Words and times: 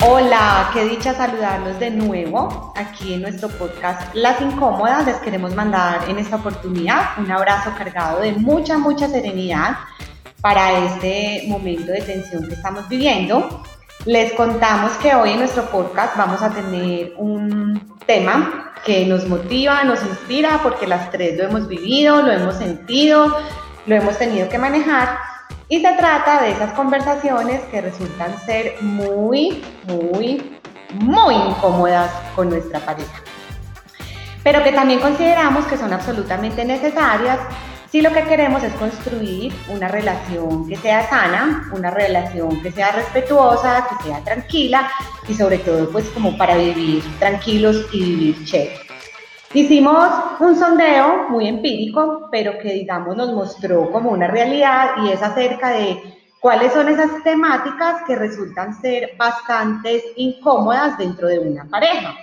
Hola, 0.00 0.70
qué 0.72 0.84
dicha 0.84 1.14
saludarlos 1.14 1.78
de 1.78 1.90
nuevo 1.90 2.72
aquí 2.76 3.14
en 3.14 3.22
nuestro 3.22 3.48
podcast 3.48 4.14
Las 4.14 4.40
Incómodas. 4.40 5.06
Les 5.06 5.16
queremos 5.16 5.54
mandar 5.54 6.08
en 6.08 6.18
esta 6.18 6.36
oportunidad 6.36 7.18
un 7.18 7.30
abrazo 7.30 7.72
cargado 7.76 8.20
de 8.20 8.32
mucha, 8.32 8.78
mucha 8.78 9.08
serenidad 9.08 9.76
para 10.40 10.86
este 10.86 11.44
momento 11.48 11.92
de 11.92 12.00
tensión 12.00 12.46
que 12.48 12.54
estamos 12.54 12.88
viviendo. 12.88 13.62
Les 14.04 14.32
contamos 14.32 14.92
que 14.92 15.14
hoy 15.14 15.30
en 15.30 15.40
nuestro 15.40 15.64
podcast 15.70 16.16
vamos 16.16 16.42
a 16.42 16.50
tener 16.50 17.14
un 17.16 17.96
tema 18.06 18.67
que 18.84 19.06
nos 19.06 19.26
motiva, 19.26 19.84
nos 19.84 20.02
inspira, 20.02 20.60
porque 20.62 20.86
las 20.86 21.10
tres 21.10 21.38
lo 21.38 21.44
hemos 21.44 21.68
vivido, 21.68 22.22
lo 22.22 22.32
hemos 22.32 22.56
sentido, 22.56 23.36
lo 23.86 23.94
hemos 23.94 24.18
tenido 24.18 24.48
que 24.48 24.58
manejar. 24.58 25.18
Y 25.68 25.80
se 25.80 25.92
trata 25.94 26.42
de 26.42 26.52
esas 26.52 26.72
conversaciones 26.72 27.60
que 27.70 27.80
resultan 27.80 28.38
ser 28.46 28.76
muy, 28.80 29.62
muy, 29.86 30.58
muy 30.94 31.34
incómodas 31.34 32.10
con 32.34 32.48
nuestra 32.48 32.80
pareja. 32.80 33.22
Pero 34.42 34.62
que 34.64 34.72
también 34.72 35.00
consideramos 35.00 35.66
que 35.66 35.76
son 35.76 35.92
absolutamente 35.92 36.64
necesarias 36.64 37.38
si 37.90 38.02
lo 38.02 38.12
que 38.12 38.22
queremos 38.24 38.62
es 38.62 38.72
construir 38.74 39.52
una 39.68 39.88
relación 39.88 40.68
que 40.68 40.76
sea 40.76 41.08
sana, 41.08 41.70
una 41.72 41.90
relación 41.90 42.60
que 42.62 42.70
sea 42.70 42.92
respetuosa, 42.92 43.86
que 43.88 44.04
sea 44.04 44.22
tranquila 44.22 44.90
y 45.26 45.34
sobre 45.34 45.58
todo 45.58 45.90
pues 45.90 46.08
como 46.10 46.36
para 46.36 46.56
vivir 46.56 47.02
tranquilos 47.18 47.86
y 47.92 48.02
vivir 48.02 48.44
chévere. 48.44 48.80
Hicimos 49.54 50.12
un 50.40 50.56
sondeo 50.56 51.30
muy 51.30 51.48
empírico, 51.48 52.28
pero 52.30 52.58
que 52.58 52.74
digamos 52.74 53.16
nos 53.16 53.32
mostró 53.32 53.90
como 53.90 54.10
una 54.10 54.26
realidad 54.26 54.90
y 55.02 55.10
es 55.10 55.22
acerca 55.22 55.70
de 55.70 55.98
cuáles 56.40 56.74
son 56.74 56.88
esas 56.88 57.22
temáticas 57.24 58.02
que 58.06 58.16
resultan 58.16 58.78
ser 58.82 59.12
bastante 59.16 60.04
incómodas 60.16 60.98
dentro 60.98 61.28
de 61.28 61.38
una 61.38 61.64
pareja. 61.64 62.14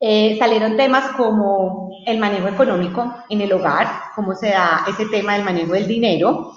Eh, 0.00 0.36
salieron 0.38 0.76
temas 0.76 1.08
como 1.16 1.90
el 2.06 2.18
manejo 2.18 2.48
económico 2.48 3.14
en 3.28 3.40
el 3.40 3.52
hogar, 3.52 3.88
cómo 4.14 4.34
se 4.34 4.50
da 4.50 4.84
ese 4.88 5.06
tema 5.06 5.34
del 5.34 5.44
manejo 5.44 5.72
del 5.72 5.88
dinero. 5.88 6.52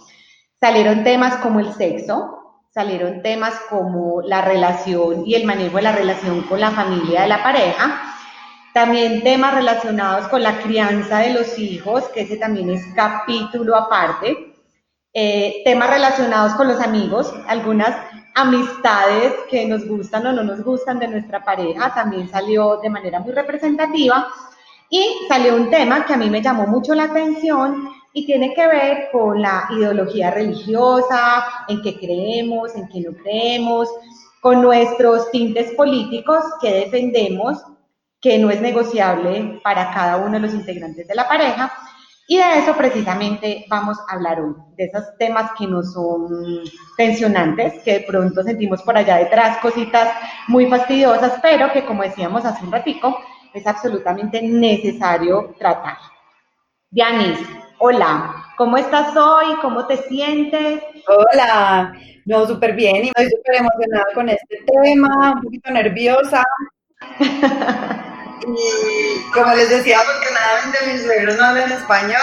Salieron 0.60 1.04
temas 1.04 1.38
como 1.38 1.60
el 1.60 1.74
sexo, 1.74 2.62
salieron 2.72 3.24
temas 3.24 3.60
como 3.70 4.22
la 4.22 4.42
relación 4.42 5.24
y 5.26 5.34
el 5.34 5.46
manejo 5.46 5.78
de 5.78 5.82
la 5.84 5.92
relación 5.92 6.44
con 6.44 6.60
la 6.60 6.72
familia 6.72 7.24
de 7.24 7.28
la 7.30 7.42
pareja. 7.42 8.02
También 8.74 9.24
temas 9.24 9.56
relacionados 9.56 10.28
con 10.28 10.44
la 10.44 10.60
crianza 10.60 11.20
de 11.20 11.34
los 11.34 11.58
hijos, 11.58 12.06
que 12.10 12.22
ese 12.22 12.38
también 12.38 12.70
es 12.70 12.86
capítulo 12.96 13.76
aparte. 13.76 14.51
Eh, 15.14 15.62
temas 15.66 15.90
relacionados 15.90 16.54
con 16.54 16.70
los 16.70 16.80
amigos, 16.80 17.34
algunas 17.48 17.94
amistades 18.34 19.34
que 19.50 19.66
nos 19.66 19.86
gustan 19.86 20.26
o 20.26 20.32
no 20.32 20.42
nos 20.42 20.64
gustan 20.64 21.00
de 21.00 21.10
nuestra 21.10 21.44
pareja, 21.44 21.94
también 21.94 22.30
salió 22.30 22.78
de 22.78 22.90
manera 22.90 23.20
muy 23.20 23.34
representativa. 23.34 24.28
Y 24.90 25.06
salió 25.28 25.56
un 25.56 25.70
tema 25.70 26.06
que 26.06 26.14
a 26.14 26.18
mí 26.18 26.30
me 26.30 26.42
llamó 26.42 26.66
mucho 26.68 26.94
la 26.96 27.06
atención 27.06 27.90
y 28.14 28.26
tiene 28.26 28.54
que 28.54 28.68
ver 28.68 29.10
con 29.12 29.42
la 29.42 29.68
ideología 29.72 30.32
religiosa, 30.32 31.46
en 31.68 31.82
qué 31.82 31.98
creemos, 31.98 32.76
en 32.76 32.88
qué 32.90 33.02
no 33.02 33.12
creemos, 33.14 33.90
con 34.42 34.62
nuestros 34.62 35.30
tintes 35.32 35.74
políticos 35.76 36.44
que 36.62 36.74
defendemos, 36.74 37.58
que 38.20 38.38
no 38.38 38.50
es 38.50 38.62
negociable 38.62 39.60
para 39.64 39.94
cada 39.94 40.18
uno 40.18 40.34
de 40.34 40.40
los 40.40 40.54
integrantes 40.54 41.08
de 41.08 41.16
la 41.16 41.28
pareja 41.28 41.72
y 42.32 42.38
de 42.38 42.60
eso 42.60 42.74
precisamente 42.78 43.66
vamos 43.68 43.98
a 44.08 44.14
hablar 44.14 44.40
hoy, 44.40 44.54
de 44.78 44.86
esos 44.86 45.04
temas 45.20 45.52
que 45.60 45.68
no 45.68 45.84
son 45.84 46.64
tensionantes, 46.96 47.84
que 47.84 48.00
de 48.00 48.06
pronto 48.08 48.42
sentimos 48.42 48.82
por 48.84 48.96
allá 48.96 49.18
detrás 49.18 49.58
cositas 49.58 50.08
muy 50.48 50.68
fastidiosas, 50.68 51.34
pero 51.42 51.74
que 51.74 51.84
como 51.84 52.04
decíamos 52.04 52.46
hace 52.46 52.64
un 52.64 52.72
ratico, 52.72 53.20
es 53.54 53.68
absolutamente 53.68 54.42
necesario 54.42 55.54
tratar. 55.60 55.98
Dianis, 56.90 57.38
hola, 57.80 58.34
¿cómo 58.56 58.78
estás 58.78 59.14
hoy? 59.18 59.48
¿Cómo 59.62 59.86
te 59.86 59.98
sientes? 59.98 60.82
Hola, 61.10 61.92
no, 62.24 62.48
súper 62.48 62.78
bien 62.78 63.04
y 63.04 63.08
estoy 63.08 63.26
súper 63.26 63.56
emocionada 63.56 64.06
con 64.14 64.30
este 64.30 64.64
tema, 64.72 65.34
un 65.36 65.42
poquito 65.42 65.70
nerviosa. 65.70 66.46
Y 68.48 69.32
como 69.32 69.54
les 69.54 69.70
decía, 69.70 70.00
afortunadamente 70.00 70.80
mis 70.88 71.04
suegros 71.04 71.38
no 71.38 71.46
hablan 71.46 71.72
español. 71.72 72.22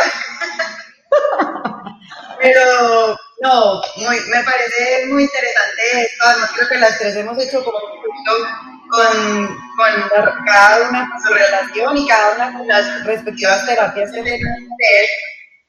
Pero 2.40 3.16
no, 3.40 3.80
me 3.96 4.44
parece 4.44 5.06
muy 5.06 5.24
interesante 5.24 6.02
esto. 6.02 6.24
Además, 6.24 6.50
creo 6.54 6.68
que 6.68 6.78
las 6.78 6.98
tres 6.98 7.16
hemos 7.16 7.38
hecho 7.38 7.64
como 7.64 7.78
un 7.78 8.68
con, 8.88 9.46
con 9.76 10.44
cada 10.46 10.88
una 10.88 11.08
con 11.10 11.20
su 11.20 11.34
relación 11.34 11.96
y 11.96 12.08
cada 12.08 12.34
una 12.34 12.58
con 12.58 12.66
las 12.66 13.04
respectivas 13.04 13.66
terapias 13.66 14.10
que 14.12 14.22
tienen 14.22 14.40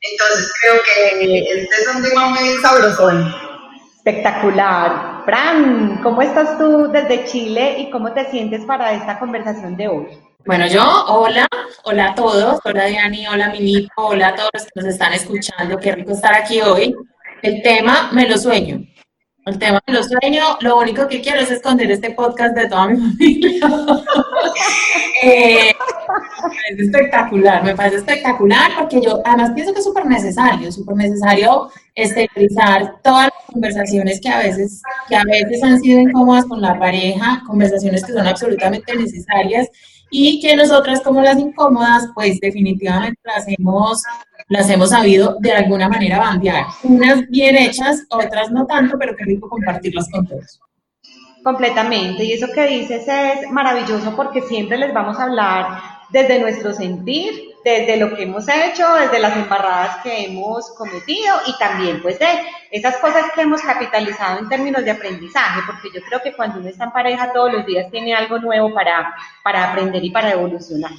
Entonces, 0.01 0.53
creo 0.61 0.81
que 0.83 1.61
este 1.61 1.75
es 1.75 1.95
un 1.95 2.03
tema 2.03 2.29
muy 2.29 2.57
sabrosón. 2.61 3.35
Espectacular. 3.97 5.23
Fran, 5.25 6.01
¿cómo 6.01 6.21
estás 6.21 6.57
tú 6.57 6.89
desde 6.91 7.25
Chile 7.25 7.75
y 7.79 7.91
cómo 7.91 8.13
te 8.13 8.29
sientes 8.31 8.63
para 8.65 8.93
esta 8.93 9.19
conversación 9.19 9.75
de 9.75 9.87
hoy? 9.87 10.28
Bueno, 10.45 10.67
yo, 10.67 10.81
hola, 11.07 11.47
hola 11.83 12.11
a 12.11 12.15
todos, 12.15 12.59
hola 12.63 12.85
Diani, 12.85 13.27
hola 13.27 13.49
Minipo, 13.49 13.91
hola 13.97 14.29
a 14.29 14.35
todos 14.35 14.49
los 14.53 14.63
que 14.63 14.71
nos 14.75 14.85
están 14.85 15.13
escuchando, 15.13 15.77
qué 15.77 15.91
rico 15.91 16.13
estar 16.13 16.33
aquí 16.33 16.61
hoy. 16.61 16.95
El 17.41 17.61
tema 17.61 18.09
me 18.13 18.27
lo 18.27 18.37
sueño. 18.37 18.81
El 19.45 19.59
tema 19.59 19.81
me 19.85 19.93
lo 19.93 20.01
sueño, 20.01 20.57
lo 20.61 20.77
único 20.77 21.07
que 21.09 21.21
quiero 21.21 21.41
es 21.41 21.51
esconder 21.51 21.91
este 21.91 22.11
podcast 22.11 22.55
de 22.55 22.69
toda 22.69 22.87
mi 22.87 22.97
familia. 23.17 23.67
eh, 25.23 25.73
me 25.73 26.49
parece 26.49 26.83
espectacular, 26.83 27.63
me 27.63 27.75
parece 27.75 27.97
espectacular 27.97 28.71
porque 28.79 29.01
yo 29.01 29.21
además 29.25 29.51
pienso 29.53 29.73
que 29.73 29.79
es 29.79 29.85
súper 29.85 30.05
necesario, 30.05 30.71
súper 30.71 30.95
necesario 30.95 31.69
esterilizar 31.95 33.01
todas 33.03 33.25
las 33.25 33.45
conversaciones 33.45 34.21
que 34.21 34.29
a 34.29 34.39
veces, 34.39 34.81
que 35.09 35.17
a 35.17 35.23
veces 35.23 35.61
han 35.63 35.81
sido 35.81 35.99
incómodas 35.99 36.45
con 36.45 36.61
la 36.61 36.79
pareja, 36.79 37.43
conversaciones 37.45 38.05
que 38.05 38.13
son 38.13 38.25
absolutamente 38.25 38.95
necesarias 38.95 39.67
y 40.09 40.39
que 40.41 40.55
nosotras 40.55 41.01
como 41.01 41.21
las 41.21 41.37
incómodas, 41.37 42.09
pues 42.13 42.39
definitivamente 42.39 43.19
las 43.23 43.45
hemos, 43.47 44.03
las 44.47 44.69
hemos 44.69 44.89
sabido 44.89 45.37
de 45.39 45.51
alguna 45.51 45.87
manera 45.87 46.19
bandear. 46.19 46.65
Unas 46.83 47.27
bien 47.29 47.55
hechas, 47.57 48.03
otras 48.09 48.51
no 48.51 48.65
tanto, 48.65 48.97
pero 48.97 49.15
qué 49.15 49.25
rico 49.25 49.49
compartirlas 49.49 50.09
con 50.11 50.27
todos. 50.27 50.59
Completamente, 51.43 52.23
y 52.25 52.33
eso 52.33 52.47
que 52.53 52.67
dices 52.67 53.07
es 53.07 53.49
maravilloso 53.51 54.15
porque 54.15 54.41
siempre 54.41 54.77
les 54.77 54.93
vamos 54.93 55.17
a 55.17 55.23
hablar 55.23 55.67
desde 56.09 56.39
nuestro 56.39 56.73
sentir, 56.73 57.48
desde 57.63 57.97
lo 57.97 58.15
que 58.15 58.23
hemos 58.23 58.47
hecho, 58.47 58.93
desde 58.93 59.19
las 59.19 59.35
embarradas 59.35 59.97
que 60.03 60.25
hemos 60.25 60.71
cometido 60.71 61.35
y 61.47 61.57
también 61.57 62.01
pues 62.01 62.19
de 62.19 62.27
esas 62.71 62.97
cosas 62.97 63.31
que 63.33 63.41
hemos 63.41 63.61
capitalizado 63.61 64.39
en 64.39 64.49
términos 64.49 64.83
de 64.83 64.91
aprendizaje, 64.91 65.61
porque 65.65 65.89
yo 65.93 66.01
creo 66.05 66.21
que 66.21 66.33
cuando 66.33 66.59
uno 66.59 66.69
está 66.69 66.85
en 66.85 66.91
pareja 66.91 67.33
todos 67.33 67.51
los 67.51 67.65
días 67.65 67.91
tiene 67.91 68.13
algo 68.13 68.39
nuevo 68.39 68.73
para, 68.73 69.13
para 69.43 69.71
aprender 69.71 70.03
y 70.03 70.11
para 70.11 70.31
evolucionar. 70.31 70.91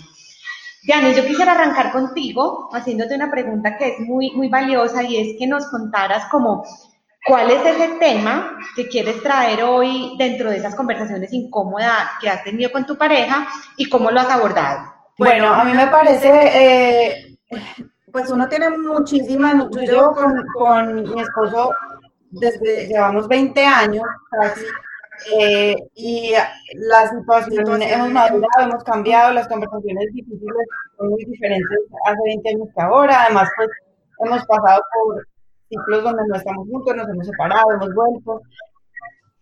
Diane, 0.83 1.15
yo 1.15 1.27
quisiera 1.27 1.53
arrancar 1.53 1.93
contigo 1.93 2.71
haciéndote 2.73 3.15
una 3.15 3.31
pregunta 3.31 3.77
que 3.77 3.89
es 3.89 4.01
muy, 4.01 4.31
muy 4.33 4.49
valiosa 4.49 5.03
y 5.03 5.17
es 5.17 5.39
que 5.39 5.47
nos 5.47 5.67
contaras 5.67 6.27
como 6.31 6.65
cuál 7.27 7.51
es 7.51 7.65
ese 7.65 7.97
tema 7.99 8.59
que 8.75 8.89
quieres 8.89 9.23
traer 9.23 9.63
hoy 9.63 10.15
dentro 10.19 10.51
de 10.51 10.57
esas 10.57 10.75
conversaciones 10.75 11.33
incómodas 11.33 12.13
que 12.21 12.31
has 12.31 12.43
tenido 12.45 12.73
con 12.73 12.87
tu 12.87 12.97
pareja 12.97 13.47
y 13.77 13.89
cómo 13.89 14.11
lo 14.11 14.21
has 14.21 14.31
abordado. 14.31 15.00
Bueno, 15.21 15.53
a 15.53 15.65
mí 15.65 15.75
me 15.75 15.87
parece, 15.89 16.31
eh, 16.31 17.37
pues 18.11 18.31
uno 18.31 18.49
tiene 18.49 18.71
muchísimas, 18.71 19.69
yo 19.71 19.81
llevo 19.83 20.15
con, 20.55 21.03
mi 21.03 21.21
esposo 21.21 21.75
desde, 22.31 22.87
llevamos 22.87 23.29
20 23.29 23.63
años 23.63 24.03
casi, 24.31 24.65
eh, 25.39 25.77
y 25.95 26.33
la 26.73 27.07
situación 27.11 27.83
hemos 27.83 28.11
madurado, 28.11 28.63
hemos 28.63 28.83
cambiado, 28.83 29.35
las 29.35 29.47
conversaciones 29.47 30.07
difíciles 30.15 30.67
son 30.97 31.11
muy 31.11 31.23
diferentes 31.27 31.79
hace 32.07 32.23
20 32.25 32.49
años 32.49 32.69
que 32.75 32.81
ahora, 32.83 33.25
además 33.25 33.51
pues 33.59 33.69
hemos 34.25 34.43
pasado 34.47 34.83
por 34.95 35.27
ciclos 35.69 36.03
donde 36.03 36.23
no 36.29 36.37
estamos 36.37 36.67
juntos, 36.67 36.97
nos 36.97 37.09
hemos 37.11 37.27
separado, 37.27 37.73
hemos 37.73 37.95
vuelto, 37.95 38.41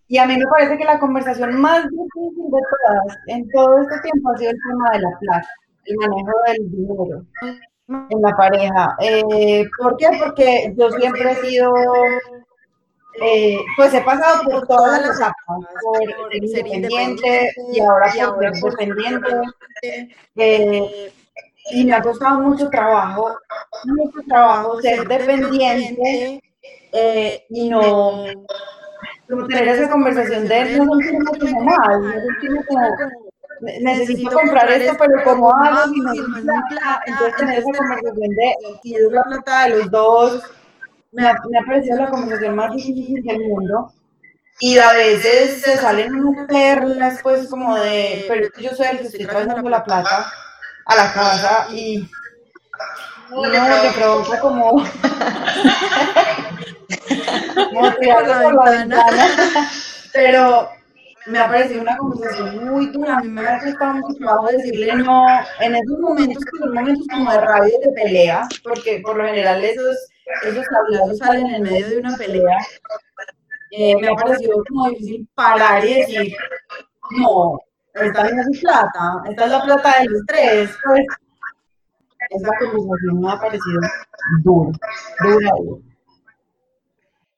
y 0.09 0.19
a 0.19 0.27
mí 0.27 0.37
me 0.37 0.47
parece 0.49 0.77
que 0.77 0.85
la 0.85 0.99
conversación 0.99 1.61
más 1.61 1.85
difícil 1.85 2.51
de 2.51 2.61
todas 2.69 3.17
en 3.29 3.49
todo 3.51 3.79
este 3.83 4.01
tiempo 4.01 4.31
ha 4.31 4.39
sido 4.39 4.51
el 4.51 4.59
tema 4.69 4.91
de 4.91 4.99
la 5.03 5.19
plata 5.21 5.49
el 5.89 5.97
manejo 5.97 6.33
del 6.47 6.71
dinero 6.71 7.25
en 8.11 8.23
la 8.23 8.37
pareja. 8.37 8.97
Eh, 9.01 9.65
¿Por 9.79 9.97
qué? 9.97 10.09
Porque 10.19 10.75
yo 10.77 10.91
siempre 10.93 11.33
he 11.33 11.37
sido, 11.37 11.73
eh, 13.23 13.59
pues 13.77 13.95
he 13.95 14.01
pasado 14.03 14.45
por 14.45 14.67
todas 14.67 15.01
las 15.01 15.17
etapas, 15.17 15.35
por 15.83 16.35
independiente 16.35 17.53
y 17.73 17.81
ahora 17.81 18.13
por 18.61 18.77
ser 18.79 18.89
dependiente. 18.95 19.31
Eh, 20.37 21.13
y 21.71 21.85
me 21.85 21.93
ha 21.93 22.03
costado 22.03 22.41
mucho 22.41 22.69
trabajo, 22.71 23.39
mucho 23.85 24.21
trabajo 24.27 24.81
ser 24.81 25.07
dependiente 25.07 26.43
eh, 26.93 27.45
y 27.51 27.69
no 27.69 28.25
como 29.29 29.47
tener 29.47 29.69
esa 29.69 29.91
conversación 29.91 30.49
de 30.49 30.79
no 30.79 30.95
sentirme 30.95 31.39
como 31.39 31.61
mal, 31.61 32.03
no 32.03 32.13
sentirme 32.13 32.65
como 32.67 33.28
necesito 33.61 34.31
comprar 34.31 34.71
esto, 34.71 34.97
pero 34.99 35.25
como 35.25 35.55
hago 35.55 35.93
plata, 35.93 37.01
entonces 37.07 37.37
tener 37.37 37.59
esa 37.59 37.79
conversación 37.79 38.31
de 38.31 38.55
es 38.85 39.13
la 39.13 39.23
plata 39.23 39.65
de 39.65 39.69
los 39.71 39.91
dos, 39.91 40.43
me 41.13 41.27
ha, 41.27 41.35
me 41.51 41.59
ha 41.59 41.63
parecido 41.63 41.97
la 41.99 42.11
conversación 42.11 42.57
más 42.57 42.75
difícil 42.75 43.23
del 43.23 43.41
mundo. 43.41 43.93
Y 44.61 44.77
a 44.79 44.93
veces 44.93 45.63
se 45.63 45.77
salen 45.77 46.15
unas 46.17 46.49
perlas, 46.49 47.21
pues, 47.23 47.49
como 47.49 47.77
de, 47.77 48.25
pero 48.29 48.49
yo 48.59 48.71
soy 48.71 48.87
el 48.87 48.99
que 48.99 49.05
estoy 49.05 49.25
trayendo 49.25 49.69
la 49.69 49.85
plata 49.85 50.33
a 50.85 50.97
la 50.97 51.13
casa 51.13 51.69
y 51.73 52.09
no, 53.31 53.45
le 53.45 53.91
provoca 53.97 54.41
como, 54.41 54.71
como 57.55 57.95
tirarlo 57.95 58.43
por 58.43 58.55
la 58.65 58.71
ventana. 58.71 59.27
Pero 60.13 60.71
me 61.29 61.39
ha 61.39 61.49
parecido 61.49 61.83
una 61.83 61.97
conversación 61.97 62.65
muy 62.65 62.87
dura. 62.91 63.19
A 63.19 63.21
mí 63.21 63.29
me 63.29 63.47
ha 63.47 63.61
costado 63.61 63.95
mucho 63.95 64.19
trabajo 64.19 64.47
decirle 64.49 64.95
no 64.97 65.25
en 65.61 65.75
esos 65.75 65.99
momentos, 65.99 66.45
que 66.45 66.59
son 66.59 66.75
momentos 66.75 67.07
como 67.11 67.31
de 67.31 67.41
rabia 67.41 67.75
y 67.77 67.87
de 67.87 67.93
pelea, 67.93 68.49
porque 68.63 69.01
por 69.05 69.17
lo 69.17 69.25
general 69.25 69.65
esos, 69.65 69.97
esos 70.45 70.65
hablados 70.77 71.19
salen 71.19 71.47
en 71.47 71.63
medio 71.63 71.89
de 71.89 71.99
una 71.99 72.17
pelea. 72.17 72.59
Eh, 73.71 73.97
me 74.01 74.09
ha 74.09 74.15
parecido 74.15 74.63
como 74.69 74.89
difícil 74.91 75.29
parar 75.35 75.85
y 75.85 75.95
decir, 75.95 76.35
no, 77.19 77.59
esta 77.95 78.29
es 78.29 78.61
plata, 78.61 79.23
esta 79.29 79.45
es 79.45 79.51
la 79.51 79.63
plata 79.63 80.01
de 80.01 80.09
los 80.09 80.23
tres. 80.27 80.71
Pues, 80.85 81.07
esa 82.31 82.49
conversación 82.59 83.21
me 83.21 83.33
ha 83.33 83.39
parecido 83.39 83.81
dura, 84.43 84.79
dura, 85.23 85.51
dura. 85.59 85.88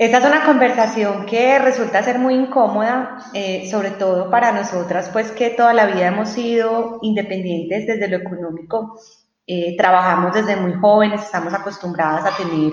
Esta 0.00 0.16
es 0.16 0.24
una 0.24 0.46
conversación 0.46 1.26
que 1.26 1.58
resulta 1.58 2.02
ser 2.02 2.18
muy 2.18 2.32
incómoda, 2.32 3.18
eh, 3.34 3.68
sobre 3.70 3.90
todo 3.90 4.30
para 4.30 4.50
nosotras, 4.50 5.10
pues 5.12 5.30
que 5.30 5.50
toda 5.50 5.74
la 5.74 5.84
vida 5.84 6.06
hemos 6.06 6.30
sido 6.30 7.00
independientes 7.02 7.86
desde 7.86 8.08
lo 8.08 8.16
económico, 8.16 8.98
eh, 9.46 9.76
trabajamos 9.76 10.32
desde 10.32 10.56
muy 10.56 10.72
jóvenes, 10.72 11.20
estamos 11.20 11.52
acostumbradas 11.52 12.24
a 12.24 12.34
tener, 12.34 12.72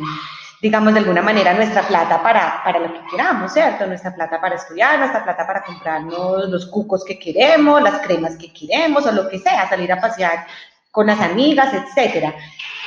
digamos, 0.62 0.94
de 0.94 1.00
alguna 1.01 1.21
manera 1.21 1.53
nuestra 1.53 1.81
plata 1.81 2.24
para, 2.24 2.63
para 2.63 2.79
lo 2.79 2.94
que 2.94 3.01
queramos, 3.12 3.51
¿cierto? 3.51 3.85
Nuestra 3.85 4.15
plata 4.15 4.39
para 4.39 4.56
estudiar, 4.56 4.97
nuestra 4.97 5.25
plata 5.25 5.45
para 5.45 5.65
comprarnos 5.65 6.47
los 6.47 6.68
cucos 6.68 7.03
que 7.03 7.19
queremos, 7.19 7.81
las 7.81 8.00
cremas 8.00 8.38
que 8.38 8.53
queremos 8.53 9.06
o 9.06 9.12
lo 9.12 9.27
que 9.27 9.39
sea, 9.39 9.68
salir 9.68 9.91
a 9.91 10.00
pasear 10.00 10.47
con 10.91 11.07
las 11.07 11.19
amigas, 11.19 11.73
etcétera. 11.73 12.33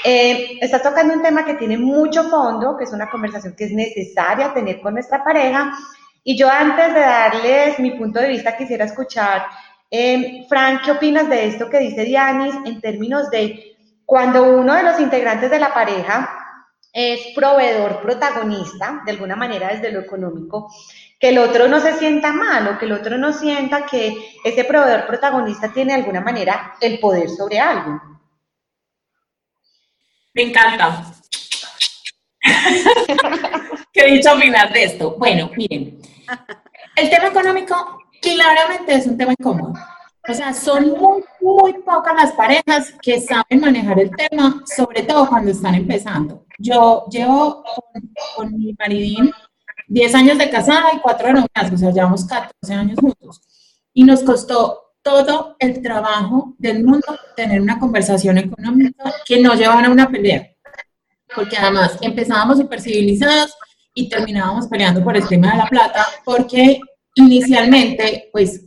Eh, 0.02 0.58
estás 0.61 0.82
tocando 0.82 1.12
un 1.12 1.23
tema 1.23 1.44
que 1.44 1.55
tiene 1.55 1.76
mucho 1.76 2.25
fondo, 2.25 2.76
que 2.76 2.85
es 2.85 2.93
una 2.93 3.11
conversación 3.11 3.55
que 3.55 3.64
es 3.64 3.73
necesaria 3.73 4.52
tener 4.52 4.81
con 4.81 4.94
nuestra 4.94 5.23
pareja. 5.23 5.73
Y 6.25 6.38
yo 6.38 6.49
antes 6.50 6.94
de 6.94 7.00
darles 7.00 7.79
mi 7.79 7.93
punto 7.93 8.20
de 8.20 8.29
vista 8.29 8.56
quisiera 8.56 8.87
escuchar, 8.87 9.44
eh, 9.91 10.47
Frank, 10.49 10.82
¿qué 10.85 10.93
opinas 10.93 11.29
de 11.29 11.47
esto 11.47 11.69
que 11.69 11.81
dice 11.81 12.05
Dianis 12.05 12.55
en 12.64 12.81
términos 12.81 13.31
de 13.31 13.76
cuando 14.06 14.44
uno 14.44 14.75
de 14.75 14.82
los 14.82 15.00
integrantes 15.00 15.50
de 15.50 15.58
la 15.58 15.75
pareja 15.75 16.31
es 16.93 17.20
proveedor 17.35 18.00
protagonista, 18.00 19.02
de 19.05 19.12
alguna 19.12 19.37
manera 19.37 19.69
desde 19.69 19.93
lo 19.93 20.00
económico, 20.00 20.73
que 21.19 21.29
el 21.29 21.38
otro 21.38 21.69
no 21.69 21.79
se 21.81 21.93
sienta 21.94 22.32
mal 22.32 22.67
o 22.69 22.79
que 22.79 22.87
el 22.87 22.93
otro 22.93 23.19
no 23.19 23.32
sienta 23.32 23.87
que 23.87 24.17
ese 24.44 24.64
proveedor 24.64 25.06
protagonista 25.06 25.73
tiene 25.73 25.93
de 25.93 26.00
alguna 26.00 26.20
manera 26.20 26.75
el 26.81 26.99
poder 26.99 27.29
sobre 27.29 27.61
algo? 27.61 28.10
Me 30.35 30.43
encanta. 30.43 31.12
¿Qué 33.93 34.06
dicho 34.06 34.32
opinar 34.32 34.73
de 34.73 34.85
esto? 34.85 35.17
Bueno, 35.19 35.50
miren, 35.56 36.00
el 36.97 37.11
tema 37.11 37.29
económico 37.29 37.75
claramente 38.21 38.94
es 38.94 39.06
un 39.06 39.17
tema 39.17 39.32
incómodo. 39.38 39.75
O 40.29 40.35
sea, 40.35 40.53
son 40.53 40.91
muy, 40.91 41.25
muy 41.41 41.73
pocas 41.82 42.15
las 42.15 42.32
parejas 42.32 42.94
que 43.03 43.21
saben 43.21 43.61
manejar 43.61 43.99
el 43.99 44.11
tema, 44.11 44.62
sobre 44.77 45.03
todo 45.03 45.29
cuando 45.29 45.50
están 45.50 45.75
empezando. 45.75 46.44
Yo 46.59 47.06
llevo 47.11 47.65
con, 48.37 48.53
mi 48.56 48.75
maridín 48.79 49.33
10 49.88 50.15
años 50.15 50.38
de 50.38 50.50
casada 50.50 50.93
y 50.94 51.00
4 51.00 51.26
de 51.26 51.33
noviazgo, 51.33 51.75
o 51.75 51.79
sea, 51.79 51.91
llevamos 51.91 52.25
14 52.26 52.75
años 52.75 52.99
juntos. 53.00 53.41
Y 53.93 54.05
nos 54.05 54.23
costó 54.23 54.90
todo 55.02 55.56
el 55.58 55.82
trabajo 55.82 56.55
del 56.58 56.85
mundo 56.85 57.06
tener 57.37 57.61
una 57.61 57.79
conversación 57.79 58.38
económica 58.38 59.12
que 59.26 59.41
no 59.41 59.55
llevara 59.55 59.88
a 59.88 59.91
una 59.91 60.11
pelea. 60.11 60.50
Porque 61.35 61.56
además 61.56 61.97
empezábamos 62.00 62.58
súper 62.58 62.81
civilizados 62.81 63.55
y 63.94 64.08
terminábamos 64.08 64.67
peleando 64.67 65.02
por 65.02 65.17
el 65.17 65.26
tema 65.26 65.52
de 65.52 65.58
la 65.58 65.67
plata, 65.67 66.06
porque 66.25 66.81
inicialmente, 67.14 68.29
pues, 68.32 68.67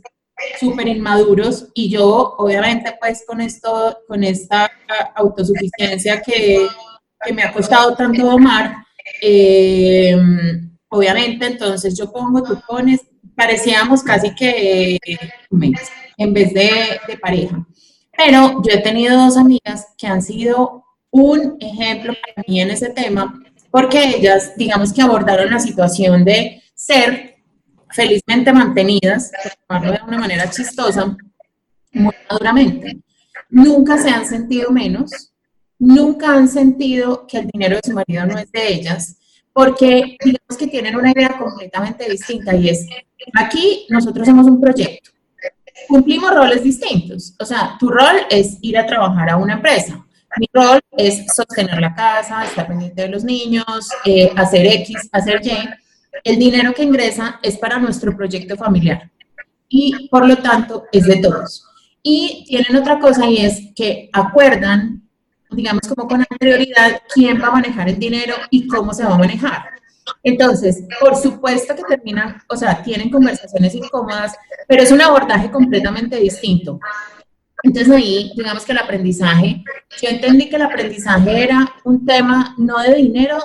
súper 0.58 0.88
inmaduros 0.88 1.68
y 1.74 1.90
yo, 1.90 2.34
obviamente, 2.38 2.96
pues, 3.00 3.24
con 3.26 3.40
esto, 3.40 3.98
con 4.08 4.24
esta 4.24 4.70
autosuficiencia 5.14 6.20
que, 6.20 6.66
que 7.24 7.32
me 7.32 7.42
ha 7.42 7.52
costado 7.52 7.94
tanto 7.94 8.24
domar, 8.24 8.76
eh, 9.20 10.16
obviamente, 10.88 11.46
entonces 11.46 11.96
yo 11.96 12.10
pongo, 12.10 12.42
tú 12.42 12.60
pones, 12.66 13.00
parecíamos 13.36 14.02
casi 14.02 14.34
que 14.34 14.98
en 16.16 16.32
vez 16.32 16.52
de, 16.54 17.18
pareja. 17.20 17.66
Pero 18.16 18.62
yo 18.62 18.72
he 18.72 18.80
tenido 18.80 19.16
dos 19.16 19.36
amigas 19.36 19.86
que 19.98 20.06
han 20.06 20.22
sido 20.22 20.84
un 21.10 21.56
ejemplo 21.60 22.12
para 22.12 22.44
mí 22.46 22.60
en 22.60 22.70
ese 22.70 22.90
tema, 22.90 23.42
porque 23.70 24.16
ellas, 24.16 24.52
digamos 24.56 24.92
que 24.92 25.02
abordaron 25.02 25.50
la 25.50 25.58
situación 25.58 26.24
de 26.24 26.62
ser 26.74 27.36
felizmente 27.90 28.52
mantenidas, 28.52 29.30
de 29.30 30.00
una 30.06 30.18
manera 30.18 30.50
chistosa, 30.50 31.16
muy 31.92 32.14
maduramente. 32.28 32.98
Nunca 33.50 33.98
se 33.98 34.10
han 34.10 34.26
sentido 34.26 34.70
menos, 34.70 35.32
nunca 35.78 36.34
han 36.34 36.48
sentido 36.48 37.26
que 37.26 37.38
el 37.38 37.46
dinero 37.48 37.76
de 37.76 37.82
su 37.84 37.94
marido 37.94 38.26
no 38.26 38.38
es 38.38 38.50
de 38.50 38.72
ellas, 38.72 39.16
porque 39.52 40.16
digamos 40.22 40.56
que 40.58 40.66
tienen 40.66 40.96
una 40.96 41.12
idea 41.12 41.38
completamente 41.38 42.10
distinta 42.10 42.54
y 42.54 42.68
es, 42.68 42.86
aquí 43.34 43.86
nosotros 43.88 44.26
somos 44.26 44.46
un 44.46 44.60
proyecto, 44.60 45.10
cumplimos 45.88 46.34
roles 46.34 46.62
distintos, 46.62 47.34
o 47.38 47.44
sea, 47.44 47.76
tu 47.78 47.88
rol 47.88 48.16
es 48.30 48.58
ir 48.62 48.78
a 48.78 48.86
trabajar 48.86 49.30
a 49.30 49.36
una 49.36 49.54
empresa, 49.54 50.04
mi 50.36 50.48
rol 50.52 50.80
es 50.96 51.26
sostener 51.34 51.80
la 51.80 51.94
casa, 51.94 52.44
estar 52.44 52.66
pendiente 52.66 53.02
de 53.02 53.08
los 53.08 53.24
niños, 53.24 53.88
eh, 54.04 54.32
hacer 54.36 54.66
X, 54.66 55.08
hacer 55.12 55.40
Y, 55.44 55.68
el 56.24 56.38
dinero 56.38 56.72
que 56.72 56.82
ingresa 56.82 57.38
es 57.42 57.56
para 57.56 57.78
nuestro 57.78 58.16
proyecto 58.16 58.56
familiar 58.56 59.10
y 59.68 60.08
por 60.08 60.26
lo 60.26 60.36
tanto 60.38 60.84
es 60.92 61.04
de 61.06 61.16
todos. 61.16 61.66
Y 62.02 62.44
tienen 62.48 62.76
otra 62.76 62.98
cosa 62.98 63.26
y 63.26 63.38
es 63.38 63.72
que 63.74 64.10
acuerdan 64.12 65.04
digamos, 65.54 65.82
como 65.88 66.08
con 66.08 66.20
anterioridad 66.20 67.02
quién 67.12 67.40
va 67.40 67.48
a 67.48 67.52
manejar 67.52 67.88
el 67.88 67.98
dinero 67.98 68.34
y 68.50 68.66
cómo 68.66 68.92
se 68.92 69.04
va 69.04 69.14
a 69.14 69.18
manejar. 69.18 69.62
Entonces, 70.22 70.84
por 71.00 71.16
supuesto 71.16 71.74
que 71.74 71.82
terminan, 71.84 72.42
o 72.48 72.56
sea, 72.56 72.82
tienen 72.82 73.10
conversaciones 73.10 73.74
incómodas, 73.74 74.34
pero 74.68 74.82
es 74.82 74.90
un 74.90 75.00
abordaje 75.00 75.50
completamente 75.50 76.16
distinto. 76.16 76.78
Entonces 77.62 77.90
ahí, 77.92 78.32
digamos 78.36 78.64
que 78.64 78.72
el 78.72 78.78
aprendizaje, 78.78 79.64
yo 80.02 80.08
entendí 80.08 80.50
que 80.50 80.56
el 80.56 80.62
aprendizaje 80.62 81.44
era 81.44 81.66
un 81.84 82.04
tema 82.04 82.54
no 82.58 82.78
de 82.78 82.94
dinero, 82.94 83.38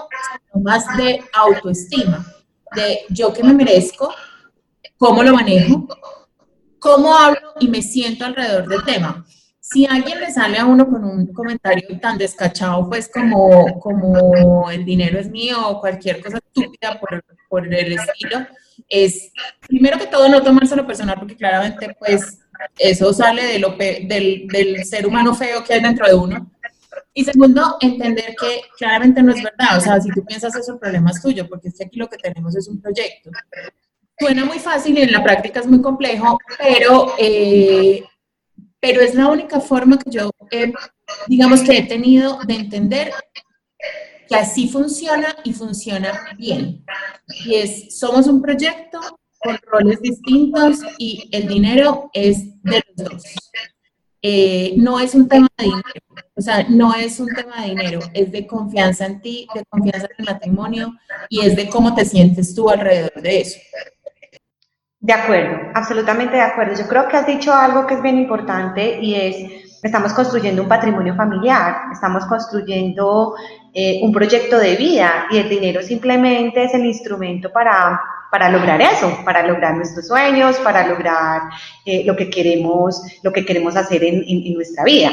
sino 0.51 0.63
más 0.63 0.85
de 0.97 1.23
autoestima, 1.33 2.25
de 2.75 2.99
yo 3.09 3.31
que 3.31 3.43
me 3.43 3.53
merezco, 3.53 4.13
cómo 4.97 5.23
lo 5.23 5.33
manejo, 5.33 5.87
cómo 6.79 7.15
hablo 7.15 7.53
y 7.61 7.69
me 7.69 7.81
siento 7.81 8.25
alrededor 8.25 8.67
del 8.67 8.83
tema 8.83 9.25
si 9.71 9.85
alguien 9.85 10.19
le 10.19 10.31
sale 10.31 10.57
a 10.57 10.65
uno 10.65 10.89
con 10.89 11.03
un 11.03 11.27
comentario 11.27 11.99
tan 11.99 12.17
descachado, 12.17 12.89
pues 12.89 13.09
como, 13.13 13.79
como 13.79 14.69
el 14.71 14.83
dinero 14.83 15.19
es 15.19 15.29
mío 15.29 15.57
o 15.67 15.79
cualquier 15.79 16.21
cosa 16.21 16.37
estúpida 16.37 16.99
por, 16.99 17.23
por 17.47 17.73
el 17.73 17.93
estilo, 17.93 18.47
es 18.87 19.31
primero 19.67 19.99
que 19.99 20.07
todo 20.07 20.27
no 20.27 20.41
tomárselo 20.41 20.87
personal 20.87 21.17
porque 21.19 21.35
claramente 21.35 21.95
pues 21.99 22.39
eso 22.77 23.13
sale 23.13 23.43
de 23.43 23.59
lo 23.59 23.75
del, 23.77 24.47
del 24.47 24.85
ser 24.85 25.05
humano 25.05 25.35
feo 25.35 25.63
que 25.63 25.73
hay 25.73 25.81
dentro 25.81 26.07
de 26.07 26.15
uno. 26.15 26.51
Y 27.13 27.23
segundo, 27.23 27.77
entender 27.81 28.35
que 28.39 28.61
claramente 28.77 29.21
no 29.21 29.33
es 29.33 29.43
verdad. 29.43 29.77
O 29.77 29.81
sea, 29.81 29.99
si 30.01 30.09
tú 30.09 30.23
piensas 30.25 30.55
eso, 30.55 30.73
el 30.73 30.79
problema 30.79 31.11
es 31.11 31.21
tuyo, 31.21 31.47
porque 31.47 31.67
es 31.67 31.77
que 31.77 31.85
aquí 31.85 31.97
lo 31.97 32.07
que 32.07 32.17
tenemos 32.17 32.55
es 32.55 32.67
un 32.67 32.81
proyecto. 32.81 33.29
Suena 34.17 34.45
muy 34.45 34.59
fácil 34.59 34.97
y 34.97 35.01
en 35.01 35.11
la 35.11 35.23
práctica 35.23 35.59
es 35.59 35.67
muy 35.67 35.81
complejo, 35.81 36.37
pero 36.57 37.13
eh, 37.17 38.03
pero 38.79 39.01
es 39.01 39.13
la 39.15 39.27
única 39.27 39.59
forma 39.59 39.97
que 39.97 40.09
yo, 40.11 40.31
digamos 41.27 41.61
que 41.61 41.77
he 41.77 41.83
tenido 41.83 42.39
de 42.45 42.55
entender 42.55 43.11
que 44.27 44.35
así 44.35 44.69
funciona 44.69 45.35
y 45.43 45.53
funciona 45.53 46.13
bien. 46.37 46.85
Y 47.45 47.55
es, 47.55 47.99
somos 47.99 48.27
un 48.27 48.41
proyecto 48.41 48.99
con 49.39 49.57
roles 49.65 49.99
distintos 50.01 50.79
y 50.97 51.29
el 51.31 51.47
dinero 51.47 52.09
es 52.13 52.61
de 52.61 52.83
los 52.95 53.09
dos. 53.09 53.23
eh, 54.21 54.73
no 54.77 54.99
es 54.99 55.15
un 55.15 55.29
tema 55.29 55.47
de 55.57 55.63
dinero, 55.65 55.83
o 56.35 56.41
sea, 56.41 56.67
no 56.67 56.93
es 56.93 57.19
un 57.21 57.33
tema 57.33 57.61
de 57.61 57.69
dinero, 57.69 57.99
es 58.13 58.31
de 58.31 58.45
confianza 58.45 59.05
en 59.05 59.21
ti, 59.21 59.47
de 59.55 59.63
confianza 59.65 60.07
en 60.07 60.25
el 60.25 60.33
matrimonio 60.33 60.93
y 61.29 61.39
es 61.41 61.55
de 61.55 61.69
cómo 61.69 61.95
te 61.95 62.03
sientes 62.03 62.53
tú 62.53 62.69
alrededor 62.69 63.21
de 63.21 63.41
eso. 63.41 63.59
De 65.01 65.13
acuerdo, 65.13 65.71
absolutamente 65.73 66.35
de 66.35 66.41
acuerdo. 66.41 66.75
Yo 66.75 66.87
creo 66.87 67.07
que 67.07 67.17
has 67.17 67.25
dicho 67.25 67.53
algo 67.53 67.87
que 67.87 67.95
es 67.95 68.01
bien 68.01 68.17
importante 68.17 68.99
y 69.01 69.15
es, 69.15 69.79
estamos 69.81 70.13
construyendo 70.13 70.61
un 70.61 70.67
patrimonio 70.67 71.15
familiar, 71.15 71.83
estamos 71.93 72.25
construyendo 72.25 73.33
eh, 73.73 73.99
un 74.03 74.11
proyecto 74.11 74.59
de 74.59 74.75
vida 74.75 75.27
y 75.31 75.37
el 75.37 75.47
dinero 75.47 75.81
simplemente 75.81 76.65
es 76.65 76.73
el 76.73 76.85
instrumento 76.85 77.51
para 77.51 77.99
para 78.31 78.49
lograr 78.49 78.81
eso, 78.81 79.19
para 79.25 79.45
lograr 79.45 79.75
nuestros 79.75 80.07
sueños, 80.07 80.57
para 80.57 80.87
lograr 80.87 81.41
eh, 81.85 82.03
lo, 82.05 82.15
que 82.15 82.29
queremos, 82.29 83.01
lo 83.23 83.31
que 83.31 83.45
queremos 83.45 83.75
hacer 83.75 84.03
en, 84.03 84.23
en, 84.27 84.53
nuestra 84.53 84.83
vida. 84.83 85.11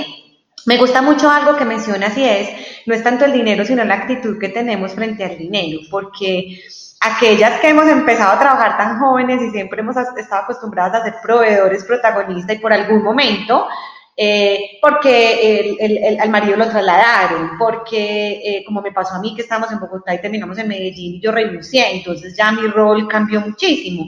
Me 0.66 0.76
gusta 0.76 1.00
mucho 1.00 1.30
algo 1.30 1.56
que 1.56 1.64
mencionas 1.64 2.16
y 2.18 2.24
es, 2.24 2.48
no 2.86 2.94
es 2.94 3.02
tanto 3.02 3.24
el 3.24 3.32
dinero, 3.32 3.64
sino 3.64 3.84
la 3.84 3.94
actitud 3.94 4.38
que 4.38 4.48
tenemos 4.48 4.92
frente 4.92 5.24
al 5.24 5.38
dinero, 5.38 5.80
porque 5.90 6.60
aquellas 7.00 7.60
que 7.60 7.68
hemos 7.68 7.88
empezado 7.88 8.32
a 8.32 8.38
trabajar 8.38 8.76
tan 8.76 8.98
jóvenes 8.98 9.42
y 9.42 9.50
siempre 9.50 9.80
hemos 9.80 9.96
estado 9.96 10.42
acostumbradas 10.42 11.00
a 11.00 11.04
ser 11.04 11.14
proveedores, 11.22 11.84
protagonistas 11.84 12.56
y 12.56 12.58
por 12.58 12.72
algún 12.72 13.02
momento 13.02 13.66
eh, 14.18 14.78
porque 14.80 15.76
el, 15.78 16.18
al 16.18 16.30
marido 16.30 16.56
lo 16.56 16.70
trasladaron, 16.70 17.58
porque 17.58 18.40
eh, 18.42 18.64
como 18.64 18.80
me 18.80 18.90
pasó 18.90 19.16
a 19.16 19.20
mí 19.20 19.34
que 19.34 19.42
estamos 19.42 19.70
en 19.70 19.78
Bogotá 19.78 20.14
y 20.14 20.22
terminamos 20.22 20.56
en 20.56 20.68
Medellín 20.68 21.20
yo 21.20 21.32
renuncié, 21.32 21.96
entonces 21.96 22.34
ya 22.34 22.50
mi 22.50 22.66
rol 22.66 23.06
cambió 23.08 23.42
muchísimo. 23.42 24.06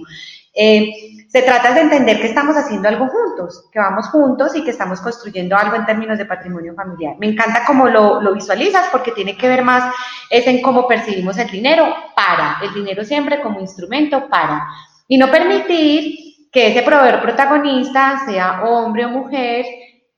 Eh, 0.55 0.91
se 1.29 1.43
trata 1.43 1.75
de 1.75 1.83
entender 1.83 2.21
que 2.21 2.29
estamos 2.29 2.57
haciendo 2.57 2.89
algo 2.89 3.07
juntos, 3.07 3.69
que 3.71 3.79
vamos 3.79 4.09
juntos 4.09 4.57
y 4.57 4.65
que 4.65 4.71
estamos 4.71 5.01
construyendo 5.01 5.57
algo 5.57 5.77
en 5.77 5.85
términos 5.85 6.17
de 6.17 6.25
patrimonio 6.25 6.75
familiar. 6.75 7.17
Me 7.19 7.29
encanta 7.29 7.65
cómo 7.67 7.87
lo, 7.87 8.33
visualizas 8.33 8.87
porque 8.91 9.13
tiene 9.13 9.37
que 9.37 9.47
ver 9.47 9.63
más 9.63 9.95
es 10.31 10.47
en 10.47 10.63
cómo 10.63 10.89
percibimos 10.89 11.37
el 11.37 11.51
dinero 11.51 11.95
para, 12.17 12.59
el 12.63 12.73
dinero 12.73 13.05
siempre 13.05 13.43
como 13.43 13.61
instrumento 13.61 14.29
para, 14.29 14.67
y 15.07 15.19
no 15.19 15.31
permitir 15.31 16.49
que 16.51 16.69
ese 16.69 16.83
proveedor 16.83 17.21
protagonista, 17.21 18.23
sea 18.27 18.63
hombre 18.63 19.05
o 19.05 19.11
mujer, 19.11 19.67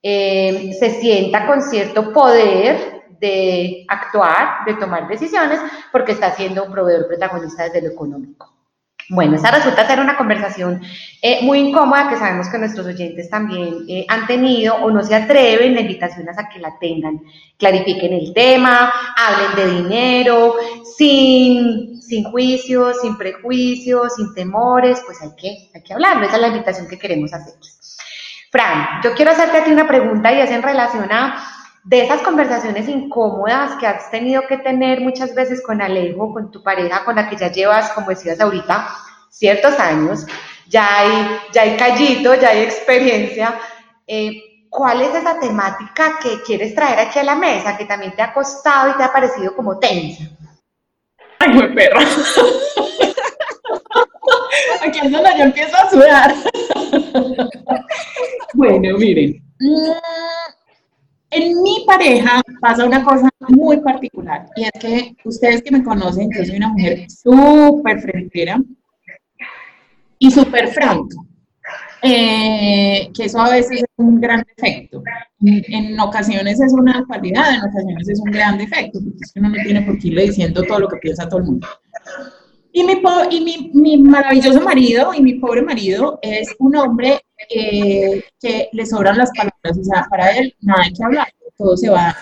eh, 0.03 0.73
se 0.79 0.91
sienta 1.01 1.45
con 1.47 1.61
cierto 1.61 2.13
poder 2.13 3.03
de 3.21 3.85
actuar, 3.89 4.65
de 4.65 4.75
tomar 4.75 5.09
decisiones, 5.09 5.61
porque 5.91 6.13
está 6.13 6.31
siendo 6.33 6.65
un 6.65 6.73
proveedor 6.73 7.09
protagonista 7.09 7.65
desde 7.65 7.83
lo 7.83 7.93
económico. 7.93 8.60
Bueno, 9.12 9.35
esa 9.35 9.50
resulta 9.50 9.88
ser 9.88 9.99
una 9.99 10.17
conversación 10.17 10.81
eh, 11.21 11.40
muy 11.43 11.59
incómoda 11.59 12.09
que 12.09 12.17
sabemos 12.17 12.49
que 12.49 12.59
nuestros 12.59 12.87
oyentes 12.87 13.29
también 13.29 13.85
eh, 13.88 14.07
han 14.09 14.25
tenido 14.29 14.76
o 14.76 14.88
no 14.88 15.02
se 15.02 15.17
atreven, 15.17 15.75
la 15.75 15.81
invitación 15.81 16.29
a 16.29 16.49
que 16.49 16.61
la 16.61 16.79
tengan, 16.79 17.21
clarifiquen 17.59 18.12
el 18.12 18.33
tema, 18.33 18.93
hablen 19.17 19.57
de 19.57 19.83
dinero, 19.83 20.55
sin, 20.97 22.00
sin 22.00 22.23
juicios, 22.31 23.00
sin 23.02 23.19
prejuicios, 23.19 24.14
sin 24.14 24.33
temores, 24.33 25.02
pues 25.05 25.21
hay 25.23 25.31
que, 25.37 25.71
hay 25.75 25.83
que 25.83 25.93
hablarlo, 25.93 26.26
esa 26.26 26.37
es 26.37 26.43
la 26.43 26.49
invitación 26.49 26.87
que 26.87 26.99
queremos 26.99 27.33
hacerles. 27.33 27.99
Fran, 28.52 29.02
yo 29.02 29.12
quiero 29.17 29.33
hacerte 29.33 29.59
a 29.59 29.64
ti 29.64 29.73
una 29.73 29.88
pregunta 29.88 30.33
y 30.33 30.40
es 30.40 30.50
en 30.52 30.62
relación 30.62 31.11
a 31.11 31.60
de 31.85 32.03
esas 32.03 32.21
conversaciones 32.23 32.89
incómodas 32.89 33.77
que 33.77 33.87
has 33.87 34.11
tenido 34.11 34.43
que 34.47 34.59
tener 34.59 35.01
muchas 35.01 35.35
veces 35.35 35.63
con 35.63 35.81
Alejo, 35.81 36.33
con 36.33 36.51
tu 36.51 36.63
pareja, 36.63 37.05
con 37.05 37.17
la 37.17 37.29
que 37.29 37.37
ya 37.37 37.51
llevas, 37.51 37.91
como 37.91 38.11
decías 38.11 38.41
ahorita, 38.41 38.89
ciertos 39.31 39.79
años, 39.79 40.27
ya 40.69 40.99
hay, 40.99 41.41
ya 41.53 41.63
hay 41.63 41.77
callito, 41.77 42.35
ya 42.35 42.51
hay 42.51 42.61
experiencia. 42.61 43.59
Eh, 44.07 44.67
¿Cuál 44.69 45.01
es 45.03 45.15
esa 45.15 45.41
temática 45.41 46.19
que 46.23 46.43
quieres 46.43 46.75
traer 46.75 47.01
aquí 47.01 47.19
a 47.19 47.25
la 47.25 47.35
mesa, 47.35 47.77
que 47.77 47.87
también 47.87 48.15
te 48.15 48.23
ha 48.23 48.33
costado 48.33 48.91
y 48.91 48.97
te 48.97 49.03
ha 49.03 49.13
parecido 49.13 49.57
como 49.57 49.79
tensa? 49.79 50.25
Ay, 51.41 51.53
muy 51.55 51.75
perra. 51.75 52.01
Aquí 54.83 55.01
es 55.03 55.11
donde 55.11 55.31
yo 55.37 55.45
empiezo 55.45 55.77
a 55.77 55.91
sudar. 55.91 56.35
bueno, 58.55 58.97
miren. 58.99 59.43
En 61.31 61.63
mi 61.63 61.85
pareja 61.87 62.43
pasa 62.61 62.85
una 62.85 63.05
cosa 63.05 63.29
muy 63.49 63.81
particular 63.81 64.47
y 64.57 64.65
es 64.65 64.73
que 64.81 65.17
ustedes 65.25 65.63
que 65.63 65.71
me 65.71 65.85
conocen, 65.85 66.29
yo 66.37 66.45
soy 66.45 66.57
una 66.57 66.69
mujer 66.69 67.07
súper 67.09 68.01
frentera 68.01 68.61
y 70.19 70.31
súper 70.31 70.69
franca. 70.69 71.17
Eh, 72.03 73.11
que 73.15 73.25
eso 73.25 73.39
a 73.41 73.51
veces 73.51 73.83
es 73.83 73.87
un 73.97 74.21
gran 74.21 74.43
defecto. 74.57 75.03
En, 75.41 75.99
ocasiones 76.01 76.61
es 76.61 76.73
una 76.73 77.05
cualidad, 77.07 77.55
en 77.55 77.61
ocasiones 77.61 78.09
es 78.09 78.21
un 78.21 78.31
gran 78.31 78.59
defecto, 78.59 78.99
porque 79.05 79.19
es 79.21 79.33
que 79.33 79.41
uno 79.41 79.51
no 79.51 79.63
tiene 79.63 79.83
por 79.83 79.99
qué 79.99 80.09
irle 80.09 80.23
diciendo 80.23 80.63
todo 80.63 80.81
lo 80.81 80.89
que 80.89 80.97
piensa 80.97 81.29
todo 81.29 81.41
el 81.41 81.47
mundo. 81.47 81.69
Y, 82.73 82.85
mi, 82.85 83.03
y 83.31 83.41
mi, 83.41 83.71
mi, 83.75 83.97
maravilloso 83.99 84.61
marido 84.63 85.13
y 85.13 85.23
mi 85.23 85.35
pobre 85.35 85.63
marido 85.63 86.19
es 86.23 86.55
un 86.59 86.77
hombre 86.77 87.21
eh, 87.49 88.25
que 88.40 88.68
le 88.73 88.87
sobran 88.87 89.18
las 89.18 89.30
palabras, 89.30 89.78
o 89.78 89.85
sea, 89.85 90.06
para 90.11 90.37
él 90.37 90.54
nada 90.61 90.82
hay 90.82 90.92
que 90.92 91.04
hablar, 91.04 91.28
todo 91.56 91.76
se 91.76 91.90
va. 91.90 92.16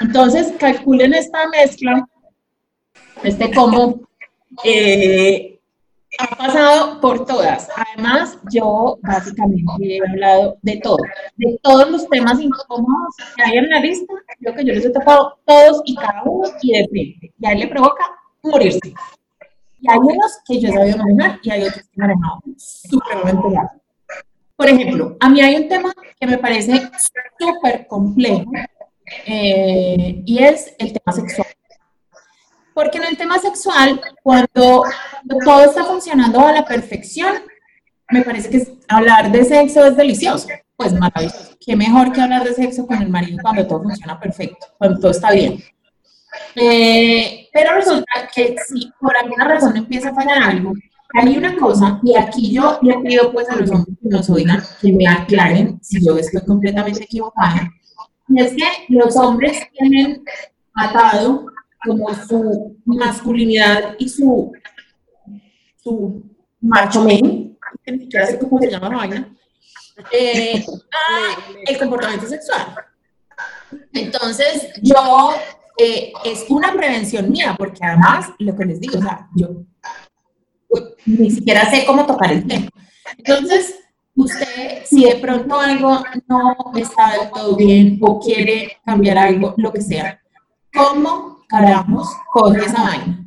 Entonces, 0.00 0.52
calculen 0.58 1.14
esta 1.14 1.48
mezcla, 1.48 2.06
este 3.22 3.52
combo, 3.52 4.00
eh, 4.64 5.60
ha 6.18 6.36
pasado 6.36 7.00
por 7.00 7.24
todas. 7.24 7.68
Además, 7.76 8.38
yo 8.52 8.98
básicamente 9.02 9.72
he 9.78 10.00
hablado 10.08 10.58
de 10.62 10.76
todo, 10.78 10.98
de 11.36 11.58
todos 11.62 11.90
los 11.90 12.08
temas 12.08 12.40
incómodos 12.40 13.14
que 13.36 13.42
hay 13.42 13.58
en 13.58 13.68
la 13.68 13.80
lista, 13.80 14.12
creo 14.40 14.54
que 14.54 14.64
yo 14.64 14.74
les 14.74 14.84
he 14.84 14.90
tocado 14.90 15.38
todos 15.44 15.82
y 15.84 15.94
cada 15.94 16.22
uno 16.24 16.48
y 16.62 16.72
de 16.72 16.88
frente. 16.88 17.32
Y 17.38 17.46
a 17.46 17.52
él 17.52 17.60
le 17.60 17.68
provoca 17.68 18.04
morirse. 18.42 18.94
Y 19.80 19.90
hay 19.90 19.98
unos 19.98 20.38
que 20.46 20.60
yo 20.60 20.68
he 20.68 20.72
sabido 20.72 20.98
manejar 20.98 21.40
y 21.42 21.50
hay 21.50 21.62
otros 21.62 21.82
que 21.82 21.90
he 21.96 22.00
manejado 22.00 22.40
supremamente 22.56 23.48
mal. 23.48 23.79
Por 24.60 24.68
ejemplo, 24.68 25.16
a 25.18 25.30
mí 25.30 25.40
hay 25.40 25.56
un 25.56 25.68
tema 25.68 25.90
que 26.20 26.26
me 26.26 26.36
parece 26.36 26.82
súper 27.38 27.86
complejo 27.86 28.44
eh, 29.24 30.22
y 30.26 30.44
es 30.44 30.74
el 30.78 30.92
tema 30.92 31.12
sexual. 31.14 31.46
Porque 32.74 32.98
en 32.98 33.04
el 33.04 33.16
tema 33.16 33.38
sexual, 33.38 33.98
cuando, 34.22 34.84
todo 35.46 35.64
está 35.64 35.82
funcionando 35.84 36.46
a 36.46 36.52
la 36.52 36.66
perfección, 36.66 37.36
me 38.10 38.20
parece 38.20 38.50
que 38.50 38.66
hablar 38.86 39.32
de 39.32 39.44
sexo 39.44 39.86
es 39.86 39.96
delicioso. 39.96 40.46
Pues 40.76 40.92
maravilloso. 40.92 41.56
Qué 41.58 41.74
mejor 41.74 42.12
que 42.12 42.20
hablar 42.20 42.44
de 42.44 42.52
sexo 42.52 42.86
con 42.86 43.00
el 43.00 43.08
marido 43.08 43.38
cuando 43.40 43.66
todo 43.66 43.82
funciona 43.82 44.20
perfecto, 44.20 44.66
cuando 44.76 45.00
todo 45.00 45.12
está 45.12 45.32
bien. 45.32 45.64
Eh, 46.54 47.48
pero 47.50 47.76
resulta 47.76 48.28
que 48.34 48.56
si 48.68 48.92
por 49.00 49.16
alguna 49.16 49.48
razón 49.48 49.74
empieza 49.78 50.10
a 50.10 50.14
fallar 50.14 50.42
algo, 50.42 50.74
hay 51.14 51.36
una 51.36 51.56
cosa, 51.56 52.00
y 52.02 52.16
aquí 52.16 52.52
yo 52.52 52.78
le 52.82 52.98
pido 53.00 53.32
pues 53.32 53.48
a 53.48 53.56
los 53.56 53.70
hombres 53.70 53.96
que 54.00 54.08
nos 54.08 54.30
oigan, 54.30 54.62
que 54.80 54.92
me 54.92 55.06
aclaren 55.06 55.78
si 55.82 56.04
yo 56.04 56.16
estoy 56.16 56.42
completamente 56.44 57.04
equivocada, 57.04 57.70
y 58.28 58.40
es 58.40 58.52
que 58.52 58.64
los 58.88 59.16
hombres 59.16 59.60
tienen 59.76 60.22
atado 60.74 61.46
como 61.84 62.14
su 62.14 62.76
masculinidad 62.84 63.96
y 63.98 64.08
su, 64.08 64.52
su 65.82 66.22
macho 66.60 67.04
men, 67.04 67.58
cómo 68.40 68.60
se 68.60 68.70
llama 68.70 68.88
la 68.90 68.96
vaina, 68.96 69.36
eh, 70.12 70.64
el 71.66 71.78
comportamiento 71.78 72.26
sexual. 72.26 72.74
Entonces, 73.92 74.68
yo 74.82 75.32
eh, 75.78 76.12
es 76.24 76.44
una 76.48 76.72
prevención 76.72 77.30
mía, 77.30 77.54
porque 77.58 77.80
además, 77.82 78.30
lo 78.38 78.54
que 78.54 78.64
les 78.64 78.80
digo, 78.80 78.98
o 78.98 79.02
sea, 79.02 79.28
yo 79.34 79.64
ni 81.06 81.30
siquiera 81.30 81.68
sé 81.70 81.84
cómo 81.86 82.06
tocar 82.06 82.32
el 82.32 82.46
tema. 82.46 82.68
Entonces, 83.18 83.76
usted, 84.14 84.84
si 84.84 85.04
de 85.04 85.16
pronto 85.16 85.58
algo 85.58 86.02
no 86.28 86.72
está 86.76 87.12
del 87.12 87.30
todo 87.30 87.56
bien 87.56 87.98
o 88.02 88.20
quiere 88.20 88.78
cambiar 88.84 89.18
algo, 89.18 89.54
lo 89.56 89.72
que 89.72 89.80
sea, 89.80 90.20
¿cómo 90.72 91.38
carajos 91.48 92.08
coge 92.32 92.64
esa 92.64 92.82
vaina? 92.82 93.24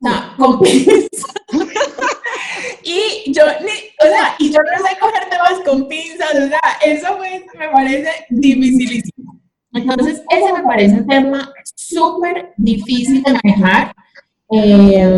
O 0.00 0.36
con 0.36 0.60
pinzas. 0.60 1.08
y 2.82 3.32
yo, 3.32 3.44
o 3.44 4.04
sea, 4.06 4.34
y 4.38 4.50
yo 4.50 4.58
no 4.58 4.88
sé 4.88 4.98
coger 4.98 5.28
temas 5.30 5.60
con 5.64 5.88
pinzas, 5.88 6.34
o 6.34 6.48
sea, 6.48 6.60
eso 6.84 7.18
me, 7.18 7.44
me 7.58 7.68
parece 7.68 8.10
dificilísimo. 8.30 9.40
Entonces, 9.72 10.22
ese 10.28 10.52
me 10.52 10.62
parece 10.64 10.94
un 10.96 11.06
tema 11.06 11.52
súper 11.74 12.52
difícil 12.56 13.22
de 13.22 13.32
manejar. 13.32 13.94
Eh, 14.54 15.08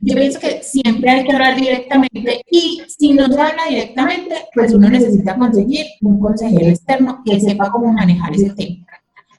yo 0.00 0.14
pienso 0.14 0.40
que 0.40 0.62
siempre 0.62 1.10
hay 1.10 1.24
que 1.24 1.32
hablar 1.32 1.56
directamente 1.56 2.42
y 2.50 2.82
si 2.88 3.12
no 3.12 3.26
se 3.28 3.40
habla 3.40 3.66
directamente, 3.68 4.34
pues 4.54 4.72
uno 4.72 4.88
necesita 4.88 5.36
conseguir 5.36 5.86
un 6.02 6.18
consejero 6.18 6.66
externo 6.66 7.22
que 7.24 7.40
sepa 7.40 7.70
cómo 7.70 7.92
manejar 7.92 8.34
ese 8.34 8.50
tema. 8.50 8.86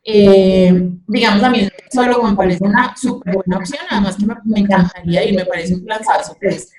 Eh, 0.05 0.91
digamos, 1.07 1.43
a 1.43 1.49
mí 1.49 1.67
solo 1.91 2.23
me 2.23 2.35
parece 2.35 2.63
una 2.63 2.95
súper 2.95 3.35
buena 3.35 3.57
opción, 3.57 3.81
además 3.89 4.15
que 4.15 4.25
me, 4.25 4.59
encantaría 4.59 5.29
y 5.29 5.35
me 5.35 5.45
parece 5.45 5.75
un 5.75 5.83
planazo. 5.83 6.35
Pues. 6.41 6.71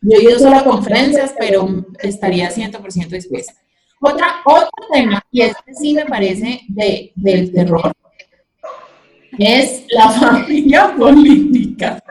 Yo 0.00 0.18
he 0.18 0.22
ido 0.22 0.38
solo 0.38 0.56
a 0.56 0.64
conferencias, 0.64 1.34
pero 1.38 1.86
estaría 2.02 2.50
100% 2.50 3.08
dispuesta. 3.08 3.54
Otra, 4.00 4.26
otro 4.44 4.70
tema, 4.92 5.22
y 5.30 5.42
este 5.42 5.74
sí 5.74 5.94
me 5.94 6.04
parece 6.04 6.60
de, 6.68 7.12
del 7.14 7.52
terror, 7.52 7.92
es 9.38 9.84
la 9.90 10.10
familia 10.10 10.94
política. 10.96 12.02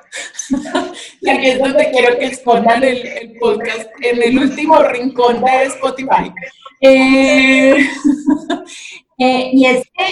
y 1.22 1.30
aquí 1.30 1.48
es 1.48 1.60
donde 1.60 1.92
quiero 1.92 2.18
que 2.18 2.26
expongan 2.28 2.84
el, 2.84 3.06
el 3.06 3.34
podcast 3.40 3.90
en 4.02 4.24
el 4.24 4.40
último 4.40 4.82
rincón 4.84 5.44
de 5.44 5.64
Spotify. 5.64 6.32
Eh, 6.82 7.78
eh, 9.18 9.50
y 9.54 9.66
es 9.66 9.84
que 9.84 10.06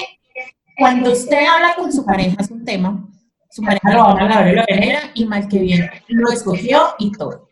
cuando 0.78 1.12
usted 1.12 1.46
habla 1.46 1.76
con 1.76 1.92
su 1.92 2.06
pareja 2.06 2.38
es 2.40 2.50
un 2.50 2.64
tema, 2.64 3.08
su 3.50 3.62
pareja 3.62 3.92
lo 3.92 4.00
va 4.00 4.06
a 4.06 4.12
hablar 4.12 4.46
de 4.46 4.54
la 4.54 4.66
venera 4.68 5.12
y 5.14 5.26
mal 5.26 5.48
que 5.50 5.60
bien 5.60 5.90
lo 6.08 6.32
escogió 6.32 6.96
y 6.98 7.12
todo. 7.12 7.50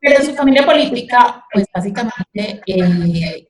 Pero 0.00 0.24
su 0.24 0.34
familia 0.34 0.64
política, 0.64 1.44
pues 1.52 1.66
básicamente 1.74 2.62
eh, 2.66 3.47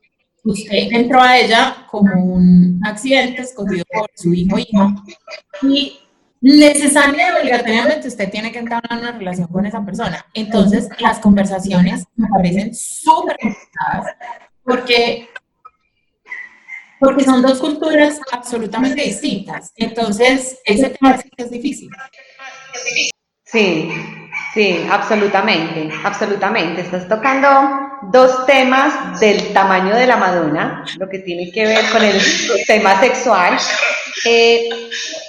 usted 0.49 0.89
entró 0.93 1.21
a 1.21 1.39
ella 1.39 1.87
como 1.91 2.25
un 2.25 2.81
accidente 2.85 3.43
escogido 3.43 3.85
por 3.93 4.11
su 4.15 4.33
hijo 4.33 4.57
o 4.57 4.59
hija 4.59 4.95
y 5.63 6.01
necesariamente 6.41 7.41
obligatoriamente 7.41 8.09
usted 8.09 8.31
tiene 8.31 8.51
que 8.51 8.61
entrar 8.61 8.83
en 8.91 8.99
una 8.99 9.13
relación 9.13 9.49
con 9.49 9.67
esa 9.67 9.85
persona. 9.85 10.25
Entonces, 10.33 10.89
las 11.01 11.19
conversaciones 11.19 12.07
me 12.17 12.29
parecen 12.29 12.75
súper 12.75 13.37
complicadas 13.41 14.17
porque, 14.63 15.29
porque 16.99 17.25
son 17.25 17.43
dos 17.43 17.59
culturas 17.59 18.19
absolutamente 18.33 19.03
distintas. 19.03 19.73
Entonces, 19.77 20.59
ese 20.65 20.91
tema 20.91 21.19
es 21.37 21.51
difícil. 21.51 21.91
Sí, 23.45 23.91
sí, 24.55 24.87
absolutamente, 24.91 25.91
absolutamente. 26.05 26.83
Estás 26.83 27.07
tocando 27.07 27.88
dos 28.03 28.47
temas 28.47 29.19
del 29.21 29.53
tamaño 29.53 29.95
de 29.95 30.07
la 30.07 30.17
Madonna, 30.17 30.85
lo 30.99 31.09
que 31.09 31.21
tiene 31.21 31.51
que 31.51 31.67
ver 31.67 31.85
con 31.91 32.03
el 32.03 32.21
tema 32.67 33.01
sexual. 33.01 33.59
Eh, 34.25 34.69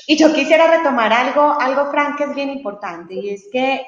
y 0.07 0.17
yo 0.17 0.33
quisiera 0.33 0.67
retomar 0.67 1.13
algo, 1.13 1.59
algo, 1.59 1.91
Frank, 1.91 2.17
que 2.17 2.23
es 2.25 2.35
bien 2.35 2.49
importante, 2.49 3.13
y 3.13 3.29
es 3.29 3.47
que 3.51 3.85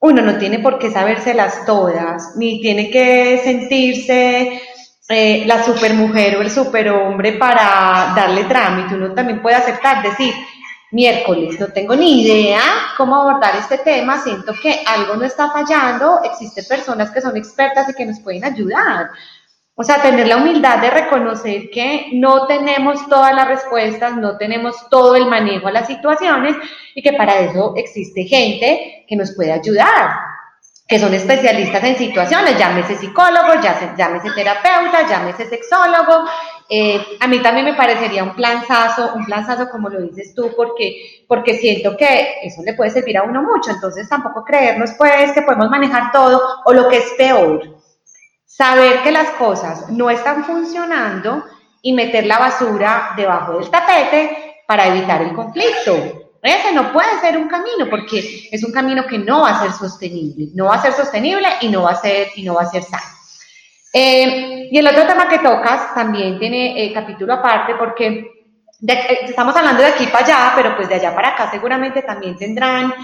uno 0.00 0.22
no 0.22 0.36
tiene 0.38 0.58
por 0.58 0.78
qué 0.78 0.90
sabérselas 0.90 1.64
todas, 1.64 2.36
ni 2.36 2.60
tiene 2.60 2.90
que 2.90 3.40
sentirse 3.44 4.60
eh, 5.08 5.44
la 5.46 5.62
supermujer 5.62 6.36
o 6.36 6.42
el 6.42 6.50
superhombre 6.50 7.32
para 7.32 8.12
darle 8.16 8.44
trámite. 8.44 8.94
Uno 8.94 9.12
también 9.14 9.42
puede 9.42 9.56
aceptar, 9.56 10.02
decir, 10.02 10.32
miércoles, 10.92 11.58
no 11.58 11.68
tengo 11.68 11.96
ni 11.96 12.22
idea 12.22 12.60
cómo 12.96 13.16
abordar 13.16 13.56
este 13.56 13.78
tema, 13.78 14.22
siento 14.22 14.52
que 14.62 14.84
algo 14.86 15.16
no 15.16 15.24
está 15.24 15.50
fallando, 15.50 16.20
existen 16.22 16.64
personas 16.68 17.10
que 17.10 17.20
son 17.20 17.36
expertas 17.36 17.88
y 17.88 17.94
que 17.94 18.06
nos 18.06 18.20
pueden 18.20 18.44
ayudar. 18.44 19.10
O 19.74 19.82
sea, 19.82 20.02
tener 20.02 20.28
la 20.28 20.36
humildad 20.36 20.78
de 20.78 20.90
reconocer 20.90 21.70
que 21.70 22.08
no 22.12 22.46
tenemos 22.46 23.08
todas 23.08 23.34
las 23.34 23.48
respuestas, 23.48 24.16
no 24.16 24.36
tenemos 24.36 24.76
todo 24.90 25.16
el 25.16 25.26
manejo 25.26 25.68
a 25.68 25.72
las 25.72 25.86
situaciones 25.86 26.54
y 26.94 27.02
que 27.02 27.14
para 27.14 27.40
eso 27.40 27.72
existe 27.76 28.24
gente 28.24 29.04
que 29.08 29.16
nos 29.16 29.34
puede 29.34 29.50
ayudar 29.50 30.32
que 30.92 30.98
son 30.98 31.14
especialistas 31.14 31.82
en 31.84 31.96
situaciones, 31.96 32.58
llámese 32.58 32.96
psicólogo, 32.96 33.54
llámese 33.96 34.30
terapeuta, 34.34 35.08
llámese 35.08 35.48
sexólogo. 35.48 36.28
Eh, 36.74 37.18
a 37.20 37.26
mí 37.26 37.38
también 37.40 37.66
me 37.66 37.74
parecería 37.74 38.24
un 38.24 38.34
planzazo, 38.34 39.12
un 39.14 39.26
planzazo 39.26 39.68
como 39.68 39.90
lo 39.90 40.00
dices 40.00 40.34
tú, 40.34 40.52
porque, 40.56 41.22
porque 41.28 41.58
siento 41.58 41.94
que 41.98 42.36
eso 42.42 42.62
le 42.64 42.72
puede 42.72 42.88
servir 42.88 43.18
a 43.18 43.24
uno 43.24 43.42
mucho, 43.42 43.72
entonces 43.72 44.08
tampoco 44.08 44.42
creernos 44.42 44.92
pues 44.96 45.32
que 45.32 45.42
podemos 45.42 45.68
manejar 45.68 46.10
todo 46.10 46.40
o 46.64 46.72
lo 46.72 46.88
que 46.88 46.96
es 46.96 47.12
peor, 47.18 47.76
saber 48.46 49.02
que 49.02 49.10
las 49.10 49.32
cosas 49.32 49.90
no 49.90 50.08
están 50.08 50.44
funcionando 50.44 51.44
y 51.82 51.92
meter 51.92 52.24
la 52.24 52.38
basura 52.38 53.10
debajo 53.18 53.58
del 53.58 53.68
tapete 53.68 54.62
para 54.66 54.86
evitar 54.86 55.20
el 55.20 55.34
conflicto. 55.34 55.94
Ese 56.42 56.72
no 56.72 56.90
puede 56.90 57.20
ser 57.20 57.36
un 57.36 57.48
camino 57.48 57.90
porque 57.90 58.48
es 58.50 58.64
un 58.64 58.72
camino 58.72 59.06
que 59.06 59.18
no 59.18 59.42
va 59.42 59.50
a 59.50 59.60
ser 59.60 59.72
sostenible, 59.72 60.48
no 60.54 60.68
va 60.68 60.76
a 60.76 60.82
ser 60.82 60.94
sostenible 60.94 61.48
y 61.60 61.68
no 61.68 61.82
va 61.82 61.90
a 61.90 62.00
ser, 62.00 62.28
y 62.34 62.44
no 62.44 62.54
va 62.54 62.62
a 62.62 62.70
ser 62.70 62.82
sano. 62.82 63.21
Eh, 63.92 64.68
y 64.70 64.78
el 64.78 64.86
otro 64.86 65.06
tema 65.06 65.28
que 65.28 65.40
tocas 65.40 65.94
también 65.94 66.38
tiene 66.38 66.82
eh, 66.82 66.92
capítulo 66.94 67.34
aparte 67.34 67.74
porque 67.74 68.06
eh, 68.88 69.18
estamos 69.24 69.54
hablando 69.54 69.82
de 69.82 69.88
aquí 69.88 70.06
para 70.06 70.24
allá, 70.24 70.52
pero 70.56 70.74
pues 70.74 70.88
de 70.88 70.94
allá 70.94 71.14
para 71.14 71.28
acá 71.28 71.50
seguramente 71.50 72.00
también 72.02 72.36
tendrán 72.36 72.94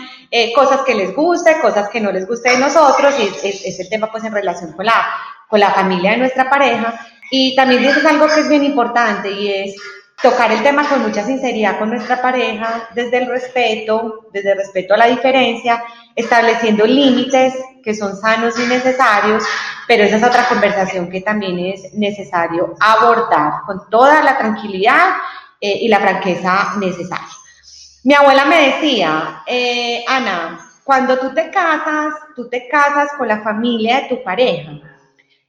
cosas 0.55 0.81
que 0.83 0.95
les 0.95 1.15
guste, 1.15 1.61
cosas 1.61 1.89
que 1.91 2.01
no 2.01 2.11
les 2.11 2.27
guste 2.27 2.51
de 2.51 2.59
nosotros 2.59 3.15
y 3.19 3.47
es, 3.47 3.65
es, 3.65 3.81
el 3.81 3.89
tema 3.91 4.11
pues 4.11 4.25
en 4.25 4.33
relación 4.33 4.73
con 4.73 4.87
la, 4.87 5.07
con 5.49 5.61
la 5.61 5.71
familia 5.71 6.13
de 6.13 6.19
nuestra 6.19 6.49
pareja. 6.49 6.99
Y 7.31 7.55
también 7.55 7.83
dices 7.83 8.05
algo 8.07 8.27
que 8.27 8.41
es 8.41 8.49
bien 8.49 8.65
importante 8.65 9.31
y 9.31 9.53
es 9.53 9.77
tocar 10.23 10.51
el 10.51 10.63
tema 10.63 10.89
con 10.89 11.03
mucha 11.03 11.25
sinceridad 11.25 11.79
con 11.79 11.91
nuestra 11.91 12.21
pareja, 12.21 12.89
desde 12.95 13.19
el 13.19 13.27
respeto, 13.27 14.27
desde 14.33 14.53
el 14.53 14.59
respeto 14.59 14.95
a 14.95 14.99
la 14.99 15.07
diferencia, 15.07 15.83
estableciendo 16.15 16.85
límites 16.87 17.55
que 17.83 17.95
son 17.95 18.17
sanos 18.17 18.59
y 18.59 18.67
necesarios, 18.67 19.45
pero 19.87 20.05
esa 20.05 20.17
es 20.17 20.25
otra 20.25 20.49
conversación 20.49 21.09
que 21.09 21.21
también 21.21 21.59
es 21.59 21.95
necesario 21.95 22.75
abordar 22.81 23.63
con 23.67 23.89
toda 23.89 24.23
la 24.23 24.37
tranquilidad 24.37 25.17
eh, 25.61 25.79
y 25.83 25.89
la 25.89 26.01
franqueza 26.01 26.75
necesaria. 26.79 27.27
Mi 28.05 28.15
abuela 28.15 28.45
me 28.45 28.71
decía, 28.71 29.43
eh, 29.47 30.05
Ana, 30.07 30.59
cuando 30.85 31.19
tú 31.19 31.35
te 31.35 31.51
casas, 31.51 32.15
tú 32.35 32.49
te 32.49 32.67
casas 32.69 33.11
con 33.17 33.29
la 33.29 33.41
familia 33.43 34.01
de 34.01 34.09
tu 34.09 34.23
pareja, 34.23 34.73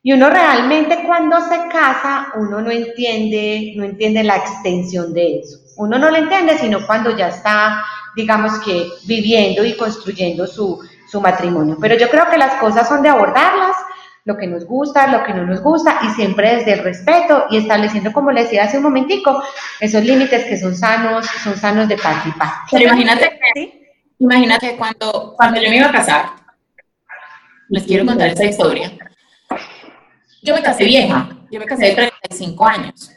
y 0.01 0.13
uno 0.13 0.29
realmente 0.29 1.03
cuando 1.05 1.41
se 1.41 1.67
casa, 1.69 2.29
uno 2.35 2.61
no 2.61 2.71
entiende, 2.71 3.73
no 3.75 3.83
entiende 3.83 4.23
la 4.23 4.37
extensión 4.37 5.13
de 5.13 5.39
eso. 5.39 5.59
Uno 5.77 5.97
no 5.97 6.09
lo 6.09 6.17
entiende 6.17 6.57
sino 6.57 6.85
cuando 6.85 7.15
ya 7.17 7.29
está, 7.29 7.83
digamos 8.15 8.59
que, 8.59 8.87
viviendo 9.05 9.65
y 9.65 9.75
construyendo 9.75 10.47
su, 10.47 10.79
su 11.09 11.19
matrimonio. 11.19 11.77
Pero 11.81 11.97
yo 11.97 12.09
creo 12.09 12.29
que 12.29 12.37
las 12.37 12.55
cosas 12.55 12.87
son 12.87 13.01
de 13.01 13.09
abordarlas, 13.09 13.75
lo 14.23 14.37
que 14.37 14.47
nos 14.47 14.65
gusta, 14.65 15.07
lo 15.07 15.23
que 15.23 15.33
no 15.33 15.45
nos 15.45 15.61
gusta, 15.61 15.99
y 16.03 16.09
siempre 16.11 16.55
desde 16.55 16.73
el 16.73 16.83
respeto 16.83 17.45
y 17.49 17.57
estableciendo, 17.57 18.13
como 18.13 18.31
le 18.31 18.43
decía 18.43 18.65
hace 18.65 18.77
un 18.77 18.83
momentico, 18.83 19.43
esos 19.81 20.03
límites 20.03 20.45
que 20.45 20.57
son 20.57 20.75
sanos, 20.75 21.25
son 21.43 21.57
sanos 21.57 21.89
de 21.89 21.97
parte. 21.97 22.29
Pero 22.71 22.85
imagínate, 22.85 23.39
imagínate 24.19 24.77
cuando, 24.77 25.33
cuando 25.35 25.59
yo 25.59 25.69
me 25.69 25.77
iba 25.77 25.87
a 25.87 25.91
casar, 25.91 26.25
les 27.67 27.83
quiero 27.83 28.05
contar 28.05 28.29
esa 28.29 28.45
historia 28.45 28.91
yo 30.41 30.55
me 30.55 30.61
casé 30.61 30.85
vieja, 30.85 31.29
yo 31.51 31.59
me 31.59 31.65
casé 31.65 31.87
de 31.87 31.95
35 31.95 32.67
años. 32.67 33.11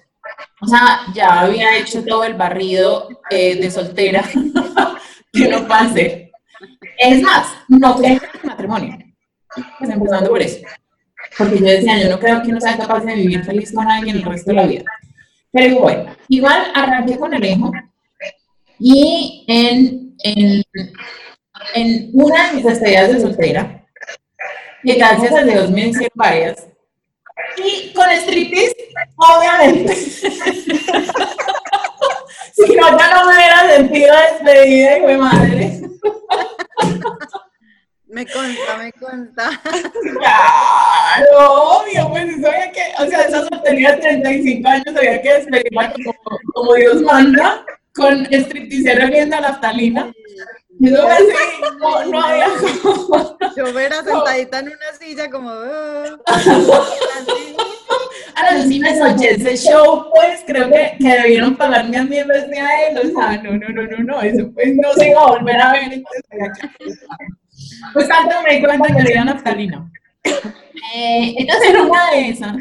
O 0.61 0.66
sea, 0.66 1.00
ya 1.14 1.40
había 1.40 1.76
hecho 1.76 2.04
todo 2.04 2.24
el 2.24 2.35
barrido 2.35 3.08
eh, 3.30 3.56
de 3.56 3.70
soltera 3.70 4.22
que 5.32 5.48
no 5.48 5.66
pase. 5.66 6.30
Es 6.98 7.22
más, 7.22 7.48
no 7.68 7.96
creía 7.96 8.20
en 8.42 8.48
matrimonio. 8.48 8.98
Pues 9.78 9.90
empezando 9.90 10.30
por 10.30 10.40
eso. 10.40 10.58
Porque 11.37 11.58
yo 11.58 11.64
decía, 11.64 12.00
yo 12.00 12.08
no 12.08 12.18
creo 12.18 12.42
que 12.42 12.50
uno 12.50 12.61
sea 12.61 12.76
capaz 12.76 13.00
de 13.00 13.14
vivir 13.14 13.44
feliz 13.44 13.72
con 13.72 13.90
alguien 13.90 14.16
el 14.16 14.22
resto 14.22 14.50
de 14.50 14.56
la 14.56 14.66
vida. 14.66 14.85
Pero 15.50 15.80
bueno, 15.80 16.16
igual 16.28 16.72
arranqué 16.74 17.18
con 17.18 17.35
el 17.35 17.44
hijo 17.44 17.72
y 18.78 19.44
en, 19.46 20.16
en, 20.24 20.62
en 21.74 22.11
una 22.14 22.48
de 22.48 22.54
mis 22.54 22.64
despedidas 22.64 23.12
de 23.12 23.20
soltera, 23.20 23.87
que 24.82 24.94
gracias 24.94 25.32
a 25.32 25.42
Dios 25.44 25.70
me 25.70 25.88
hicieron 25.88 26.11
varias, 26.14 26.66
y 27.57 27.92
con 27.92 28.11
striptease, 28.11 28.77
obviamente. 29.16 29.95
si 32.53 32.77
no, 32.77 32.99
ya 32.99 33.11
no 33.14 33.27
me 33.27 33.35
hubiera 33.37 33.68
sentido 33.77 34.14
despedida, 34.31 34.99
hijo 34.99 35.09
de 35.09 35.16
madre. 35.18 35.81
Me 38.07 38.27
consta, 38.27 38.77
me 38.77 38.92
consta. 38.92 39.61
Claro, 40.18 41.79
obvio, 41.79 42.11
pues 42.11 42.42
sabía 42.42 42.71
que, 42.71 42.83
o 42.99 43.07
sea, 43.07 43.23
esa 43.23 43.40
de 43.42 43.97
35 44.01 44.68
años 44.68 44.97
había 44.97 45.23
que 45.23 45.33
despedirla 45.33 45.92
como, 45.95 46.14
como 46.53 46.75
Dios 46.75 47.01
manda, 47.01 47.64
con 47.95 48.27
striptease 48.27 49.07
viendo 49.07 49.37
a 49.37 49.40
la 49.40 49.49
naftalina. 49.49 50.12
Yo 50.85 51.07
así, 51.07 51.25
no, 51.79 52.05
no 52.07 52.21
había 52.21 52.49
como... 52.83 53.38
Yo 53.57 53.73
vera 53.73 54.03
sentadita 54.05 54.59
en 54.59 54.66
una 54.66 54.92
silla 54.99 55.31
como... 55.31 55.49
Uh, 55.49 56.18
Ahora 58.35 58.62
sí 58.62 58.81
me 58.81 58.99
soñé 58.99 59.31
ese 59.31 59.57
show, 59.57 60.07
pues 60.12 60.42
creo 60.45 60.68
que, 60.71 60.97
que 60.99 61.09
debieron 61.09 61.55
pagarme 61.55 61.99
a 61.99 62.03
mí 62.03 62.16
en 62.16 62.27
vez 62.27 62.51
de 62.51 62.59
a 62.59 62.88
él. 62.88 62.99
O 62.99 63.03
sea, 63.12 63.40
no, 63.42 63.53
no, 63.53 63.68
no, 63.68 63.83
no, 63.87 63.99
no, 63.99 64.23
eso 64.23 64.51
pues 64.53 64.75
no 64.75 64.92
se 64.95 65.11
iba 65.11 65.21
a 65.23 65.31
volver 65.31 65.61
a 65.61 65.73
ver. 65.73 65.92
Entonces, 65.92 66.66
pues 67.92 68.09
tanto 68.09 68.35
me 68.42 68.57
di 68.57 68.62
cuenta 68.64 68.97
que 68.97 69.03
le 69.03 69.18
a 69.18 69.25
naftalina. 69.25 69.88
Eh, 70.95 71.35
entonces, 71.38 71.71
en 71.71 71.81
una 71.81 72.11
de 72.11 72.29
esas, 72.31 72.57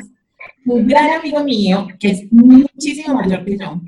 un 0.65 0.87
gran 0.87 1.09
amigo 1.09 1.43
mío, 1.43 1.87
que 1.99 2.11
es 2.11 2.31
muchísimo 2.31 3.15
mayor 3.15 3.43
que 3.45 3.57
yo, 3.57 3.81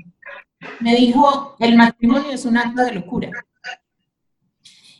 me 0.80 0.96
dijo, 0.96 1.54
el 1.60 1.76
matrimonio 1.76 2.32
es 2.32 2.44
un 2.44 2.56
acto 2.56 2.82
de 2.82 2.94
locura. 2.94 3.30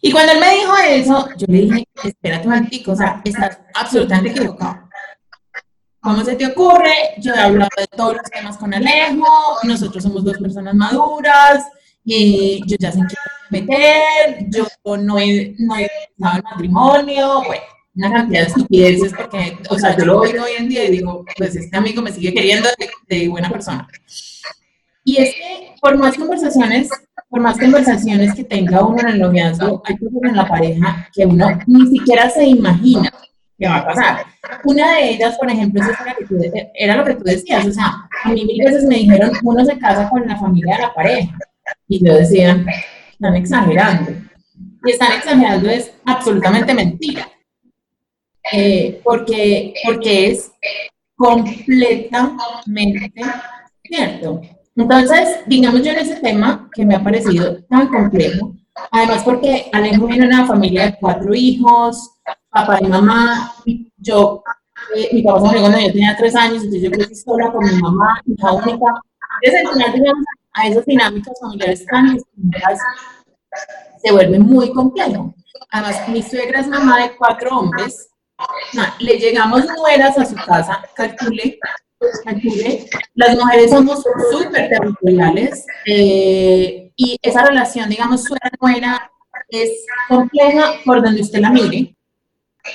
Y 0.07 0.13
cuando 0.13 0.33
él 0.33 0.39
me 0.39 0.55
dijo 0.55 0.77
eso, 0.87 1.29
yo 1.39 1.47
le 1.49 1.61
dije, 1.63 1.87
espérate 2.05 2.47
un 2.47 2.53
momentico, 2.53 2.93
o 2.93 2.97
sea, 2.97 3.23
estás 3.25 3.59
absolutamente 3.73 4.33
equivocado. 4.33 4.87
¿Cómo 5.99 6.23
se 6.23 6.37
te 6.37 6.47
ocurre? 6.47 6.93
Yo 7.21 7.33
he 7.33 7.39
hablado 7.39 7.71
de 7.79 7.87
todos 7.87 8.17
los 8.19 8.31
temas 8.31 8.59
con 8.59 8.75
Alejo, 8.75 9.25
nosotros 9.63 10.03
somos 10.03 10.23
dos 10.23 10.37
personas 10.37 10.75
maduras, 10.75 11.65
y 12.05 12.63
yo 12.67 12.77
ya 12.79 12.93
sé 12.93 13.01
meter, 13.49 14.47
yo 14.51 14.67
no 14.99 15.19
he, 15.19 15.55
no 15.59 15.75
he 15.75 15.85
en 15.85 15.89
matrimonio, 16.19 17.43
bueno, 17.47 17.63
una 17.95 18.13
cantidad 18.13 18.43
de 18.43 18.49
estupideces 18.49 19.15
porque, 19.15 19.57
o 19.71 19.79
sea, 19.79 19.97
yo 19.97 20.05
lo 20.05 20.21
oigo 20.21 20.45
hoy 20.45 20.53
en 20.59 20.69
día 20.69 20.85
y 20.85 20.91
digo, 20.91 21.25
pues 21.39 21.57
este 21.57 21.79
amigo 21.79 22.03
me 22.03 22.13
sigue 22.13 22.35
queriendo 22.35 22.69
de, 23.09 23.27
buena 23.31 23.49
persona. 23.49 23.89
Y 25.03 25.17
es 25.17 25.35
que 25.35 25.75
por 25.81 25.97
más 25.97 26.15
conversaciones, 26.19 26.91
por 27.35 27.43
más 27.43 27.59
conversaciones 27.59 28.33
que 28.33 28.45
tenga 28.45 28.87
uno 28.87 29.01
en 29.01 29.09
el 29.09 29.19
noviazgo, 29.19 29.83
hay 29.85 29.97
cosas 29.97 30.21
en 30.23 30.37
la 30.37 30.47
pareja 30.47 31.09
que 31.13 31.27
uno 31.27 31.49
ni 31.67 31.89
siquiera 31.89 32.31
se 32.31 32.47
imagina 32.47 33.13
que 33.59 33.67
va 33.67 33.79
a 33.79 33.87
pasar. 33.87 34.25
Una 34.63 34.95
de 34.95 35.11
ellas, 35.11 35.37
por 35.37 35.51
ejemplo, 35.51 35.83
es 35.83 35.89
esa 35.89 36.05
que 36.15 36.71
era 36.77 36.95
lo 36.95 37.05
que 37.05 37.15
tú 37.17 37.25
decías, 37.25 37.67
o 37.67 37.73
sea, 37.73 38.09
a 38.23 38.29
mí 38.29 38.45
mil 38.45 38.65
veces 38.65 38.85
me 38.85 38.99
dijeron, 38.99 39.33
uno 39.43 39.65
se 39.65 39.77
casa 39.79 40.09
con 40.11 40.25
la 40.29 40.37
familia 40.37 40.77
de 40.77 40.83
la 40.83 40.95
pareja. 40.95 41.37
Y 41.89 42.07
yo 42.07 42.15
decía, 42.15 42.65
están 43.11 43.35
exagerando. 43.35 44.13
Y 44.85 44.93
están 44.93 45.15
exagerando 45.15 45.69
es 45.69 45.91
absolutamente 46.05 46.73
mentira. 46.73 47.29
Eh, 48.53 49.01
porque, 49.03 49.75
porque 49.85 50.31
es 50.31 50.53
completamente 51.17 53.13
cierto. 53.83 54.41
Entonces, 54.77 55.41
digamos 55.47 55.83
yo 55.83 55.93
en 55.93 55.99
ese 55.99 56.17
tema 56.17 56.69
que 56.75 56.85
me 56.85 56.97
ha 56.97 57.05
parecido 57.05 57.63
tan 57.65 57.89
complejo, 57.89 58.55
además 58.91 59.23
porque 59.25 59.71
Alejo 59.73 60.07
viene 60.07 60.27
de 60.27 60.35
una 60.35 60.47
familia 60.47 60.87
de 60.87 60.97
cuatro 60.99 61.33
hijos, 61.35 62.11
papá 62.51 62.79
y 62.81 62.87
mamá, 62.87 63.55
yo, 63.99 64.43
eh, 64.97 65.11
mi 65.13 65.23
papá 65.23 65.41
se 65.41 65.47
murió 65.47 65.61
cuando 65.61 65.81
yo 65.81 65.93
tenía 65.93 66.17
tres 66.17 66.35
años, 66.35 66.65
entonces 66.65 66.83
yo 66.83 66.91
crecí 66.91 67.15
sola 67.15 67.53
con 67.53 67.65
mi 67.65 67.81
mamá, 67.81 68.21
hija 68.27 68.53
única. 68.53 68.87
Entonces, 69.43 69.93
digamos, 69.95 70.25
a 70.55 70.67
esas 70.67 70.87
dinámicas 70.87 71.41
familiares 71.41 71.87
tan 71.87 72.15
distintas, 72.15 72.79
se 74.03 74.13
vuelve 74.13 74.39
muy 74.39 74.73
complejo. 74.73 75.35
Además, 75.71 76.09
mi 76.09 76.23
suegra 76.23 76.61
es 76.61 76.69
mamá 76.69 77.01
de 77.03 77.17
cuatro 77.17 77.59
hombres, 77.59 78.09
le 78.99 79.19
llegamos 79.19 79.65
nueras 79.79 80.19
a 80.19 80.25
su 80.25 80.35
casa, 80.35 80.83
calcule, 80.95 81.59
las 83.15 83.37
mujeres 83.37 83.71
somos 83.71 84.03
súper 84.31 84.69
territoriales 84.69 85.67
eh, 85.87 86.93
y 86.97 87.19
esa 87.23 87.45
relación, 87.45 87.89
digamos, 87.89 88.25
suegra-nuera 88.25 89.11
es 89.49 89.71
compleja 90.09 90.75
por 90.85 91.03
donde 91.03 91.21
usted 91.21 91.41
la 91.41 91.51
mire. 91.51 91.97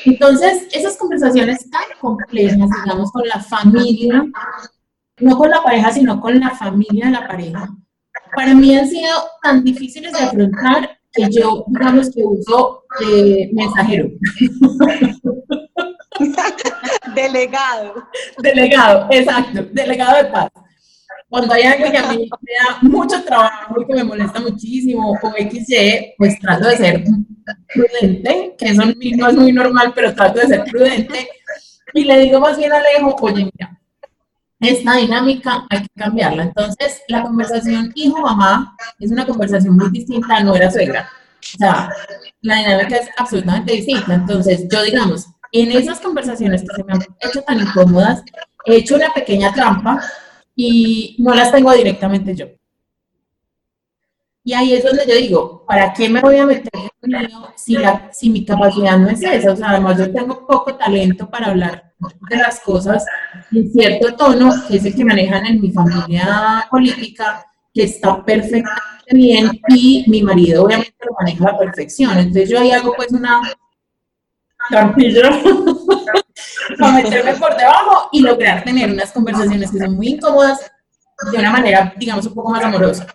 Entonces, 0.06 0.68
esas 0.72 0.98
conversaciones 0.98 1.70
tan 1.70 1.84
complejas, 2.00 2.70
digamos, 2.84 3.12
con 3.12 3.28
la 3.28 3.40
familia, 3.40 4.26
no 5.20 5.38
con 5.38 5.50
la 5.50 5.64
pareja, 5.64 5.92
sino 5.92 6.22
con 6.22 6.40
la 6.40 6.52
familia 6.52 7.06
de 7.08 7.12
la 7.12 7.28
pareja, 7.28 7.70
para 8.36 8.54
mí 8.54 8.78
han 8.78 8.88
sido 8.88 9.12
tan 9.42 9.64
difíciles 9.64 10.14
de 10.14 10.20
afrontar 10.20 10.98
que 11.12 11.28
yo, 11.32 11.66
digamos 11.68 12.12
que 12.12 12.24
uso 12.24 12.84
eh, 13.02 13.50
mensajero. 13.54 14.10
delegado. 17.16 18.08
Delegado, 18.38 19.08
exacto, 19.12 19.64
delegado 19.72 20.24
de 20.24 20.26
paz. 20.26 20.50
Cuando 21.30 21.54
hay 21.54 21.64
algo 21.64 21.92
que 21.92 21.98
a 21.98 22.12
mí 22.12 22.30
me 22.42 22.52
da 22.54 22.80
mucho 22.82 23.24
trabajo 23.24 23.82
y 23.82 23.86
que 23.86 23.94
me 23.94 24.04
molesta 24.04 24.40
muchísimo, 24.40 25.12
o 25.12 25.32
XY, 25.32 26.16
pues 26.18 26.40
trato 26.40 26.68
de 26.68 26.78
ser 26.78 27.04
prudente, 27.74 28.56
que 28.58 28.66
eso 28.66 28.84
no 28.84 29.28
es 29.30 29.36
muy 29.36 29.52
normal, 29.52 29.92
pero 29.94 30.14
trato 30.16 30.40
de 30.40 30.48
ser 30.48 30.64
prudente. 30.64 31.30
Y 31.94 32.04
le 32.04 32.20
digo 32.20 32.40
más 32.40 32.58
bien 32.58 32.72
a 32.74 32.78
Alejo, 32.78 33.16
oye, 33.22 33.46
mira, 33.46 33.80
esta 34.60 34.96
dinámica 34.96 35.66
hay 35.70 35.84
que 35.84 35.90
cambiarla. 35.96 36.44
Entonces, 36.44 37.02
la 37.08 37.22
conversación 37.22 37.92
hijo-mamá 37.96 38.76
es 39.00 39.12
una 39.12 39.26
conversación 39.26 39.76
muy 39.78 39.90
distinta 39.92 40.38
a 40.38 40.44
nuera-suegra. 40.44 41.10
O 41.56 41.58
sea, 41.58 41.90
la 42.42 42.56
dinámica 42.58 42.98
es 42.98 43.10
absolutamente 43.18 43.74
distinta. 43.74 44.16
Entonces, 44.16 44.68
yo 44.70 44.84
digamos, 44.84 45.28
en 45.52 45.72
esas 45.72 46.00
conversaciones 46.00 46.62
que 46.62 46.76
se 46.76 46.84
me 46.84 46.94
han 46.94 47.02
hecho 47.20 47.42
tan 47.42 47.60
incómodas, 47.60 48.24
he 48.66 48.78
hecho 48.78 48.96
una 48.96 49.14
pequeña 49.14 49.54
trampa 49.54 50.02
y 50.56 51.16
no 51.20 51.34
las 51.34 51.52
tengo 51.52 51.72
directamente 51.74 52.36
yo. 52.36 52.48
Y 54.44 54.54
ahí 54.54 54.74
es 54.74 54.84
donde 54.84 55.06
yo 55.08 55.16
digo, 55.16 55.66
¿para 55.68 55.94
qué 55.94 56.10
me 56.10 56.22
voy 56.22 56.38
a 56.38 56.46
meter 56.46 56.72
en 57.02 57.12
lío 57.12 57.54
si, 57.56 57.74
la, 57.74 58.10
si 58.12 58.30
mi 58.30 58.46
capacidad 58.46 58.98
no 58.98 59.10
es 59.10 59.22
esa? 59.22 59.52
O 59.52 59.56
sea, 59.56 59.72
además 59.72 59.98
yo 59.98 60.12
tengo 60.12 60.48
poco 60.48 60.76
talento 60.76 61.30
para 61.30 61.48
hablar 61.48 61.94
de 62.30 62.38
las 62.38 62.60
cosas 62.62 63.06
en 63.52 63.72
cierto 63.72 64.16
tono, 64.16 64.52
que 64.68 64.78
es 64.78 64.86
el 64.86 64.96
que 64.96 65.06
manejan 65.06 65.46
en 65.46 65.62
mi 65.62 65.72
familia 65.72 66.68
política, 66.72 67.46
que 67.74 67.84
está 67.84 68.24
perfectamente 68.24 69.14
bien, 69.14 69.62
y 69.70 70.06
mi 70.08 70.24
marido 70.24 70.64
obviamente 70.64 70.96
lo 71.06 71.14
maneja 71.20 71.50
a 71.50 71.52
la 71.52 71.60
perfección. 71.60 72.18
Entonces 72.18 72.50
yo 72.50 72.60
ahí 72.60 72.72
hago 72.72 72.94
pues 72.96 73.12
una 73.12 73.42
trampilla 74.70 75.30
para 76.80 76.94
meterme 76.94 77.34
por 77.36 77.56
debajo 77.58 78.10
y 78.12 78.22
lograr 78.22 78.64
tener 78.64 78.92
unas 78.92 79.12
conversaciones 79.12 79.72
que 79.72 79.80
son 79.80 79.96
muy 79.96 80.10
incómodas 80.10 80.72
de 81.32 81.38
una 81.38 81.52
manera, 81.52 81.94
digamos, 81.98 82.26
un 82.26 82.34
poco 82.34 82.52
más 82.52 82.64
amorosa. 82.64 83.08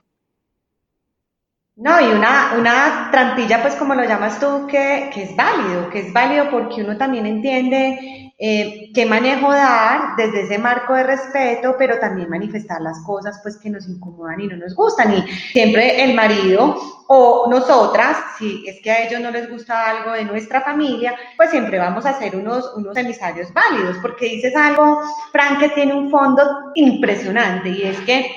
No, 1.77 2.01
y 2.01 2.05
una, 2.13 2.55
una 2.57 3.09
trampilla, 3.11 3.61
pues 3.63 3.75
como 3.75 3.95
lo 3.95 4.05
llamas 4.05 4.39
tú, 4.39 4.67
que, 4.69 5.11
que 5.13 5.25
es 5.25 5.37
válido, 5.37 5.91
que 5.91 6.01
es 6.01 6.13
válido 6.13 6.49
porque 6.51 6.83
uno 6.83 6.97
también 6.97 7.27
entiende 7.27 8.24
eh, 8.37 8.91
qué 8.93 9.07
manejo 9.07 9.53
dar 9.53 10.17
desde 10.17 10.43
ese 10.43 10.59
marco 10.59 10.95
de 10.95 11.05
respeto, 11.05 11.77
pero 11.79 11.99
también 12.01 12.29
manifestar 12.29 12.81
las 12.81 13.01
cosas 13.05 13.39
pues 13.43 13.57
que 13.57 13.71
nos 13.71 13.89
incomodan 13.89 14.41
y 14.41 14.49
no 14.49 14.57
nos 14.57 14.75
gustan. 14.75 15.15
Y 15.15 15.23
siempre 15.53 16.03
el 16.03 16.15
marido 16.15 16.77
o 17.07 17.47
nosotras, 17.49 18.17
si 18.39 18.65
es 18.67 18.81
que 18.83 18.91
a 18.91 19.07
ellos 19.07 19.21
no 19.21 19.31
les 19.31 19.49
gusta 19.49 19.89
algo 19.89 20.13
de 20.13 20.25
nuestra 20.25 20.63
familia, 20.63 21.15
pues 21.37 21.51
siempre 21.51 21.79
vamos 21.79 22.07
a 22.07 22.11
hacer 22.11 22.35
unos, 22.35 22.73
unos 22.77 22.97
emisarios 22.97 23.53
válidos, 23.53 23.99
porque 24.03 24.27
dices 24.27 24.57
algo, 24.57 25.01
Frank, 25.31 25.61
que 25.61 25.69
tiene 25.69 25.95
un 25.95 26.11
fondo 26.11 26.43
impresionante 26.75 27.69
y 27.69 27.83
es 27.83 28.01
que 28.01 28.31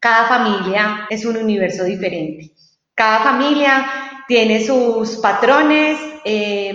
cada 0.00 0.28
familia 0.28 1.06
es 1.10 1.24
un 1.26 1.36
universo 1.36 1.84
diferente. 1.84 2.52
Cada 2.94 3.20
familia 3.20 3.86
tiene 4.26 4.64
sus 4.64 5.16
patrones 5.16 5.98
eh, 6.24 6.74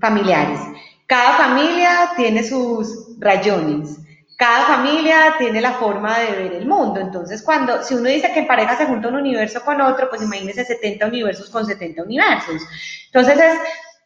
familiares. 0.00 0.60
Cada 1.06 1.36
familia 1.36 2.12
tiene 2.16 2.42
sus 2.42 3.18
rayones. 3.18 3.98
Cada 4.36 4.64
familia 4.64 5.34
tiene 5.38 5.60
la 5.60 5.74
forma 5.74 6.18
de 6.18 6.32
ver 6.32 6.52
el 6.54 6.66
mundo. 6.66 6.98
Entonces, 6.98 7.42
cuando, 7.42 7.82
si 7.82 7.94
uno 7.94 8.08
dice 8.08 8.32
que 8.32 8.40
en 8.40 8.46
pareja 8.46 8.76
se 8.76 8.86
junta 8.86 9.08
un 9.08 9.16
universo 9.16 9.62
con 9.64 9.80
otro, 9.80 10.08
pues 10.08 10.22
imagínese 10.22 10.64
70 10.64 11.06
universos 11.06 11.50
con 11.50 11.64
70 11.64 12.02
universos. 12.02 12.62
Entonces, 13.06 13.38
es, 13.38 13.58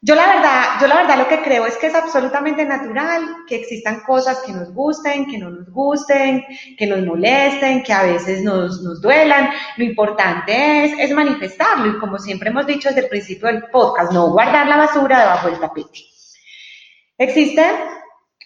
yo 0.03 0.15
la 0.15 0.27
verdad, 0.27 0.63
yo 0.81 0.87
la 0.87 0.97
verdad 0.97 1.19
lo 1.19 1.29
que 1.29 1.43
creo 1.43 1.67
es 1.67 1.77
que 1.77 1.87
es 1.87 1.95
absolutamente 1.95 2.65
natural 2.65 3.25
que 3.49 3.57
existan 3.57 4.01
cosas 4.01 4.43
que 4.45 4.53
nos 4.53 4.73
gusten, 4.75 5.27
que 5.27 5.39
no 5.39 5.51
nos 5.51 5.71
gusten, 5.71 6.45
que 6.77 6.87
nos 6.87 7.05
molesten, 7.05 7.83
que 7.83 7.93
a 7.93 8.03
veces 8.03 8.43
nos, 8.43 8.83
nos 8.83 9.01
duelan. 9.01 9.51
Lo 9.77 9.85
importante 9.85 10.85
es, 10.85 10.99
es 10.99 11.11
manifestarlo 11.13 11.91
y 11.91 11.99
como 11.99 12.19
siempre 12.19 12.51
hemos 12.51 12.67
dicho 12.67 12.89
desde 12.89 13.03
el 13.03 13.09
principio 13.09 13.49
del 13.49 13.65
podcast, 13.71 14.13
no 14.13 14.31
guardar 14.31 14.67
la 14.67 14.77
basura 14.77 15.21
debajo 15.21 15.49
del 15.49 15.59
tapete. 15.59 16.18
Existe 17.19 17.67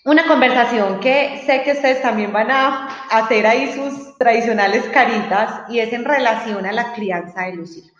una 0.05 0.27
conversación 0.27 0.99
que 0.99 1.43
sé 1.47 1.63
que 1.63 1.73
ustedes 1.73 2.03
también 2.03 2.33
van 2.33 2.51
a 2.51 3.07
hacer 3.11 3.47
ahí 3.47 3.73
sus 3.73 4.17
tradicionales 4.19 4.85
caritas 4.93 5.71
y 5.71 5.79
es 5.79 5.93
en 5.93 6.05
relación 6.05 6.65
a 6.67 6.73
la 6.73 6.93
crianza 6.95 7.43
de 7.43 7.57
los 7.57 7.77
hijos. 7.77 7.93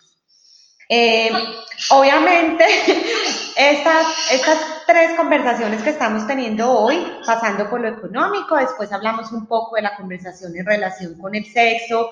Eh, 0.89 1.31
obviamente, 1.91 2.65
estas, 3.57 4.31
estas 4.31 4.57
tres 4.85 5.13
conversaciones 5.15 5.81
que 5.81 5.91
estamos 5.91 6.27
teniendo 6.27 6.71
hoy, 6.71 7.05
pasando 7.25 7.69
por 7.69 7.79
lo 7.79 7.87
económico, 7.89 8.57
después 8.57 8.91
hablamos 8.91 9.31
un 9.31 9.47
poco 9.47 9.75
de 9.75 9.83
la 9.83 9.95
conversación 9.95 10.55
en 10.57 10.65
relación 10.65 11.17
con 11.17 11.35
el 11.35 11.45
sexo, 11.45 12.09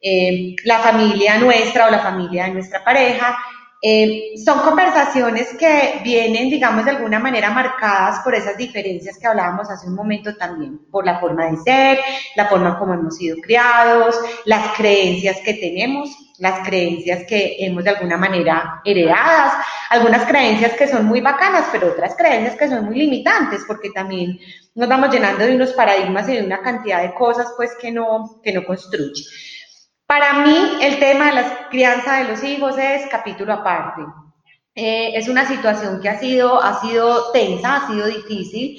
eh, 0.00 0.54
la 0.64 0.78
familia 0.78 1.38
nuestra 1.38 1.86
o 1.86 1.90
la 1.90 2.00
familia 2.00 2.44
de 2.44 2.50
nuestra 2.50 2.84
pareja, 2.84 3.38
eh, 3.84 4.34
son 4.44 4.60
conversaciones 4.60 5.48
que 5.58 6.00
vienen, 6.04 6.48
digamos, 6.48 6.84
de 6.84 6.92
alguna 6.92 7.18
manera 7.18 7.50
marcadas 7.50 8.20
por 8.20 8.32
esas 8.32 8.56
diferencias 8.56 9.18
que 9.18 9.26
hablábamos 9.26 9.68
hace 9.68 9.88
un 9.88 9.96
momento 9.96 10.36
también, 10.36 10.78
por 10.88 11.04
la 11.04 11.18
forma 11.18 11.46
de 11.46 11.56
ser, 11.56 11.98
la 12.36 12.46
forma 12.46 12.78
como 12.78 12.94
hemos 12.94 13.16
sido 13.16 13.38
criados, 13.38 14.14
las 14.44 14.76
creencias 14.76 15.38
que 15.44 15.54
tenemos, 15.54 16.16
las 16.38 16.64
creencias 16.64 17.24
que 17.26 17.56
hemos 17.58 17.82
de 17.82 17.90
alguna 17.90 18.16
manera 18.16 18.80
heredadas, 18.84 19.54
algunas 19.90 20.26
creencias 20.26 20.74
que 20.74 20.86
son 20.86 21.06
muy 21.06 21.20
bacanas, 21.20 21.66
pero 21.72 21.88
otras 21.88 22.14
creencias 22.14 22.54
que 22.54 22.68
son 22.68 22.84
muy 22.84 22.94
limitantes, 22.94 23.64
porque 23.66 23.90
también 23.90 24.38
nos 24.76 24.88
vamos 24.88 25.10
llenando 25.10 25.44
de 25.44 25.56
unos 25.56 25.72
paradigmas 25.72 26.28
y 26.28 26.36
de 26.36 26.44
una 26.44 26.62
cantidad 26.62 27.02
de 27.02 27.14
cosas 27.14 27.52
pues 27.56 27.72
que 27.80 27.90
no, 27.90 28.40
que 28.44 28.52
no 28.52 28.64
construye. 28.64 29.24
Para 30.12 30.40
mí, 30.40 30.76
el 30.82 30.98
tema 30.98 31.28
de 31.28 31.32
la 31.32 31.68
crianza 31.70 32.18
de 32.18 32.24
los 32.24 32.44
hijos 32.44 32.76
es 32.76 33.06
capítulo 33.10 33.54
aparte. 33.54 34.02
Eh, 34.74 35.12
es 35.14 35.26
una 35.26 35.48
situación 35.48 36.02
que 36.02 36.10
ha 36.10 36.20
sido, 36.20 36.62
ha 36.62 36.82
sido 36.82 37.32
tensa, 37.32 37.76
ha 37.76 37.86
sido 37.86 38.06
difícil. 38.08 38.78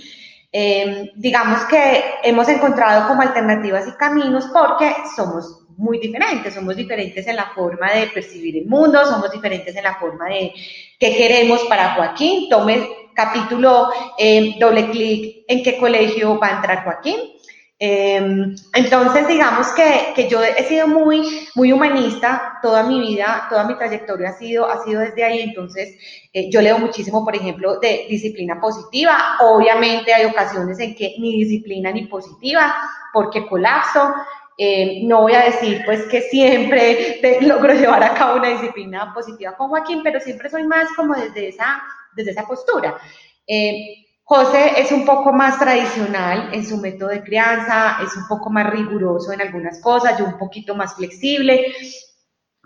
Em, 0.52 1.10
digamos 1.16 1.62
que 1.62 2.04
hemos 2.22 2.48
encontrado 2.50 3.08
como 3.08 3.24
alternativas 3.24 3.88
y 3.88 3.94
caminos 3.94 4.46
porque 4.54 4.94
somos 5.16 5.66
muy 5.76 5.98
diferentes, 5.98 6.54
somos 6.54 6.76
diferentes 6.76 7.26
en 7.26 7.38
la 7.38 7.50
forma 7.56 7.92
de 7.92 8.06
percibir 8.14 8.58
el 8.58 8.68
mundo, 8.68 9.04
somos 9.04 9.32
diferentes 9.32 9.76
en 9.76 9.84
la 9.86 9.96
forma 9.96 10.30
de 10.30 10.54
qué 11.00 11.18
queremos 11.18 11.62
para 11.64 11.96
Joaquín. 11.96 12.48
Tome 12.48 12.88
capítulo, 13.16 13.90
em, 14.20 14.60
doble 14.60 14.92
clic 14.92 15.46
en 15.48 15.64
qué 15.64 15.80
colegio 15.80 16.38
va 16.40 16.50
a 16.50 16.56
entrar 16.58 16.84
Joaquín. 16.84 17.18
Em, 17.86 18.56
entonces, 18.76 19.28
digamos 19.28 19.68
que, 19.74 20.14
que, 20.16 20.30
yo 20.30 20.42
he 20.42 20.64
sido 20.64 20.88
muy, 20.88 21.50
muy 21.54 21.74
humanista 21.74 22.60
toda 22.62 22.84
mi 22.84 22.98
vida, 23.02 23.46
toda 23.50 23.66
mi 23.66 23.76
trayectoria 23.76 24.30
ha 24.30 24.38
sido, 24.38 24.70
ha 24.70 24.82
sido 24.86 25.02
desde 25.02 25.26
ahí. 25.26 25.42
Entonces, 25.42 25.98
eh, 26.32 26.50
yo 26.50 26.62
leo 26.62 26.80
muchísimo, 26.80 27.26
por 27.26 27.36
ejemplo, 27.36 27.82
de 27.82 28.06
disciplina 28.08 28.62
positiva. 28.62 29.36
Obviamente 29.42 30.14
hay 30.14 30.24
ocasiones 30.28 30.80
en 30.80 30.96
que 30.96 31.16
ni 31.20 31.44
disciplina 31.44 31.92
ni 31.92 32.06
positiva, 32.06 32.74
porque 33.12 33.46
colapso. 33.48 34.14
Eh, 34.58 35.02
no 35.04 35.24
voy 35.24 35.34
a 35.34 35.44
decir 35.44 35.82
pues 35.84 36.04
que 36.04 36.22
siempre 36.22 37.20
logro 37.42 37.74
llevar 37.74 38.02
a 38.02 38.14
cabo 38.14 38.38
una 38.38 38.48
disciplina 38.48 39.14
positiva 39.14 39.58
con 39.58 39.68
Joaquín, 39.68 40.00
pero 40.04 40.22
siempre 40.22 40.50
soy 40.50 40.64
más 40.64 40.88
como 40.96 41.16
desde 41.16 41.50
esa, 41.50 41.84
desde 42.16 42.32
esa 42.32 42.48
postura. 42.48 42.96
Eh, 43.46 44.03
José 44.26 44.80
es 44.80 44.92
un 44.92 45.06
poco 45.06 45.34
más 45.34 45.60
tradicional 45.60 46.50
en 46.54 46.66
su 46.66 46.78
método 46.78 47.10
de 47.10 47.24
crianza, 47.24 47.98
es 48.02 48.16
un 48.16 48.26
poco 48.28 48.50
más 48.50 48.70
riguroso 48.70 49.34
en 49.34 49.42
algunas 49.42 49.82
cosas, 49.82 50.18
yo 50.18 50.26
un 50.26 50.38
poquito 50.38 50.76
más 50.76 50.96
flexible. 50.96 51.74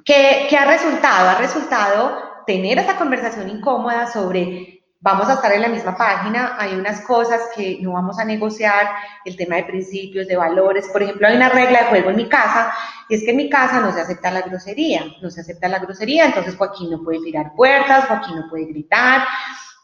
¿Qué, 0.06 0.56
ha 0.56 0.66
resultado? 0.66 1.30
Ha 1.30 1.40
resultado 1.40 2.44
tener 2.46 2.78
esa 2.78 2.96
conversación 2.96 3.50
incómoda 3.50 4.06
sobre 4.08 4.84
vamos 5.00 5.30
a 5.30 5.34
estar 5.34 5.52
en 5.52 5.62
la 5.62 5.68
misma 5.68 5.96
página, 5.96 6.56
hay 6.60 6.74
unas 6.74 7.02
cosas 7.02 7.42
que 7.56 7.78
no 7.82 7.94
vamos 7.94 8.20
a 8.20 8.26
negociar, 8.26 8.88
el 9.26 9.36
tema 9.36 9.58
de 9.58 9.64
principios, 9.64 10.28
de 10.28 10.36
valores. 10.36 10.88
Por 10.90 11.04
ejemplo, 11.04 11.28
hay 11.28 11.36
una 11.36 11.50
regla 11.50 11.80
de 11.80 11.86
juego 11.86 12.10
en 12.12 12.18
mi 12.18 12.30
casa, 12.30 12.74
y 13.10 13.16
es 13.16 13.24
que 13.24 13.32
en 13.32 13.38
mi 13.38 13.50
casa 13.50 13.80
no 13.80 13.92
se 13.92 14.02
acepta 14.02 14.32
la 14.32 14.42
grosería, 14.42 15.06
no 15.22 15.30
se 15.30 15.42
acepta 15.42 15.68
la 15.68 15.80
grosería, 15.80 16.26
entonces 16.26 16.56
Joaquín 16.56 16.92
no 16.92 17.04
puede 17.04 17.20
tirar 17.20 17.54
puertas, 17.56 18.06
Joaquín 18.06 18.36
no 18.38 18.50
puede 18.50 18.66
gritar, 18.66 19.24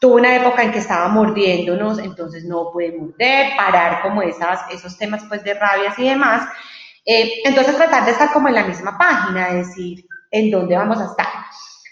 Tuvo 0.04 0.16
una 0.16 0.36
época 0.36 0.62
en 0.62 0.70
que 0.70 0.80
estaba 0.80 1.08
mordiéndonos, 1.08 1.98
entonces 1.98 2.44
no 2.44 2.70
puede 2.70 2.92
morder, 2.92 3.56
parar 3.56 4.02
como 4.02 4.20
esas, 4.20 4.60
esos 4.70 4.98
temas 4.98 5.24
pues 5.30 5.42
de 5.42 5.54
rabias 5.54 5.98
y 5.98 6.06
demás. 6.06 6.46
Eh, 7.06 7.40
entonces 7.42 7.74
tratar 7.74 8.04
de 8.04 8.10
estar 8.10 8.30
como 8.30 8.48
en 8.48 8.54
la 8.54 8.64
misma 8.64 8.98
página, 8.98 9.54
decir 9.54 10.04
en 10.30 10.50
dónde 10.50 10.76
vamos 10.76 11.00
a 11.00 11.06
estar. 11.06 11.26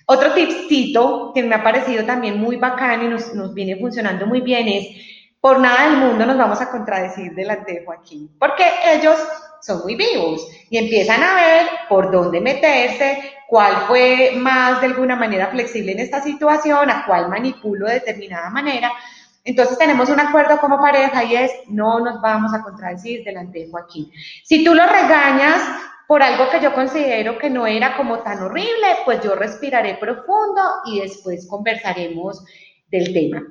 Otro 0.04 0.34
tipcito 0.34 1.32
que 1.34 1.42
me 1.42 1.54
ha 1.54 1.62
parecido 1.62 2.04
también 2.04 2.38
muy 2.38 2.56
bacán 2.56 3.02
y 3.02 3.08
nos, 3.08 3.32
nos 3.32 3.54
viene 3.54 3.76
funcionando 3.76 4.26
muy 4.26 4.42
bien 4.42 4.68
es, 4.68 4.88
por 5.40 5.58
nada 5.58 5.88
del 5.88 5.96
mundo 5.96 6.26
nos 6.26 6.36
vamos 6.36 6.60
a 6.60 6.70
contradecir 6.70 7.32
delante 7.32 7.72
de 7.72 7.86
Joaquín, 7.86 8.28
porque 8.38 8.66
ellos 8.92 9.16
son 9.62 9.80
muy 9.84 9.94
vivos 9.94 10.46
y 10.68 10.76
empiezan 10.76 11.22
a 11.22 11.34
ver 11.34 11.66
por 11.88 12.12
dónde 12.12 12.42
meterse, 12.42 13.32
cuál 13.52 13.82
fue 13.86 14.32
más 14.34 14.80
de 14.80 14.86
alguna 14.86 15.14
manera 15.14 15.48
flexible 15.48 15.92
en 15.92 15.98
esta 15.98 16.22
situación, 16.22 16.88
a 16.88 17.04
cuál 17.04 17.28
manipulo 17.28 17.86
de 17.86 17.96
determinada 17.96 18.48
manera. 18.48 18.90
Entonces 19.44 19.76
tenemos 19.76 20.08
un 20.08 20.18
acuerdo 20.20 20.58
como 20.58 20.80
pareja 20.80 21.22
y 21.22 21.36
es 21.36 21.52
no 21.68 22.00
nos 22.00 22.22
vamos 22.22 22.54
a 22.54 22.62
contradecir 22.62 23.22
delante 23.24 23.58
de 23.58 23.70
Joaquín. 23.70 24.10
Si 24.42 24.64
tú 24.64 24.74
lo 24.74 24.86
regañas 24.86 25.60
por 26.08 26.22
algo 26.22 26.48
que 26.48 26.60
yo 26.60 26.72
considero 26.72 27.36
que 27.36 27.50
no 27.50 27.66
era 27.66 27.94
como 27.94 28.20
tan 28.20 28.42
horrible, 28.42 28.86
pues 29.04 29.20
yo 29.22 29.34
respiraré 29.34 29.96
profundo 29.96 30.62
y 30.86 31.00
después 31.00 31.46
conversaremos 31.46 32.42
del 32.90 33.12
tema. 33.12 33.42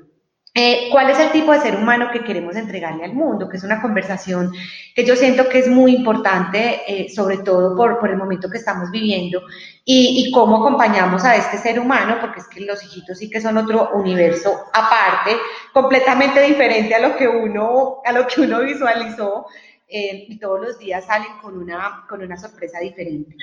Eh, 0.53 0.89
¿Cuál 0.91 1.09
es 1.09 1.17
el 1.17 1.31
tipo 1.31 1.53
de 1.53 1.61
ser 1.61 1.77
humano 1.77 2.09
que 2.11 2.25
queremos 2.25 2.57
entregarle 2.57 3.05
al 3.05 3.13
mundo? 3.13 3.47
Que 3.47 3.55
es 3.55 3.63
una 3.63 3.81
conversación 3.81 4.51
que 4.93 5.05
yo 5.05 5.15
siento 5.15 5.47
que 5.47 5.59
es 5.59 5.69
muy 5.69 5.95
importante, 5.95 6.81
eh, 6.85 7.09
sobre 7.09 7.37
todo 7.37 7.73
por, 7.77 7.99
por, 7.99 8.09
el 8.09 8.17
momento 8.17 8.49
que 8.49 8.57
estamos 8.57 8.91
viviendo 8.91 9.41
y, 9.85 10.27
y, 10.27 10.31
cómo 10.31 10.57
acompañamos 10.57 11.23
a 11.23 11.37
este 11.37 11.57
ser 11.57 11.79
humano, 11.79 12.17
porque 12.19 12.41
es 12.41 12.47
que 12.49 12.59
los 12.61 12.83
hijitos 12.83 13.17
sí 13.17 13.29
que 13.29 13.39
son 13.39 13.57
otro 13.57 13.91
universo 13.93 14.65
aparte, 14.73 15.37
completamente 15.71 16.41
diferente 16.41 16.95
a 16.95 16.99
lo 16.99 17.15
que 17.15 17.29
uno, 17.29 18.01
a 18.03 18.11
lo 18.11 18.27
que 18.27 18.41
uno 18.41 18.59
visualizó. 18.59 19.45
Eh, 19.93 20.25
y 20.29 20.39
todos 20.39 20.61
los 20.61 20.79
días 20.79 21.05
salen 21.05 21.37
con 21.41 21.57
una, 21.57 22.05
con 22.07 22.21
una 22.21 22.37
sorpresa 22.37 22.79
diferente. 22.79 23.35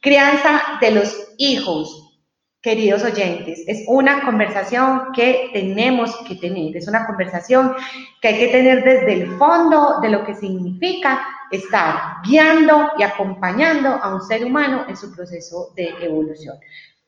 Crianza 0.00 0.78
de 0.80 0.92
los 0.92 1.34
hijos 1.36 2.09
queridos 2.62 3.02
oyentes, 3.04 3.64
es 3.66 3.84
una 3.88 4.22
conversación 4.22 5.12
que 5.14 5.50
tenemos 5.52 6.14
que 6.28 6.34
tener, 6.34 6.76
es 6.76 6.86
una 6.88 7.06
conversación 7.06 7.74
que 8.20 8.28
hay 8.28 8.38
que 8.38 8.48
tener 8.48 8.84
desde 8.84 9.14
el 9.14 9.38
fondo 9.38 9.98
de 10.02 10.10
lo 10.10 10.24
que 10.24 10.34
significa 10.34 11.26
estar 11.50 12.22
guiando 12.22 12.92
y 12.98 13.02
acompañando 13.02 13.88
a 13.88 14.14
un 14.14 14.20
ser 14.20 14.44
humano 14.44 14.84
en 14.88 14.96
su 14.96 15.14
proceso 15.14 15.72
de 15.74 15.88
evolución. 16.02 16.58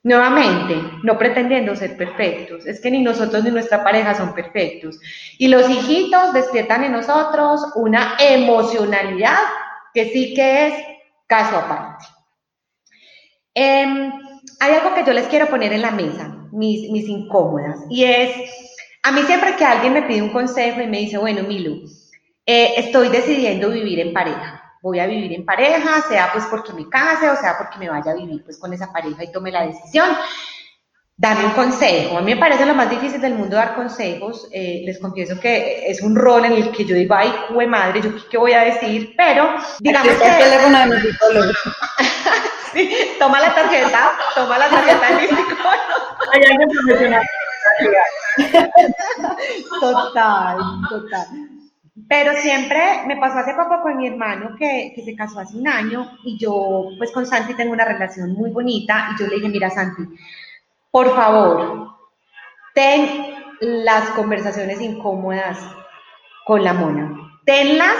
Nuevamente, 0.01 0.75
no 1.03 1.17
pretendiendo 1.17 1.75
ser 1.75 1.95
perfectos, 1.95 2.65
es 2.65 2.81
que 2.81 2.91
ni 2.91 3.01
nosotros 3.01 3.43
ni 3.43 3.51
nuestra 3.51 3.83
pareja 3.83 4.15
son 4.15 4.33
perfectos. 4.33 4.99
Y 5.37 5.47
los 5.47 5.69
hijitos 5.69 6.33
despiertan 6.33 6.83
en 6.83 6.91
nosotros 6.91 7.61
una 7.75 8.15
emocionalidad 8.19 9.37
que 9.93 10.09
sí 10.09 10.33
que 10.33 10.67
es 10.67 10.73
caso 11.25 11.57
aparte. 11.57 12.05
Eh, 13.55 14.11
hay 14.59 14.73
algo 14.73 14.93
que 14.95 15.05
yo 15.05 15.13
les 15.13 15.27
quiero 15.27 15.47
poner 15.47 15.73
en 15.73 15.81
la 15.81 15.91
mesa, 15.91 16.47
mis, 16.51 16.89
mis 16.91 17.07
incómodas, 17.07 17.79
y 17.89 18.03
es, 18.03 18.31
a 19.03 19.11
mí 19.11 19.21
siempre 19.23 19.55
que 19.55 19.65
alguien 19.65 19.93
me 19.93 20.03
pide 20.03 20.21
un 20.21 20.31
consejo 20.31 20.81
y 20.81 20.87
me 20.87 20.99
dice, 20.99 21.17
bueno, 21.17 21.43
Milu, 21.43 21.83
eh, 22.45 22.73
estoy 22.77 23.09
decidiendo 23.09 23.69
vivir 23.69 23.99
en 23.99 24.13
pareja, 24.13 24.63
voy 24.81 24.99
a 24.99 25.07
vivir 25.07 25.31
en 25.33 25.45
pareja, 25.45 26.01
sea 26.09 26.29
pues 26.33 26.45
porque 26.45 26.73
me 26.73 26.89
case 26.89 27.29
o 27.29 27.37
sea 27.37 27.57
porque 27.57 27.79
me 27.79 27.89
vaya 27.89 28.11
a 28.11 28.15
vivir 28.15 28.43
pues 28.43 28.57
con 28.59 28.73
esa 28.73 28.91
pareja 28.91 29.23
y 29.23 29.31
tome 29.31 29.51
la 29.51 29.65
decisión. 29.65 30.09
Dame 31.15 31.45
un 31.45 31.51
consejo. 31.51 32.17
A 32.17 32.21
mí 32.21 32.33
me 32.33 32.39
parece 32.39 32.65
lo 32.65 32.73
más 32.73 32.89
difícil 32.89 33.21
del 33.21 33.35
mundo 33.35 33.55
dar 33.55 33.75
consejos. 33.75 34.49
Eh, 34.51 34.81
les 34.83 34.99
confieso 34.99 35.39
que 35.39 35.85
es 35.87 36.01
un 36.01 36.15
rol 36.15 36.45
en 36.45 36.53
el 36.53 36.71
que 36.71 36.85
yo 36.85 36.95
digo, 36.95 37.13
ay, 37.13 37.31
jue 37.49 37.67
madre, 37.67 38.01
yo 38.01 38.09
qué, 38.29 38.37
voy 38.37 38.53
a 38.53 38.61
decir, 38.61 39.13
pero 39.15 39.53
digamos 39.79 40.15
que... 40.15 40.27
El 40.27 40.37
teléfono 40.37 40.79
de 40.79 40.87
mi 40.87 40.93
toma 43.19 43.39
la 43.39 43.53
tarjeta, 43.53 44.13
toma 44.33 44.57
la 44.57 44.67
tarjeta 44.69 45.07
de 45.07 45.13
mi 45.21 45.27
Total, 49.79 50.57
total. 50.89 51.27
Pero 52.09 52.33
siempre 52.33 53.03
me 53.05 53.17
pasó 53.17 53.37
hace 53.37 53.53
poco 53.53 53.83
con 53.83 53.97
mi 53.97 54.07
hermano 54.07 54.55
que, 54.57 54.93
que, 54.95 55.03
se 55.03 55.15
casó 55.15 55.39
hace 55.39 55.55
un 55.55 55.67
año 55.67 56.17
y 56.23 56.39
yo 56.39 56.87
pues 56.97 57.11
con 57.11 57.27
Santi 57.27 57.53
tengo 57.53 57.71
una 57.71 57.85
relación 57.85 58.33
muy 58.33 58.49
bonita 58.49 59.09
y 59.11 59.17
yo 59.21 59.27
le 59.27 59.35
dije, 59.35 59.49
mira 59.49 59.69
Santi, 59.69 60.01
por 60.93 61.15
favor, 61.15 61.97
ten 62.75 63.33
las 63.59 64.11
conversaciones 64.11 64.79
incómodas 64.79 65.57
con 66.45 66.63
la 66.63 66.73
mona. 66.73 67.39
Tenlas 67.45 67.95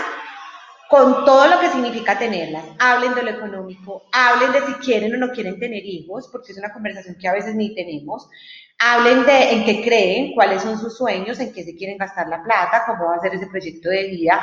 con 0.92 1.26
todo 1.26 1.48
lo 1.48 1.60
que 1.60 1.70
significa 1.70 2.20
tenerlas. 2.20 2.64
Hablen 2.78 3.16
de 3.16 3.24
lo 3.24 3.32
económico, 3.32 4.04
hablen 4.12 4.52
de 4.52 4.62
si 4.68 4.74
quieren 4.74 5.16
o 5.16 5.18
no 5.18 5.32
quieren 5.32 5.60
tener 5.60 5.84
hijos, 5.84 6.30
porque 6.32 6.52
es 6.52 6.60
una 6.60 6.72
conversación 6.72 7.18
que 7.20 7.28
a 7.28 7.34
veces 7.34 7.56
ni 7.56 7.74
tenemos. 7.74 8.30
Hablen 8.78 9.26
de 9.26 9.54
en 9.54 9.66
qué 9.66 9.82
creen, 9.84 10.36
cuáles 10.36 10.62
son 10.62 10.78
sus 10.78 10.96
sueños, 10.96 11.40
en 11.40 11.52
qué 11.52 11.64
se 11.64 11.76
quieren 11.76 11.98
gastar 11.98 12.28
la 12.28 12.44
plata, 12.44 12.84
cómo 12.86 13.06
va 13.06 13.16
a 13.16 13.22
ser 13.22 13.34
ese 13.34 13.48
proyecto 13.48 13.90
de 13.90 14.04
vida. 14.04 14.40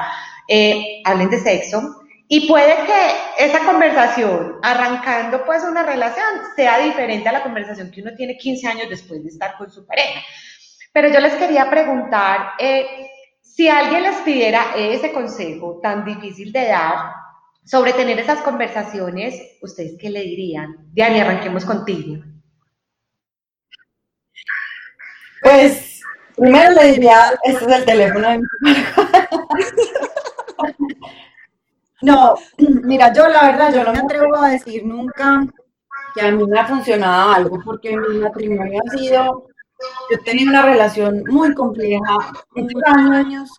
Eh, 0.48 1.02
hablen 1.04 1.30
de 1.30 1.38
sexo. 1.38 1.99
Y 2.32 2.46
puede 2.46 2.76
que 2.86 3.44
esa 3.44 3.58
conversación, 3.64 4.60
arrancando 4.62 5.44
pues 5.44 5.64
una 5.64 5.82
relación, 5.82 6.24
sea 6.54 6.78
diferente 6.78 7.28
a 7.28 7.32
la 7.32 7.42
conversación 7.42 7.90
que 7.90 8.02
uno 8.02 8.14
tiene 8.14 8.38
15 8.38 8.68
años 8.68 8.88
después 8.88 9.24
de 9.24 9.30
estar 9.30 9.56
con 9.58 9.68
su 9.68 9.84
pareja. 9.84 10.20
Pero 10.92 11.08
yo 11.08 11.18
les 11.18 11.34
quería 11.34 11.68
preguntar, 11.68 12.52
eh, 12.60 12.86
si 13.40 13.68
alguien 13.68 14.04
les 14.04 14.14
pidiera 14.18 14.76
ese 14.76 15.12
consejo 15.12 15.80
tan 15.82 16.04
difícil 16.04 16.52
de 16.52 16.68
dar 16.68 17.14
sobre 17.64 17.94
tener 17.94 18.20
esas 18.20 18.42
conversaciones, 18.42 19.58
¿ustedes 19.60 19.96
qué 20.00 20.08
le 20.08 20.20
dirían? 20.20 20.76
Diani, 20.92 21.18
arranquemos 21.18 21.64
contigo. 21.64 22.22
Pues, 25.42 26.00
primero 26.36 26.74
le 26.74 26.92
diría, 26.92 27.32
este 27.42 27.64
es 27.64 27.72
el 27.72 27.84
teléfono 27.84 28.28
de 28.28 28.38
mi 28.38 28.44
No, 32.02 32.34
mira, 32.58 33.12
yo 33.12 33.28
la 33.28 33.50
verdad, 33.50 33.74
yo 33.74 33.84
no 33.84 33.92
me 33.92 34.00
atrevo 34.00 34.36
a 34.36 34.50
decir 34.50 34.84
nunca 34.84 35.46
que 36.14 36.22
a 36.22 36.32
mí 36.32 36.44
me 36.44 36.58
ha 36.58 36.66
funcionado 36.66 37.32
algo, 37.32 37.58
porque 37.64 37.96
mi 37.96 38.18
matrimonio 38.18 38.80
ha 38.84 38.90
sido 38.96 39.50
yo 40.10 40.18
tenía 40.24 40.48
una 40.48 40.62
relación 40.62 41.24
muy 41.28 41.54
compleja, 41.54 42.16
muchos 42.54 42.82
años, 42.84 43.50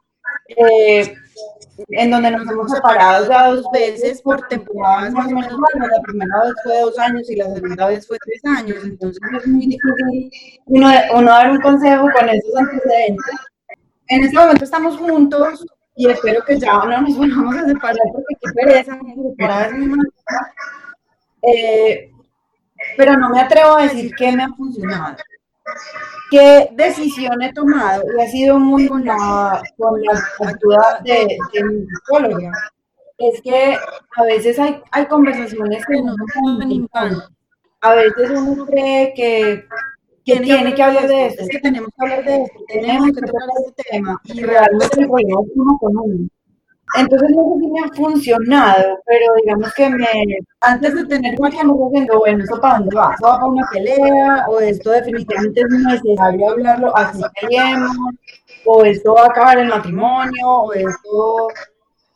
eh, 0.48 1.14
en 1.90 2.12
donde 2.12 2.32
nos 2.32 2.48
hemos 2.50 2.72
separado 2.72 3.28
ya 3.28 3.48
dos 3.48 3.66
veces 3.74 4.22
por 4.22 4.48
temporadas 4.48 5.14
más 5.14 5.28
o 5.28 5.36
menos 5.36 5.52
La 5.52 6.02
primera 6.04 6.44
vez 6.44 6.54
fue 6.64 6.82
dos 6.82 7.00
años 7.00 7.30
y 7.30 7.36
la 7.38 7.54
segunda 7.54 7.88
vez 7.88 8.08
fue 8.08 8.18
tres 8.24 8.42
años. 8.58 8.84
Entonces 8.84 9.22
es 9.40 9.48
muy 9.48 9.66
difícil 9.66 10.60
uno, 10.66 10.90
uno 11.14 11.32
dar 11.32 11.52
un 11.52 11.62
consejo 11.62 12.08
con 12.18 12.30
esos 12.30 12.56
antecedentes. 12.56 13.36
en 14.08 14.24
este 14.24 14.38
momento 14.38 14.64
estamos 14.64 14.98
juntos 14.98 15.66
y 16.02 16.10
espero 16.10 16.44
que 16.44 16.58
ya 16.58 16.74
no 16.74 17.02
nos 17.02 17.16
vayamos 17.16 17.56
a 17.56 17.68
separar 17.68 17.98
porque 18.12 18.36
qué 18.42 18.52
pereza, 18.56 19.00
eh, 21.44 22.12
pero 22.98 23.18
no 23.18 23.30
me 23.30 23.40
atrevo 23.40 23.78
a 23.78 23.84
decir 23.84 24.12
qué 24.18 24.32
me 24.32 24.44
ha 24.44 24.50
funcionado. 24.50 25.18
¿Qué 26.32 26.70
decisión 26.72 27.40
he 27.44 27.54
tomado? 27.54 28.02
Y 28.18 28.22
ha 28.22 28.28
sido 28.28 28.58
muy 28.58 28.88
con 28.88 29.06
la, 29.06 29.62
con 29.78 30.02
la 30.02 30.14
ayuda 30.40 31.02
de, 31.04 31.38
mi 31.66 31.86
psicóloga. 31.86 32.52
Es 33.20 33.40
que 33.44 33.78
a 34.16 34.24
veces 34.24 34.58
hay, 34.58 34.82
hay 34.90 35.06
conversaciones 35.06 35.86
que 35.86 36.02
no 36.02 36.16
son 36.34 36.72
importantes. 36.72 37.30
A 37.82 37.94
veces 37.94 38.32
uno 38.32 38.66
cree 38.66 39.14
que 39.14 39.66
que 40.26 40.40
tiene, 40.40 40.74
que 40.74 40.84
hablar 40.84 41.08
de 41.08 41.28
esto, 41.28 41.44
es 41.44 41.50
que 41.50 41.60
tenemos 41.60 41.90
que 41.98 42.04
hablar 42.04 42.24
de 42.26 42.44
esto, 42.44 42.60
tenemos 42.68 43.08
que 43.08 43.22
tocar 43.22 43.50
este 43.68 43.84
tema 43.92 44.22
y 44.26 44.44
realmente 44.44 45.08
uno 45.08 45.78
con 45.80 45.98
uno. 45.98 46.28
Entonces 46.98 47.30
no 47.32 47.44
sé 47.44 47.60
si 47.60 47.72
me 47.72 47.80
ha 47.80 47.94
funcionado, 47.94 49.00
pero 49.06 49.26
digamos 49.42 49.74
que 49.74 49.90
me, 49.90 50.08
antes 50.60 50.94
de 50.94 51.06
tener 51.06 51.36
cualquier 51.38 51.66
diciendo, 51.66 52.20
bueno, 52.20 52.44
¿esto 52.44 52.60
para 52.60 52.80
dónde 52.80 52.96
va? 52.96 53.12
¿Esto 53.14 53.28
va 53.28 53.36
para 53.36 53.46
una 53.46 53.68
pelea? 53.72 54.46
¿O 54.50 54.60
esto 54.60 54.92
definitivamente 54.92 55.62
es 55.62 55.70
necesario 55.70 56.50
hablarlo 56.50 56.98
así 56.98 57.22
peleemos? 57.40 57.96
¿O 58.66 58.84
esto 58.84 59.14
va 59.14 59.24
a 59.24 59.28
acabar 59.28 59.58
el 59.60 59.70
matrimonio? 59.70 60.48
¿O 60.48 60.74
esto...? 60.74 61.48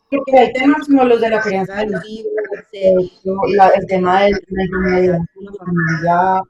Porque 0.08 0.38
hay 0.38 0.52
temas 0.52 0.86
como 0.86 1.02
los 1.02 1.20
de 1.20 1.30
la 1.30 1.40
crianza 1.40 1.74
de 1.74 1.90
los 1.90 2.08
hijos, 2.08 2.30
el, 2.72 3.10
el 3.34 3.86
tema 3.88 4.22
de 4.22 4.30
la 4.30 4.38
enfermedad 4.38 5.18
la 5.40 5.52
familia, 5.58 6.42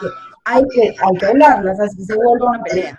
que 0.00 0.08
hay 0.48 0.62
que, 0.68 0.94
hay 0.98 1.18
que 1.18 1.26
hablarlas, 1.26 1.78
así 1.80 2.04
se 2.04 2.14
vuelve 2.14 2.46
una 2.46 2.62
pelea. 2.62 2.98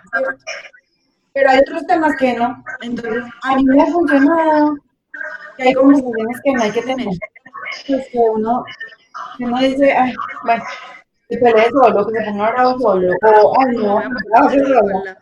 Pero 1.32 1.50
hay 1.50 1.58
otros 1.58 1.86
temas 1.86 2.16
que 2.16 2.34
no. 2.34 2.62
Entonces, 2.80 3.24
a 3.42 3.56
mí 3.56 3.64
me 3.64 3.82
ha 3.82 3.86
funcionado 3.86 4.74
que 5.56 5.62
hay 5.64 5.74
conversaciones 5.74 6.40
que 6.44 6.52
no 6.52 6.62
hay 6.62 6.70
que 6.70 6.82
tener. 6.82 7.08
Pues 7.86 8.08
que 8.08 8.18
uno, 8.18 8.64
que 9.36 9.44
uno 9.44 9.58
dice, 9.60 9.92
ay, 9.92 10.12
bueno, 10.44 10.64
se 11.28 11.38
pelee 11.38 11.70
solo, 11.70 12.06
que 12.06 12.18
se 12.18 12.30
ponga 12.30 12.50
bravo 12.50 12.78
solo, 12.78 13.12
o, 13.22 13.54
ay, 13.60 13.76
no, 13.76 14.00
no, 14.00 15.14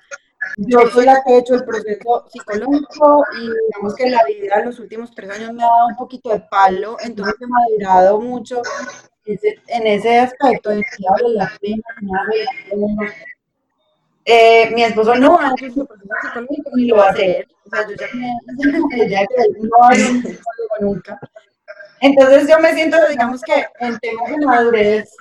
yo 0.56 0.80
soy 0.90 1.04
la 1.04 1.22
que 1.22 1.34
he 1.34 1.38
hecho 1.38 1.54
el 1.54 1.64
proceso 1.64 2.24
psicológico 2.30 3.24
y 3.38 3.40
digamos 3.40 3.94
que 3.96 4.10
la 4.10 4.24
vida 4.24 4.60
en 4.60 4.66
los 4.66 4.78
últimos 4.80 5.14
tres 5.14 5.30
años 5.30 5.52
me 5.52 5.62
ha 5.62 5.66
dado 5.66 5.86
un 5.88 5.96
poquito 5.96 6.30
de 6.30 6.40
palo, 6.40 6.96
entonces 7.00 7.34
he 7.40 7.46
madurado 7.46 8.20
mucho 8.20 8.62
en 9.28 9.86
ese 9.86 10.18
aspecto 10.18 10.70
de 10.70 10.82
que 10.82 11.04
hablo 11.08 11.28
la 11.34 11.52
pena, 11.60 11.82
eh, 14.24 14.70
mi 14.74 14.82
esposo 14.82 15.14
no 15.14 15.38
ha 15.38 15.52
hecho 15.56 15.72
su 15.72 15.86
proceso 15.86 16.12
psicológico 16.22 16.70
ni 16.74 16.86
lo 16.86 16.96
va 16.96 17.06
a 17.06 17.10
hacer. 17.10 17.48
O 17.64 17.70
sea, 17.70 17.86
yo 17.88 17.94
ya 17.94 18.06
me 18.14 19.08
ya 19.08 19.20
que 19.20 19.60
no 19.60 19.70
va 19.80 19.88
a 19.88 19.90
hacer 19.90 20.40
nunca. 20.80 21.18
Entonces 22.00 22.48
yo 22.48 22.58
me 22.60 22.74
siento, 22.74 22.96
digamos 23.08 23.42
que 23.42 23.66
en 23.80 23.98
temas 23.98 24.30
de 24.30 24.46
madurez 24.46 25.16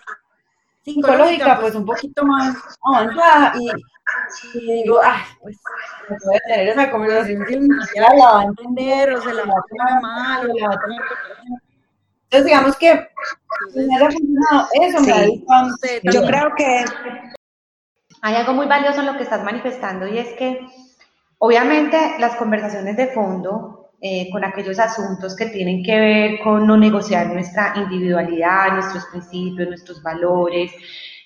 psicológica, 0.84 1.60
pues 1.60 1.76
un 1.76 1.86
poquito 1.86 2.24
más 2.24 2.56
avanzada 2.82 3.54
y, 3.60 3.70
y 4.54 4.84
digo, 4.84 5.00
ay, 5.04 5.22
pues 5.41 5.58
no 6.10 6.15
puede 6.24 6.39
tener 6.48 6.67
esa 6.70 6.91
conversación 6.91 7.46
si 7.48 7.56
ni 7.58 7.86
siquiera 7.86 8.13
la 8.13 8.26
va 8.26 8.41
a 8.41 8.43
entender 8.46 9.13
o 9.13 9.22
se 9.22 9.34
la 9.34 9.43
va 9.43 9.54
a 9.54 9.63
tomar 9.70 10.02
mal 10.02 10.50
o 10.50 10.54
la 10.54 10.67
va 10.67 10.76
a 10.76 10.80
tener 10.80 11.02
entonces, 12.30 12.46
digamos 12.46 12.76
que 12.78 13.08
eso 14.82 15.02
me 15.02 15.44
Yo 16.12 16.22
creo 16.24 16.54
que 16.58 16.84
hay 18.22 18.36
algo 18.36 18.54
muy 18.54 18.68
valioso 18.68 19.00
en 19.00 19.06
lo 19.06 19.18
que 19.18 19.24
estás 19.24 19.44
manifestando 19.44 20.08
y 20.08 20.18
es 20.18 20.34
que 20.34 20.60
obviamente 21.38 22.16
las 22.20 22.36
conversaciones 22.36 22.98
de 22.98 23.08
fondo 23.08 23.92
eh, 24.02 24.30
con 24.32 24.44
aquellos 24.44 24.78
asuntos 24.78 25.36
que 25.36 25.46
tienen 25.46 25.84
que 25.84 25.98
ver 25.98 26.40
con 26.44 26.68
no 26.68 26.76
negociar 26.78 27.28
nuestra 27.28 27.74
individualidad, 27.78 28.74
nuestros 28.74 29.06
principios, 29.06 29.70
nuestros 29.70 30.04
valores, 30.04 30.72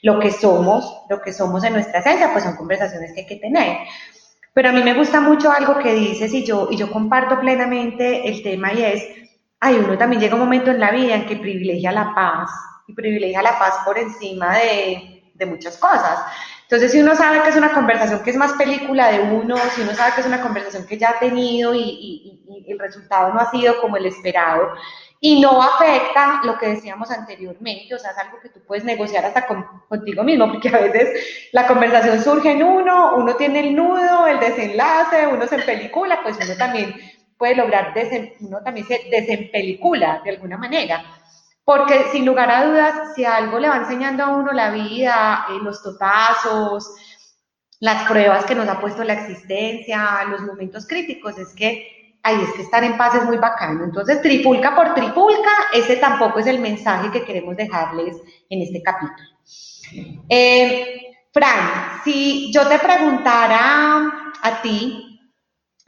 lo 0.03 0.19
que 0.19 0.31
somos, 0.31 1.01
lo 1.09 1.21
que 1.21 1.33
somos 1.33 1.63
en 1.63 1.73
nuestra 1.73 1.99
esencia, 1.99 2.31
pues 2.31 2.43
son 2.43 2.55
conversaciones 2.55 3.11
que 3.13 3.21
hay 3.21 3.27
que 3.27 3.35
tener. 3.37 3.77
Pero 4.53 4.69
a 4.69 4.71
mí 4.71 4.83
me 4.83 4.93
gusta 4.93 5.19
mucho 5.19 5.51
algo 5.51 5.79
que 5.79 5.93
dices 5.93 6.33
y 6.33 6.45
yo, 6.45 6.67
y 6.69 6.77
yo 6.77 6.91
comparto 6.91 7.39
plenamente 7.39 8.27
el 8.29 8.43
tema 8.43 8.73
y 8.73 8.83
es, 8.83 9.03
hay 9.61 9.75
uno 9.75 9.97
también 9.97 10.21
llega 10.21 10.33
un 10.33 10.41
momento 10.41 10.71
en 10.71 10.79
la 10.79 10.91
vida 10.91 11.15
en 11.15 11.27
que 11.27 11.35
privilegia 11.35 11.91
la 11.91 12.13
paz 12.15 12.49
y 12.87 12.93
privilegia 12.93 13.43
la 13.43 13.59
paz 13.59 13.75
por 13.85 13.97
encima 13.97 14.57
de, 14.57 15.07
muchas 15.45 15.75
cosas. 15.77 16.19
Entonces, 16.61 16.91
si 16.91 17.01
uno 17.01 17.15
sabe 17.15 17.41
que 17.41 17.49
es 17.49 17.55
una 17.55 17.73
conversación 17.73 18.21
que 18.21 18.29
es 18.29 18.35
más 18.35 18.53
película 18.53 19.11
de 19.11 19.21
uno, 19.21 19.57
si 19.73 19.81
uno 19.81 19.91
sabe 19.95 20.13
que 20.13 20.21
es 20.21 20.27
una 20.27 20.39
conversación 20.39 20.85
que 20.85 20.99
ya 20.99 21.09
ha 21.09 21.19
tenido 21.19 21.73
y, 21.73 22.37
el 22.67 22.77
resultado 22.77 23.33
no 23.33 23.39
ha 23.39 23.49
sido 23.49 23.81
como 23.81 23.97
el 23.97 24.05
esperado 24.05 24.73
y 25.19 25.41
no 25.41 25.61
afecta 25.61 26.41
lo 26.43 26.59
que 26.59 26.67
decíamos 26.67 27.09
anteriormente, 27.09 27.95
o 27.95 27.97
sea, 27.97 28.11
es 28.11 28.17
algo 28.19 28.39
que 28.39 28.49
tú 28.49 28.59
puedes 28.67 28.83
negociar 28.83 29.25
hasta 29.25 29.47
con, 29.47 29.65
contigo 29.89 30.23
mismo, 30.23 30.51
porque 30.51 30.69
a 30.69 30.79
veces 30.79 31.49
la 31.53 31.65
conversación 31.65 32.21
surge 32.23 32.51
en 32.51 32.61
uno, 32.61 33.15
uno 33.15 33.35
tiene 33.35 33.61
el 33.61 33.75
nudo, 33.75 34.27
el 34.27 34.39
desenlace, 34.39 35.25
uno 35.25 35.47
se 35.47 35.57
película, 35.59 36.19
pues 36.23 36.37
uno 36.37 36.55
también 36.55 36.93
puede 37.41 37.55
lograr, 37.55 37.91
uno 38.41 38.59
también 38.63 38.85
se 38.85 39.01
desempelicula 39.09 40.21
de 40.23 40.29
alguna 40.29 40.57
manera. 40.57 41.03
Porque 41.65 42.03
sin 42.11 42.23
lugar 42.23 42.51
a 42.51 42.65
dudas, 42.65 43.15
si 43.15 43.25
algo 43.25 43.57
le 43.57 43.67
va 43.67 43.77
enseñando 43.77 44.23
a 44.23 44.27
uno 44.27 44.51
la 44.51 44.69
vida, 44.69 45.47
eh, 45.49 45.57
los 45.63 45.81
totazos, 45.81 46.93
las 47.79 48.07
pruebas 48.07 48.45
que 48.45 48.53
nos 48.53 48.69
ha 48.69 48.79
puesto 48.79 49.03
la 49.03 49.13
existencia, 49.13 50.23
los 50.29 50.41
momentos 50.41 50.85
críticos, 50.85 51.35
es 51.39 51.51
que 51.55 52.19
ahí 52.21 52.39
es 52.43 52.53
que 52.53 52.61
estar 52.61 52.83
en 52.83 52.95
paz 52.95 53.15
es 53.15 53.23
muy 53.23 53.37
bacano. 53.37 53.85
Entonces, 53.85 54.21
tripulca 54.21 54.75
por 54.75 54.93
tripulca, 54.93 55.49
ese 55.73 55.95
tampoco 55.95 56.37
es 56.37 56.45
el 56.45 56.59
mensaje 56.59 57.09
que 57.09 57.25
queremos 57.25 57.57
dejarles 57.57 58.17
en 58.51 58.61
este 58.61 58.83
capítulo. 58.83 59.29
Eh, 60.29 61.15
Fran, 61.33 62.01
si 62.03 62.53
yo 62.53 62.67
te 62.67 62.77
preguntara 62.77 64.29
a 64.43 64.61
ti, 64.61 65.10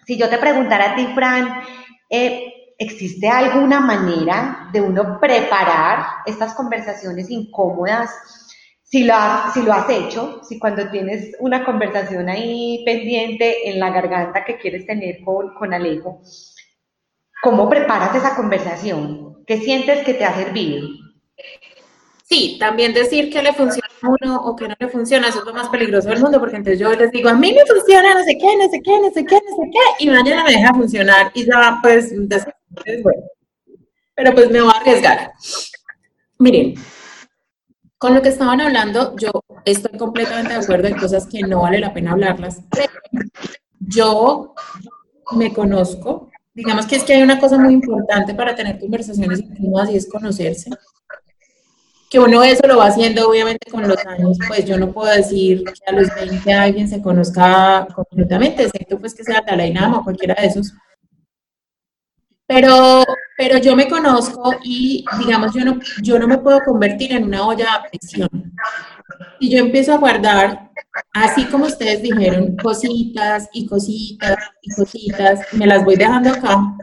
si 0.06 0.18
yo 0.18 0.30
te 0.30 0.38
preguntara 0.38 0.92
a 0.92 0.96
ti, 0.96 1.08
Fran, 1.14 1.62
eh, 2.10 2.74
¿existe 2.78 3.28
alguna 3.30 3.80
manera 3.80 4.70
de 4.72 4.82
uno 4.82 5.20
preparar 5.20 6.06
estas 6.26 6.54
conversaciones 6.54 7.30
incómodas? 7.30 8.10
Si 8.84 9.04
lo, 9.06 9.16
has, 9.16 9.90
hecho, 9.90 10.42
si 10.44 10.60
cuando 10.60 10.88
tienes 10.90 11.36
una 11.40 11.66
conversación 11.66 12.30
ahí 12.30 12.84
pendiente 12.86 13.68
en 13.70 13.80
la 13.80 13.90
garganta 13.90 14.46
que 14.46 14.60
quieres 14.60 14.86
tener 14.86 15.22
con, 15.24 15.56
con 15.56 15.74
Alejo, 15.74 16.22
¿cómo 17.42 17.68
preparas 17.68 18.16
esa 18.16 18.36
conversación? 18.36 19.44
¿Qué 19.48 19.58
sientes 19.58 20.06
que 20.06 20.14
te 20.14 20.26
ha 20.26 20.36
servido? 20.36 20.88
Sí, 22.34 22.58
también 22.60 22.96
decir 22.96 23.30
que 23.30 23.44
le 23.44 23.54
funciona 23.54 23.88
a 24.02 24.08
uno 24.10 24.42
o 24.42 24.56
que 24.56 24.68
no 24.68 24.74
le 24.80 24.88
funciona, 24.90 25.28
eso 25.28 25.42
es 25.42 25.46
lo 25.46 25.54
más 25.54 25.70
peligroso 25.70 26.10
del 26.10 26.20
mundo, 26.20 26.40
porque 26.40 26.56
entonces 26.56 26.80
yo 26.80 26.92
les 26.92 27.12
digo, 27.12 27.30
a 27.30 27.36
mí 27.36 27.54
me 27.54 27.64
funciona 27.64 28.16
no 28.16 28.24
sé 28.24 28.36
qué, 28.40 28.58
no 28.58 28.70
sé 28.72 28.82
qué, 28.84 29.00
no 29.00 29.12
sé 29.12 29.24
qué, 29.24 29.36
no 29.36 29.56
sé 29.56 29.70
qué, 29.72 30.04
y 30.04 30.10
mañana 30.10 30.44
me 30.44 30.54
deja 30.54 30.74
funcionar 30.74 31.32
y 31.36 31.46
ya 31.46 31.78
pues, 31.84 32.12
bueno. 33.04 33.24
Pero 34.16 34.34
pues 34.34 34.50
me 34.50 34.62
voy 34.62 34.72
a 34.74 34.80
arriesgar. 34.80 35.34
Miren, 36.40 36.74
con 38.00 38.16
lo 38.16 38.22
que 38.24 38.30
estaban 38.30 38.62
hablando, 38.62 39.16
yo 39.16 39.30
estoy 39.64 39.96
completamente 40.00 40.54
de 40.54 40.60
acuerdo 40.60 40.88
en 40.88 40.98
cosas 40.98 41.28
que 41.28 41.42
no 41.42 41.62
vale 41.62 41.80
la 41.80 41.94
pena 41.94 42.14
hablarlas. 42.14 42.62
Yo 43.80 44.56
me 45.34 45.54
conozco, 45.54 46.32
digamos 46.56 46.88
que 46.88 46.96
es 46.96 47.04
que 47.04 47.14
hay 47.14 47.22
una 47.22 47.40
cosa 47.40 47.60
muy 47.60 47.76
importante 47.76 48.34
para 48.34 48.56
tener 48.56 48.80
conversaciones 48.80 49.40
íntimas 49.40 49.92
y 49.92 49.98
es 49.98 50.10
conocerse 50.10 50.72
que 52.14 52.20
uno 52.20 52.44
eso 52.44 52.68
lo 52.68 52.78
va 52.78 52.90
haciendo 52.90 53.28
obviamente 53.28 53.72
con 53.72 53.88
los 53.88 53.98
años, 54.06 54.38
pues 54.48 54.66
yo 54.66 54.78
no 54.78 54.92
puedo 54.92 55.12
decir 55.12 55.64
que 55.64 55.74
a 55.88 56.00
los 56.00 56.14
20 56.14 56.54
alguien 56.54 56.88
se 56.88 57.02
conozca 57.02 57.88
completamente, 57.96 58.66
excepto 58.66 59.00
pues 59.00 59.16
que 59.16 59.24
sea 59.24 59.42
Dalai 59.42 59.74
Lama 59.74 59.98
o 59.98 60.04
cualquiera 60.04 60.36
de 60.40 60.46
esos. 60.46 60.74
Pero, 62.46 63.04
pero 63.36 63.58
yo 63.58 63.76
me 63.76 63.88
conozco 63.88 64.54
y 64.64 65.04
digamos 65.18 65.56
yo 65.56 65.66
no, 65.66 65.80
yo 66.04 66.20
no 66.20 66.28
me 66.28 66.38
puedo 66.38 66.60
convertir 66.60 67.14
en 67.14 67.24
una 67.24 67.48
olla 67.48 67.82
de 67.82 67.98
presión. 67.98 68.30
Y 69.40 69.50
yo 69.50 69.58
empiezo 69.58 69.94
a 69.94 69.98
guardar, 69.98 70.70
así 71.16 71.46
como 71.46 71.66
ustedes 71.66 72.04
dijeron, 72.04 72.56
cositas 72.58 73.50
y 73.54 73.66
cositas 73.66 74.38
y 74.62 74.70
cositas, 74.76 75.40
me 75.54 75.66
las 75.66 75.84
voy 75.84 75.96
dejando 75.96 76.30
acá 76.30 76.78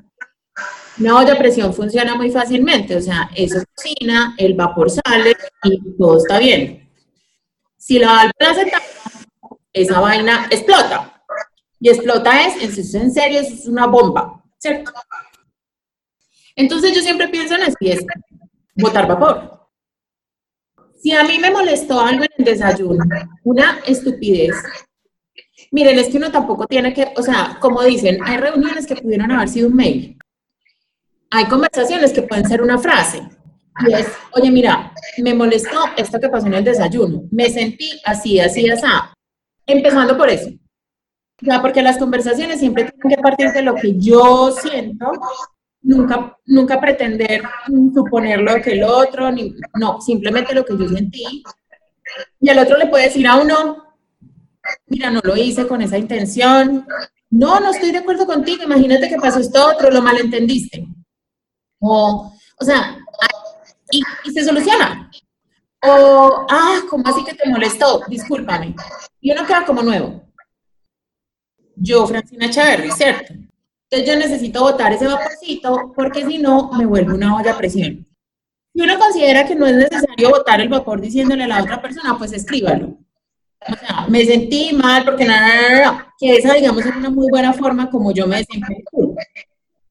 una 1.01 1.19
olla 1.19 1.37
presión 1.37 1.73
funciona 1.73 2.15
muy 2.15 2.31
fácilmente, 2.31 2.95
o 2.95 3.01
sea, 3.01 3.31
eso 3.35 3.63
cocina, 3.75 4.35
el 4.39 4.55
vapor 4.55 4.91
sale 4.91 5.35
y 5.65 5.97
todo 5.97 6.19
está 6.19 6.39
bien. 6.39 6.89
Si 7.77 7.99
la 7.99 8.09
válvula 8.09 8.55
se 8.55 8.71
tapa, 8.71 9.57
esa 9.73 10.01
vaina 10.01 10.47
explota. 10.51 11.25
Y 11.81 11.89
explota 11.89 12.47
es, 12.47 12.95
en 12.95 13.11
serio, 13.11 13.41
es 13.41 13.67
una 13.67 13.87
bomba, 13.87 14.45
¿cierto? 14.59 14.93
Entonces 16.55 16.95
yo 16.95 17.01
siempre 17.01 17.29
pienso 17.29 17.55
en 17.55 17.63
así, 17.63 17.91
es 17.91 18.05
botar 18.75 19.09
vapor. 19.09 19.69
Si 21.03 21.13
a 21.13 21.25
mí 21.25 21.39
me 21.39 21.51
molestó 21.51 21.99
algo 21.99 22.25
en 22.25 22.31
el 22.37 22.45
desayuno, 22.45 23.03
una 23.45 23.81
estupidez, 23.87 24.55
Miren, 25.73 26.01
es 26.01 26.09
que 26.09 26.17
uno 26.17 26.33
tampoco 26.33 26.67
tiene 26.67 26.93
que, 26.93 27.13
o 27.17 27.23
sea, 27.23 27.57
como 27.61 27.83
dicen, 27.83 28.19
hay 28.25 28.39
reuniones 28.39 28.87
que 28.87 28.97
pudieron 28.97 29.31
haber 29.31 29.49
sido 29.49 29.69
un 29.69 29.77
mail. 29.77 30.19
Hay 31.31 31.47
conversaciones 31.47 32.13
que 32.13 32.23
pueden 32.23 32.49
ser 32.49 32.61
una 32.61 32.79
frase. 32.79 33.23
Y 33.87 33.93
es, 33.93 34.09
oye, 34.33 34.51
mira, 34.51 34.93
me 35.19 35.33
molestó 35.33 35.79
esto 35.97 36.19
que 36.21 36.29
pasó 36.29 36.47
en 36.47 36.55
el 36.55 36.65
desayuno. 36.65 37.23
Me 37.31 37.49
sentí 37.49 38.01
así, 38.05 38.41
así, 38.41 38.69
así. 38.69 38.87
Empezando 39.67 40.19
por 40.19 40.29
eso. 40.29 40.51
Ya, 41.41 41.63
porque 41.63 41.83
las 41.83 41.97
conversaciones 41.97 42.59
siempre 42.59 42.85
tienen 42.85 43.17
que 43.17 43.23
partir 43.23 43.51
de 43.53 43.63
lo 43.63 43.75
que 43.75 43.99
yo 43.99 44.53
siento, 44.53 45.11
nunca, 45.81 46.37
nunca 46.45 46.81
pretender 46.81 47.43
suponer 47.95 48.41
lo 48.41 48.61
que 48.61 48.73
el 48.73 48.83
otro, 48.83 49.31
no, 49.75 50.01
simplemente 50.01 50.55
lo 50.55 50.65
que 50.65 50.77
yo 50.77 50.89
sentí. 50.89 51.43
Y 52.41 52.51
el 52.51 52.59
otro 52.59 52.77
le 52.77 52.89
puede 52.89 53.05
decir 53.05 53.27
a 53.27 53.37
uno, 53.37 53.85
mira, 54.89 55.11
no 55.11 55.21
lo 55.23 55.37
hice 55.37 55.67
con 55.67 55.81
esa 55.81 55.97
intención, 55.97 56.87
no, 57.31 57.61
no 57.61 57.71
estoy 57.71 57.93
de 57.93 57.99
acuerdo 57.99 58.27
contigo, 58.27 58.65
imagínate 58.65 59.09
que 59.09 59.17
pasó 59.17 59.41
esto 59.41 59.67
otro, 59.67 59.91
lo 59.91 60.03
malentendiste. 60.03 60.87
O, 61.81 62.33
o 62.59 62.65
sea, 62.65 62.99
y, 63.91 64.03
y 64.25 64.31
se 64.31 64.45
soluciona. 64.45 65.11
O, 65.83 66.47
ah, 66.49 66.81
¿cómo 66.89 67.05
así 67.07 67.25
que 67.25 67.35
te 67.35 67.49
molestó? 67.49 68.03
Discúlpame. 68.07 68.75
Y 69.21 69.33
uno 69.33 69.47
queda 69.47 69.65
como 69.65 69.83
nuevo. 69.83 70.23
Yo, 71.77 72.07
Francina 72.07 72.47
Echeverry, 72.47 72.91
¿cierto? 72.91 73.33
Entonces 73.33 74.15
yo 74.15 74.19
necesito 74.19 74.61
botar 74.61 74.93
ese 74.93 75.07
vaporcito 75.07 75.93
porque 75.97 76.25
si 76.25 76.39
no 76.39 76.71
me 76.73 76.87
vuelve 76.87 77.15
una 77.15 77.35
olla 77.37 77.53
a 77.53 77.59
presión. 77.59 78.07
Si 78.73 78.81
uno 78.81 78.99
considera 78.99 79.47
que 79.47 79.57
no 79.57 79.67
es 79.67 79.75
necesario 79.75 80.31
botar 80.31 80.61
el 80.61 80.69
vapor 80.69 81.01
diciéndole 81.01 81.45
a 81.45 81.49
la 81.49 81.63
otra 81.63 81.83
persona, 81.83 82.17
pues 82.17 82.33
escríbalo. 82.33 82.99
O 83.67 83.75
sea, 83.75 84.07
me 84.09 84.25
sentí 84.25 84.73
mal 84.73 85.05
porque 85.05 85.25
nada, 85.25 86.15
que 86.19 86.37
esa, 86.37 86.55
digamos, 86.55 86.85
es 86.87 86.95
una 86.95 87.11
muy 87.11 87.29
buena 87.29 87.53
forma 87.53 87.91
como 87.91 88.13
yo 88.13 88.27
me 88.27 88.37
desempeño. 88.37 88.85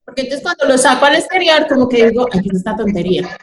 Porque 0.09 0.23
entonces 0.23 0.41
cuando 0.41 0.65
lo 0.65 0.75
saco 0.75 1.05
al 1.05 1.17
exterior, 1.17 1.67
como 1.67 1.87
que 1.87 2.09
digo, 2.09 2.27
aquí 2.33 2.49
está 2.51 2.75
tontería. 2.75 3.37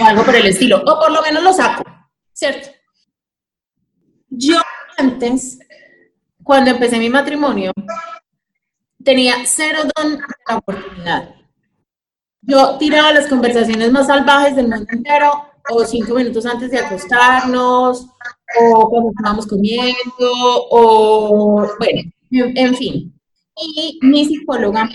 O 0.00 0.04
algo 0.04 0.24
por 0.24 0.34
el 0.34 0.46
estilo. 0.46 0.78
O 0.78 0.98
por 0.98 1.12
lo 1.12 1.20
menos 1.20 1.42
lo 1.42 1.52
saco, 1.52 1.84
¿cierto? 2.32 2.70
Yo 4.30 4.56
antes, 4.96 5.58
cuando 6.42 6.70
empecé 6.70 6.98
mi 6.98 7.10
matrimonio, 7.10 7.72
tenía 9.04 9.34
cero 9.44 9.80
don 9.94 10.16
de 10.16 10.54
oportunidad. 10.54 11.34
Yo 12.40 12.78
tiraba 12.78 13.12
las 13.12 13.26
conversaciones 13.26 13.92
más 13.92 14.06
salvajes 14.06 14.56
del 14.56 14.68
mundo 14.68 14.86
entero, 14.90 15.44
o 15.70 15.84
cinco 15.84 16.14
minutos 16.14 16.46
antes 16.46 16.70
de 16.70 16.78
acostarnos, 16.78 18.06
o 18.58 18.88
cuando 18.88 19.10
estábamos 19.10 19.46
comiendo, 19.46 19.98
o 20.70 21.68
bueno, 21.78 22.10
en, 22.30 22.74
fin. 22.74 23.14
Y 23.56 23.98
mi 24.00 24.24
psicóloga 24.24 24.88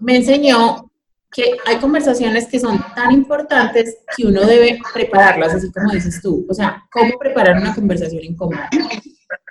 me 0.00 0.16
enseñó 0.16 0.90
que 1.30 1.56
hay 1.64 1.76
conversaciones 1.76 2.48
que 2.48 2.58
son 2.58 2.82
tan 2.94 3.12
importantes 3.12 3.98
que 4.16 4.26
uno 4.26 4.40
debe 4.44 4.80
prepararlas, 4.92 5.54
así 5.54 5.70
como 5.70 5.92
dices 5.92 6.20
tú. 6.20 6.44
O 6.48 6.54
sea, 6.54 6.82
¿cómo 6.90 7.18
preparar 7.18 7.56
una 7.56 7.74
conversación 7.74 8.24
incómoda? 8.24 8.68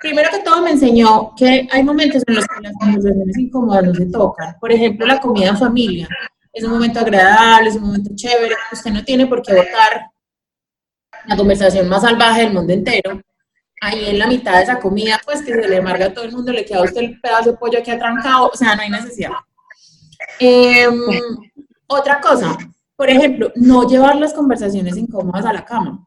Primero 0.00 0.28
que 0.30 0.40
todo 0.40 0.62
me 0.62 0.72
enseñó 0.72 1.34
que 1.36 1.66
hay 1.70 1.82
momentos 1.82 2.22
en 2.26 2.34
los 2.34 2.46
que 2.46 2.62
las 2.62 2.72
conversaciones 2.78 3.38
incómodas 3.38 3.84
no 3.84 3.94
se 3.94 4.06
tocan. 4.06 4.56
Por 4.60 4.72
ejemplo, 4.72 5.06
la 5.06 5.20
comida 5.20 5.48
en 5.48 5.58
familia. 5.58 6.08
Es 6.52 6.64
un 6.64 6.72
momento 6.72 7.00
agradable, 7.00 7.70
es 7.70 7.76
un 7.76 7.82
momento 7.82 8.10
chévere. 8.14 8.54
Usted 8.72 8.90
no 8.90 9.04
tiene 9.04 9.26
por 9.26 9.40
qué 9.42 9.54
votar 9.54 10.10
la 11.26 11.36
conversación 11.36 11.88
más 11.88 12.02
salvaje 12.02 12.42
del 12.42 12.52
mundo 12.52 12.72
entero 12.72 13.22
ahí 13.80 14.10
en 14.10 14.18
la 14.18 14.26
mitad 14.26 14.56
de 14.56 14.64
esa 14.64 14.78
comida, 14.78 15.20
pues 15.24 15.42
que 15.42 15.54
se 15.54 15.68
le 15.68 15.78
amarga 15.78 16.06
a 16.06 16.12
todo 16.12 16.24
el 16.24 16.32
mundo, 16.32 16.52
le 16.52 16.64
queda 16.64 16.82
usted 16.82 17.00
el 17.00 17.20
pedazo 17.20 17.52
de 17.52 17.56
pollo 17.56 17.78
aquí 17.78 17.90
atrancado, 17.90 18.50
o 18.52 18.56
sea, 18.56 18.76
no 18.76 18.82
hay 18.82 18.90
necesidad. 18.90 19.30
Em, 20.38 21.00
otra 21.86 22.20
cosa, 22.20 22.56
por 22.96 23.10
ejemplo, 23.10 23.52
no 23.56 23.88
llevar 23.88 24.16
las 24.16 24.32
conversaciones 24.32 24.96
incómodas 24.96 25.44
a 25.44 25.52
la 25.52 25.64
cama. 25.64 26.06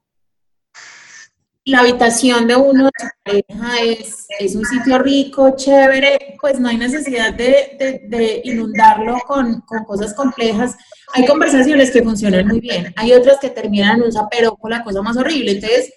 La 1.66 1.80
habitación 1.80 2.46
de 2.48 2.56
uno 2.58 2.86
de 2.86 2.92
su 3.00 3.08
pareja 3.24 3.82
es, 3.82 4.26
es 4.38 4.56
un 4.56 4.66
sitio 4.66 5.00
rico, 5.00 5.56
chévere, 5.56 6.36
pues 6.42 6.60
no 6.60 6.68
hay 6.68 6.78
necesidad 6.78 7.34
de, 7.34 7.78
de, 7.80 8.02
de 8.10 8.42
inundarlo 8.44 9.18
con, 9.26 9.62
con, 9.62 9.86
cosas 9.86 10.14
complejas. 10.14 10.76
Hay 11.14 11.26
conversaciones 11.26 11.92
que 11.92 12.04
funcionan 12.04 12.48
muy 12.48 12.60
bien, 12.60 12.94
hay 12.98 13.14
otras 13.14 13.38
que 13.40 13.50
terminan 13.50 13.98
en 13.98 14.04
un 14.04 14.12
zapero 14.12 14.56
con 14.58 14.72
la 14.72 14.84
cosa 14.84 15.02
más 15.02 15.16
horrible. 15.16 15.52
Entonces, 15.52 15.94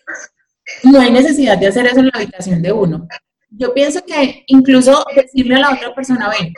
no 0.85 1.01
hay 1.01 1.11
necesidad 1.11 1.59
de 1.59 1.67
hacer 1.67 1.87
eso 1.87 2.01
en 2.01 2.07
la 2.07 2.13
habitación 2.15 2.63
de 2.63 2.73
uno. 2.73 3.07
Yo 3.51 3.73
pienso 3.73 4.05
que 4.05 4.45
incluso 4.47 5.05
decirle 5.15 5.57
a 5.57 5.61
la 5.61 5.75
otra 5.75 5.95
persona, 5.95 6.29
ven, 6.29 6.53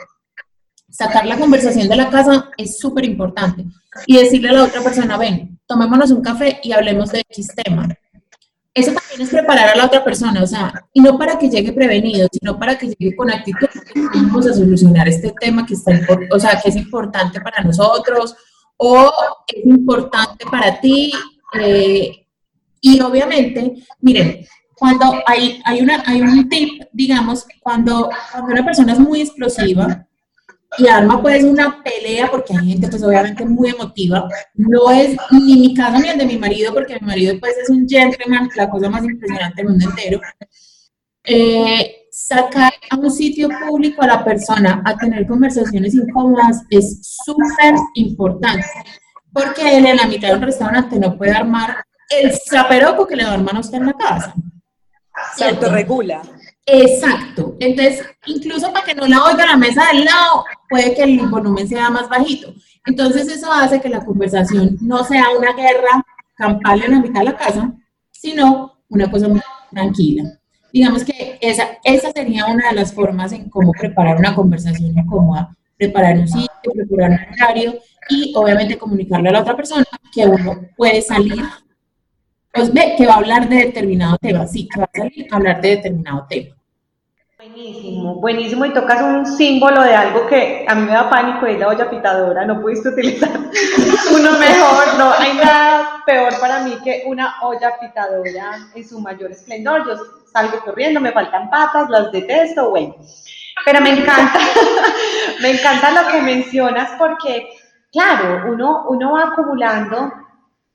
sacar 0.99 1.25
la 1.25 1.37
conversación 1.37 1.87
de 1.87 1.95
la 1.95 2.09
casa 2.09 2.49
es 2.57 2.77
súper 2.77 3.05
importante. 3.05 3.65
Y 4.05 4.17
decirle 4.17 4.49
a 4.49 4.53
la 4.53 4.63
otra 4.65 4.81
persona, 4.81 5.17
ven, 5.17 5.57
tomémonos 5.65 6.11
un 6.11 6.21
café 6.21 6.59
y 6.61 6.73
hablemos 6.73 7.13
de 7.13 7.21
X 7.21 7.47
tema. 7.55 7.87
Eso 8.73 8.91
también 8.91 9.21
es 9.21 9.29
preparar 9.29 9.69
a 9.69 9.75
la 9.77 9.85
otra 9.85 10.03
persona, 10.03 10.43
o 10.43 10.47
sea, 10.47 10.73
y 10.93 10.99
no 10.99 11.17
para 11.17 11.39
que 11.39 11.49
llegue 11.49 11.71
prevenido, 11.71 12.27
sino 12.31 12.59
para 12.59 12.77
que 12.77 12.87
llegue 12.87 13.15
con 13.15 13.31
actitud, 13.31 13.67
vamos 14.13 14.45
a 14.45 14.53
solucionar 14.53 15.07
este 15.07 15.33
tema 15.39 15.65
que 15.65 15.73
está, 15.73 15.99
o 16.31 16.39
sea, 16.39 16.59
que 16.61 16.69
es 16.69 16.75
importante 16.75 17.41
para 17.41 17.63
nosotros, 17.63 18.35
o 18.77 19.11
es 19.47 19.65
importante 19.65 20.45
para 20.51 20.79
ti, 20.79 21.11
eh, 21.59 22.27
y 22.81 22.99
obviamente, 23.01 23.73
miren, 24.01 24.45
cuando 24.75 25.05
hay, 25.25 25.61
hay, 25.65 25.81
una, 25.81 26.03
hay 26.05 26.21
un 26.21 26.47
tip, 26.47 26.83
digamos, 26.91 27.47
cuando, 27.61 28.09
cuando 28.31 28.51
una 28.51 28.63
persona 28.63 28.93
es 28.93 28.99
muy 28.99 29.21
explosiva 29.21 30.05
y 30.77 30.87
arma 30.87 31.21
pues 31.21 31.43
una 31.43 31.81
pelea, 31.83 32.29
porque 32.29 32.53
hay 32.55 32.69
gente 32.69 32.87
pues 32.87 33.03
obviamente 33.03 33.45
muy 33.45 33.69
emotiva, 33.69 34.27
no 34.53 34.91
es 34.91 35.17
ni 35.31 35.57
mi 35.57 35.73
caso 35.73 35.99
ni 35.99 36.09
el 36.09 36.17
de 36.17 36.25
mi 36.25 36.37
marido, 36.37 36.73
porque 36.73 36.97
mi 36.99 37.07
marido 37.07 37.35
pues 37.39 37.57
es 37.57 37.69
un 37.69 37.87
gentleman, 37.87 38.49
la 38.55 38.69
cosa 38.69 38.89
más 38.89 39.03
impresionante 39.03 39.61
del 39.61 39.71
mundo 39.71 39.89
entero. 39.89 40.21
Eh, 41.23 42.07
sacar 42.11 42.71
a 42.89 42.95
un 42.95 43.11
sitio 43.11 43.49
público 43.67 44.01
a 44.01 44.07
la 44.07 44.23
persona 44.23 44.81
a 44.85 44.95
tener 44.97 45.27
conversaciones 45.27 45.93
incómodas 45.93 46.63
es 46.69 46.99
súper 47.23 47.75
importante, 47.95 48.65
porque 49.33 49.77
él 49.77 49.85
en 49.85 49.97
la 49.97 50.07
mitad 50.07 50.29
de 50.29 50.35
un 50.35 50.41
restaurante 50.41 50.99
no 50.99 51.17
puede 51.17 51.31
armar 51.31 51.83
el 52.09 52.31
zaperoco 52.49 53.05
que 53.05 53.15
le 53.15 53.23
da 53.23 53.35
a 53.35 53.59
usted 53.59 53.77
en 53.77 53.85
la 53.87 53.93
casa. 53.93 54.33
Se 55.35 55.45
autorregula. 55.45 56.21
Exacto. 56.71 57.55
Entonces, 57.59 58.05
incluso 58.25 58.71
para 58.71 58.85
que 58.85 58.95
no 58.95 59.07
la 59.07 59.23
oiga 59.23 59.45
la 59.45 59.57
mesa 59.57 59.83
del 59.91 60.05
lado, 60.05 60.45
puede 60.69 60.93
que 60.93 61.03
el 61.03 61.19
volumen 61.27 61.67
sea 61.67 61.89
más 61.89 62.07
bajito. 62.09 62.53
Entonces, 62.85 63.27
eso 63.27 63.51
hace 63.51 63.81
que 63.81 63.89
la 63.89 64.03
conversación 64.03 64.77
no 64.81 65.03
sea 65.03 65.25
una 65.37 65.53
guerra 65.53 66.05
campal 66.35 66.83
en 66.83 66.91
la 66.91 66.99
mitad 66.99 67.19
de 67.21 67.25
la 67.25 67.37
casa, 67.37 67.73
sino 68.11 68.79
una 68.89 69.09
cosa 69.09 69.27
muy 69.27 69.41
tranquila. 69.71 70.23
Digamos 70.71 71.03
que 71.03 71.37
esa, 71.41 71.79
esa 71.83 72.11
sería 72.11 72.45
una 72.45 72.69
de 72.69 72.75
las 72.75 72.93
formas 72.93 73.31
en 73.31 73.49
cómo 73.49 73.71
preparar 73.71 74.17
una 74.17 74.35
conversación 74.35 74.97
incómoda, 74.97 75.55
preparar 75.77 76.17
un 76.17 76.27
sitio, 76.27 76.71
preparar 76.73 77.11
un 77.11 77.33
horario 77.33 77.79
y 78.09 78.33
obviamente 78.35 78.77
comunicarle 78.77 79.29
a 79.29 79.33
la 79.33 79.41
otra 79.41 79.55
persona 79.55 79.85
que 80.13 80.25
uno 80.25 80.61
puede 80.77 81.01
salir 81.01 81.43
pues 82.53 82.73
ve 82.73 82.95
que 82.97 83.05
va 83.05 83.13
a 83.13 83.17
hablar 83.17 83.47
de 83.47 83.55
determinado 83.57 84.17
tema, 84.17 84.47
sí, 84.47 84.67
que 84.67 84.79
va 84.79 84.89
a 84.91 84.97
salir 84.97 85.27
a 85.31 85.35
hablar 85.35 85.61
de 85.61 85.69
determinado 85.69 86.25
tema. 86.29 86.55
Buenísimo, 87.59 88.15
buenísimo. 88.15 88.65
Y 88.65 88.73
tocas 88.73 89.01
un 89.01 89.25
símbolo 89.25 89.83
de 89.83 89.93
algo 89.93 90.25
que 90.27 90.65
a 90.65 90.75
mí 90.75 90.85
me 90.85 90.93
da 90.93 91.09
pánico, 91.09 91.45
es 91.45 91.59
la 91.59 91.67
olla 91.67 91.89
pitadora. 91.89 92.45
No 92.45 92.61
pudiste 92.61 92.87
utilizar 92.87 93.29
uno 94.15 94.31
mejor. 94.39 94.97
No 94.97 95.11
hay 95.11 95.33
nada 95.33 96.01
peor 96.05 96.39
para 96.39 96.61
mí 96.61 96.77
que 96.85 97.03
una 97.05 97.35
olla 97.41 97.77
pitadora 97.77 98.69
en 98.73 98.87
su 98.87 99.01
mayor 99.01 99.33
esplendor. 99.33 99.85
Yo 99.85 99.97
salgo 100.31 100.57
corriendo, 100.63 101.01
me 101.01 101.11
faltan 101.11 101.49
patas, 101.49 101.89
las 101.89 102.13
detesto, 102.13 102.69
bueno. 102.69 102.95
Pero 103.65 103.81
me 103.81 103.89
encanta, 103.89 104.39
me 105.41 105.51
encanta 105.51 105.91
lo 105.91 106.09
que 106.13 106.21
mencionas 106.21 106.91
porque, 106.97 107.49
claro, 107.91 108.49
uno, 108.53 108.85
uno 108.87 109.11
va 109.11 109.23
acumulando 109.33 110.13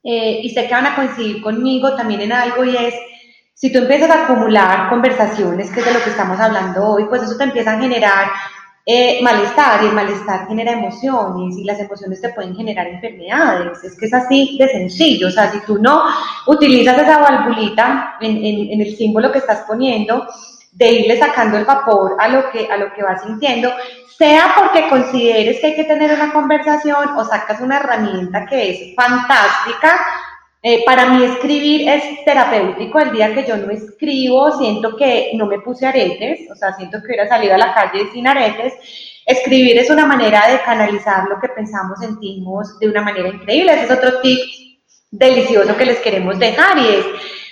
eh, 0.03 0.41
y 0.43 0.51
sé 0.51 0.67
que 0.67 0.75
van 0.75 0.89
a 0.89 0.97
coincidir 0.97 1.41
conmigo 1.41 1.97
también 1.97 2.21
en 2.21 2.33
algo 2.33 2.63
y 2.63 2.77
es, 2.77 2.95
si 3.55 3.73
tú 3.73 3.79
empiezas 3.79 4.11
a 4.11 4.25
acumular 4.25 4.91
conversaciones, 4.91 5.71
que 5.71 5.81
es 5.81 5.87
de 5.87 5.93
lo 5.95 6.03
que 6.03 6.11
estamos 6.11 6.39
hablando 6.39 6.85
hoy, 6.85 7.05
pues 7.05 7.23
eso 7.23 7.37
te 7.37 7.45
empieza 7.45 7.73
a 7.73 7.81
generar 7.81 8.29
eh, 8.87 9.21
malestar 9.23 9.83
y 9.83 9.87
el 9.87 9.95
malestar 9.95 10.47
genera 10.47 10.73
emociones 10.73 11.57
y 11.57 11.65
las 11.65 11.79
emociones 11.79 12.21
te 12.21 12.29
pueden 12.31 12.55
generar 12.55 12.87
enfermedades. 12.87 13.83
Es 13.83 13.97
que 13.97 14.07
es 14.07 14.15
así 14.15 14.59
de 14.59 14.69
sencillo. 14.69 15.29
O 15.29 15.31
sea, 15.31 15.51
si 15.51 15.61
tú 15.61 15.79
no 15.79 16.03
utilizas 16.47 16.99
esa 16.99 17.19
valvulita 17.19 18.17
en, 18.21 18.37
en, 18.37 18.73
en 18.73 18.81
el 18.83 18.97
símbolo 18.97 19.33
que 19.33 19.39
estás 19.39 19.61
poniendo, 19.61 20.27
de 20.75 20.91
irle 20.91 21.19
sacando 21.19 21.57
el 21.57 21.65
vapor 21.65 22.17
a 22.19 22.29
lo 22.29 22.51
que, 22.51 22.67
a 22.71 22.77
lo 22.77 22.93
que 22.93 23.03
vas 23.03 23.23
sintiendo, 23.23 23.73
sea 24.19 24.55
porque 24.59 24.89
consideres 24.89 25.61
que 25.61 25.69
hay 25.69 25.77
que 25.77 25.85
tener 25.85 26.13
una 26.13 26.33
conversación 26.33 27.17
o 27.17 27.25
sacas 27.25 27.61
una 27.61 27.79
herramienta 27.79 28.45
que 28.45 28.71
es 28.71 28.95
fantástica, 28.97 30.05
Eh, 30.67 30.83
para 30.87 31.11
mí 31.11 31.23
escribir 31.23 31.87
es 31.87 32.25
terapéutico. 32.25 32.99
El 32.99 33.13
día 33.13 33.35
que 33.35 33.45
yo 33.45 33.55
no 33.59 33.71
escribo, 33.71 34.51
siento 34.57 34.97
que 34.97 35.33
no 35.35 35.45
me 35.45 35.61
puse 35.61 35.87
aretes, 35.87 36.51
o 36.51 36.57
sea, 36.57 36.73
siento 36.73 37.01
que 37.01 37.09
hubiera 37.09 37.29
salido 37.29 37.55
a 37.55 37.59
la 37.59 37.75
calle 37.75 38.11
sin 38.11 38.27
aretes. 38.27 38.73
Escribir 39.27 39.77
es 39.77 39.91
una 39.91 40.07
manera 40.07 40.49
de 40.49 40.63
canalizar 40.63 41.29
lo 41.29 41.39
que 41.39 41.51
pensamos, 41.51 42.01
sentimos 42.01 42.79
de 42.79 42.89
una 42.89 43.03
manera 43.03 43.29
increíble. 43.29 43.75
Ese 43.75 43.85
es 43.85 43.91
otro 43.91 44.23
tip 44.23 44.39
delicioso 45.11 45.77
que 45.77 45.85
les 45.85 45.99
queremos 45.99 46.39
dejar 46.39 46.79
y 46.79 46.89
es, 46.89 47.07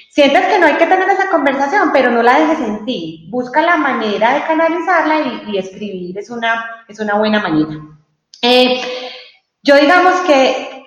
sientes 0.09 0.47
que 0.47 0.59
no 0.59 0.65
hay 0.65 0.77
que 0.77 0.87
tener 0.87 1.07
esa 1.11 1.29
conversación, 1.29 1.91
pero 1.93 2.11
no 2.11 2.23
la 2.23 2.41
dejes 2.41 2.61
en 2.67 2.87
ti. 2.87 3.27
Busca 3.29 3.61
la 3.61 3.77
manera 3.77 4.33
de 4.33 4.45
canalizarla 4.45 5.45
y, 5.49 5.59
escribir 5.59 6.17
es 6.17 6.31
una, 6.31 6.65
es 6.89 6.99
una 6.99 7.19
buena 7.19 7.43
manera. 7.43 7.79
Eh, 8.41 8.81
yo 9.63 9.77
digamos 9.77 10.15
que 10.23 10.82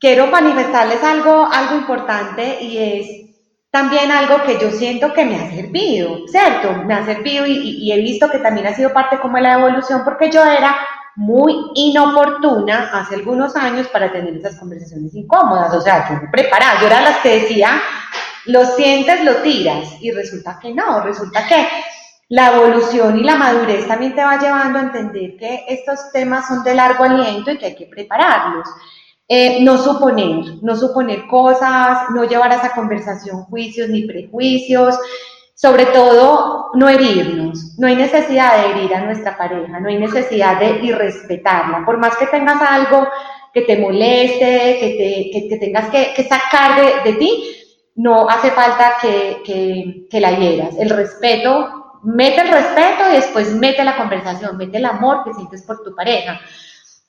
quiero 0.00 0.26
manifestarles 0.28 1.02
algo, 1.02 1.46
algo 1.46 1.76
importante 1.76 2.62
y 2.62 2.78
es 2.78 3.26
también 3.70 4.10
algo 4.10 4.42
que 4.44 4.58
yo 4.58 4.70
siento 4.70 5.12
que 5.12 5.24
me 5.24 5.36
ha 5.36 5.50
servido, 5.50 6.26
¿cierto? 6.28 6.72
Me 6.84 6.94
ha 6.94 7.04
servido 7.04 7.46
y, 7.46 7.92
he 7.92 8.00
visto 8.00 8.30
que 8.30 8.38
también 8.38 8.66
ha 8.66 8.74
sido 8.74 8.92
parte 8.92 9.18
como 9.18 9.36
de 9.36 9.42
la 9.42 9.54
evolución 9.54 10.02
porque 10.04 10.30
yo 10.30 10.42
era 10.44 10.76
muy 11.14 11.54
inoportuna 11.74 12.90
hace 12.92 13.16
algunos 13.16 13.54
años 13.56 13.88
para 13.88 14.10
tener 14.12 14.34
esas 14.34 14.56
conversaciones 14.56 15.14
incómodas, 15.14 15.74
o 15.74 15.80
sea, 15.80 16.08
yo 16.08 16.22
me 16.22 16.28
preparaba, 16.28 16.80
yo 16.80 16.86
era 16.86 17.00
las 17.00 17.18
que 17.18 17.40
decía, 17.40 17.80
lo 18.46 18.64
sientes, 18.64 19.24
lo 19.24 19.36
tiras, 19.36 19.96
y 20.00 20.10
resulta 20.10 20.58
que 20.60 20.72
no, 20.74 21.00
resulta 21.00 21.46
que 21.46 21.66
la 22.28 22.54
evolución 22.54 23.18
y 23.18 23.24
la 23.24 23.36
madurez 23.36 23.86
también 23.86 24.14
te 24.14 24.24
va 24.24 24.38
llevando 24.38 24.78
a 24.78 24.82
entender 24.82 25.36
que 25.36 25.64
estos 25.68 26.10
temas 26.12 26.46
son 26.48 26.64
de 26.64 26.74
largo 26.74 27.04
aliento 27.04 27.50
y 27.50 27.58
que 27.58 27.66
hay 27.66 27.76
que 27.76 27.86
prepararlos. 27.86 28.68
Eh, 29.28 29.58
no 29.62 29.76
suponer, 29.76 30.62
no 30.62 30.76
suponer 30.76 31.26
cosas, 31.26 32.10
no 32.14 32.24
llevar 32.24 32.52
a 32.52 32.56
esa 32.56 32.74
conversación 32.74 33.42
juicios 33.46 33.88
ni 33.88 34.02
prejuicios, 34.02 34.96
sobre 35.56 35.86
todo 35.86 36.70
no 36.74 36.88
herirnos. 36.88 37.76
No 37.78 37.88
hay 37.88 37.96
necesidad 37.96 38.56
de 38.56 38.70
herir 38.70 38.94
a 38.94 39.04
nuestra 39.04 39.36
pareja, 39.36 39.80
no 39.80 39.88
hay 39.88 39.98
necesidad 39.98 40.60
de 40.60 40.86
irrespetarla. 40.86 41.84
Por 41.84 41.98
más 41.98 42.16
que 42.16 42.26
tengas 42.26 42.62
algo 42.62 43.08
que 43.52 43.62
te 43.62 43.78
moleste, 43.78 44.76
que, 44.78 45.48
te, 45.48 45.58
tengas 45.58 45.88
que, 45.90 46.22
sacar 46.24 47.02
de, 47.02 47.12
ti, 47.14 47.56
no 47.96 48.28
hace 48.28 48.50
falta 48.50 48.96
que, 49.02 50.06
la 50.12 50.38
hieras. 50.38 50.76
El 50.78 50.90
respeto, 50.90 51.98
mete 52.04 52.42
el 52.42 52.48
respeto 52.48 53.10
y 53.10 53.14
después 53.14 53.52
mete 53.54 53.82
la 53.82 53.96
conversación, 53.96 54.56
mete 54.56 54.76
el 54.76 54.84
amor 54.84 55.24
que 55.24 55.32
sientes 55.32 55.62
por 55.62 55.82
tu 55.82 55.96
pareja. 55.96 56.38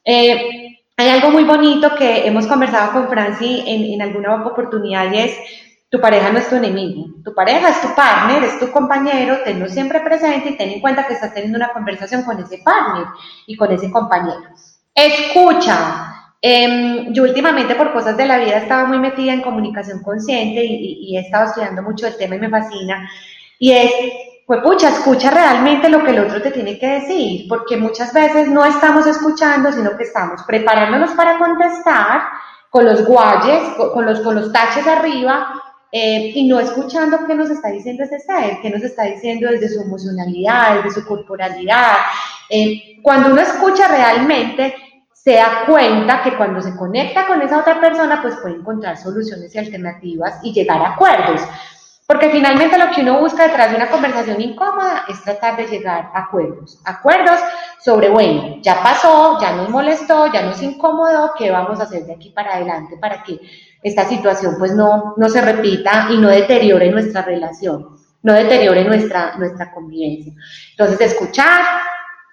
Eh, 0.06 0.77
hay 0.98 1.10
algo 1.10 1.30
muy 1.30 1.44
bonito 1.44 1.96
que 1.96 2.26
hemos 2.26 2.48
conversado 2.48 2.92
con 2.92 3.08
Franci 3.08 3.64
en, 3.68 3.94
en 3.94 4.02
alguna 4.02 4.44
oportunidad 4.44 5.12
y 5.14 5.20
es, 5.20 5.38
tu 5.90 6.02
pareja 6.02 6.32
no 6.32 6.40
es 6.40 6.50
tu 6.50 6.56
enemigo, 6.56 7.06
tu 7.24 7.36
pareja 7.36 7.70
es 7.70 7.82
tu 7.82 7.94
partner, 7.96 8.44
es 8.44 8.60
tu 8.60 8.72
compañero, 8.72 9.38
tenlo 9.46 9.70
siempre 9.70 10.02
presente 10.02 10.50
y 10.50 10.58
ten 10.58 10.72
en 10.72 10.82
cuenta 10.82 11.06
que 11.06 11.14
estás 11.14 11.34
teniendo 11.34 11.58
una 11.58 11.72
conversación 11.72 12.24
con 12.24 12.40
ese 12.42 12.58
partner 12.58 13.06
y 13.46 13.56
con 13.56 13.72
ese 13.72 13.92
compañero. 13.92 14.42
Escucha. 14.94 16.14
Em, 16.42 17.14
yo 17.14 17.24
últimamente 17.24 17.76
por 17.76 17.94
cosas 17.94 18.16
de 18.18 18.26
la 18.26 18.38
vida 18.38 18.58
estaba 18.58 18.86
muy 18.86 19.00
metida 19.00 19.34
en 19.34 19.42
comunicación 19.42 20.04
consciente 20.04 20.64
y 20.64 21.16
he 21.16 21.22
estado 21.22 21.46
estudiando 21.46 21.82
mucho 21.82 22.08
el 22.08 22.18
tema 22.18 22.36
y 22.36 22.40
me 22.40 22.50
fascina. 22.50 23.10
Y 23.60 23.72
es 23.72 23.92
pues 24.48 24.62
pucha, 24.62 24.88
escucha 24.88 25.30
realmente 25.30 25.90
lo 25.90 26.06
que 26.06 26.12
el 26.12 26.20
otro 26.20 26.42
te 26.42 26.52
tiene 26.52 26.80
que 26.80 26.88
decir, 26.88 27.48
porque 27.50 27.76
muchas 27.76 28.14
veces 28.14 28.48
no 28.48 28.64
estamos 28.64 29.06
escuchando, 29.06 29.74
sino 29.74 29.98
que 29.98 30.04
estamos 30.04 30.42
preparándonos 30.48 31.12
para 31.12 31.38
contestar 31.38 32.22
con 32.70 32.86
los 32.86 33.06
guayes, 33.06 33.62
con 33.76 34.06
los, 34.06 34.22
con 34.22 34.36
los 34.36 34.54
taches 34.54 34.88
arriba, 34.88 35.50
eh, 35.92 36.32
y 36.34 36.48
no 36.48 36.62
escuchando 36.62 37.26
qué 37.28 37.36
nos 37.36 37.50
está 37.50 37.68
diciendo 37.70 38.06
ese 38.06 38.20
ser, 38.20 38.60
qué 38.62 38.70
nos 38.70 38.84
está 38.84 39.04
diciendo 39.04 39.50
desde 39.52 39.68
su 39.68 39.82
emocionalidad, 39.82 40.76
desde 40.76 41.02
su 41.02 41.06
corporalidad. 41.06 41.98
Eh, 42.50 43.00
cuando 43.02 43.32
uno 43.32 43.42
escucha 43.42 43.90
realmente, 43.90 44.76
se 45.12 45.34
da 45.34 45.66
cuenta 45.66 46.24
que 46.24 46.38
cuando 46.38 46.62
se 46.62 46.74
conecta 46.78 47.28
con 47.28 47.42
esa 47.42 47.60
otra 47.60 47.82
persona, 47.82 48.22
pues 48.22 48.38
puede 48.38 48.56
encontrar 48.56 48.96
soluciones 48.96 49.54
y 49.54 49.58
alternativas 49.58 50.40
y 50.42 50.54
llegar 50.54 50.82
a 50.82 50.94
acuerdos. 50.94 51.42
Porque 52.08 52.30
finalmente 52.30 52.78
lo 52.78 52.90
que 52.90 53.02
uno 53.02 53.20
busca 53.20 53.44
detrás 53.44 53.70
de 53.70 53.76
una 53.76 53.90
conversación 53.90 54.40
incómoda 54.40 55.04
es 55.10 55.22
tratar 55.24 55.58
de 55.58 55.68
llegar 55.68 56.10
a 56.14 56.22
acuerdos. 56.22 56.80
Acuerdos 56.86 57.38
sobre, 57.84 58.08
bueno, 58.08 58.60
ya 58.62 58.82
pasó, 58.82 59.38
ya 59.42 59.52
nos 59.58 59.68
molestó, 59.70 60.32
ya 60.32 60.44
nos 60.44 60.62
incomodó, 60.62 61.34
¿qué 61.38 61.52
vamos 61.52 61.82
a 61.82 61.84
hacer 61.84 62.06
de 62.06 62.14
aquí 62.14 62.30
para 62.30 62.56
adelante 62.56 62.96
para 62.96 63.22
que 63.24 63.38
esta 63.84 64.06
situación 64.06 64.56
pues 64.58 64.74
no, 64.74 65.16
no 65.18 65.28
se 65.28 65.42
repita 65.42 66.08
y 66.10 66.18
no 66.18 66.30
deteriore 66.30 66.90
nuestra 66.90 67.24
relación, 67.24 67.98
no 68.24 68.34
deteriore 68.34 68.86
nuestra, 68.86 69.36
nuestra 69.36 69.74
convivencia? 69.74 70.32
Entonces, 70.72 71.12
escuchar, 71.12 71.62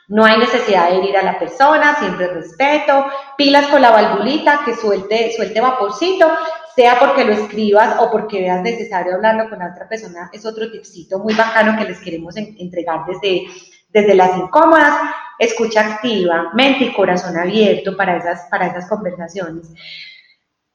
no 0.09 0.25
hay 0.25 0.39
necesidad 0.39 0.91
de 0.91 0.99
herir 0.99 1.17
a 1.17 1.23
la 1.23 1.39
persona, 1.39 1.97
siempre 1.99 2.29
respeto, 2.29 3.07
pilas 3.37 3.67
con 3.69 3.81
la 3.81 3.91
valvulita 3.91 4.61
que 4.65 4.75
suelte, 4.75 5.33
suelte 5.35 5.61
vaporcito, 5.61 6.31
sea 6.75 6.99
porque 6.99 7.25
lo 7.25 7.33
escribas 7.33 7.97
o 8.01 8.11
porque 8.11 8.41
veas 8.41 8.63
necesario 8.63 9.15
hablarlo 9.15 9.49
con 9.49 9.63
otra 9.63 9.89
persona, 9.89 10.31
es 10.33 10.45
otro 10.45 10.71
tipcito 10.71 11.19
muy 11.21 11.35
bacano 11.35 11.79
que 11.79 11.85
les 11.85 12.01
queremos 12.01 12.37
entregar 12.37 13.07
desde, 13.07 13.47
desde 13.91 14.15
las 14.15 14.37
incómodas, 14.37 14.95
escucha 15.39 15.81
activa, 15.81 16.51
mente 16.53 16.85
y 16.85 16.93
corazón 16.93 17.37
abierto 17.39 17.97
para 17.97 18.17
esas, 18.17 18.47
para 18.51 18.67
esas 18.67 18.89
conversaciones. 18.89 19.71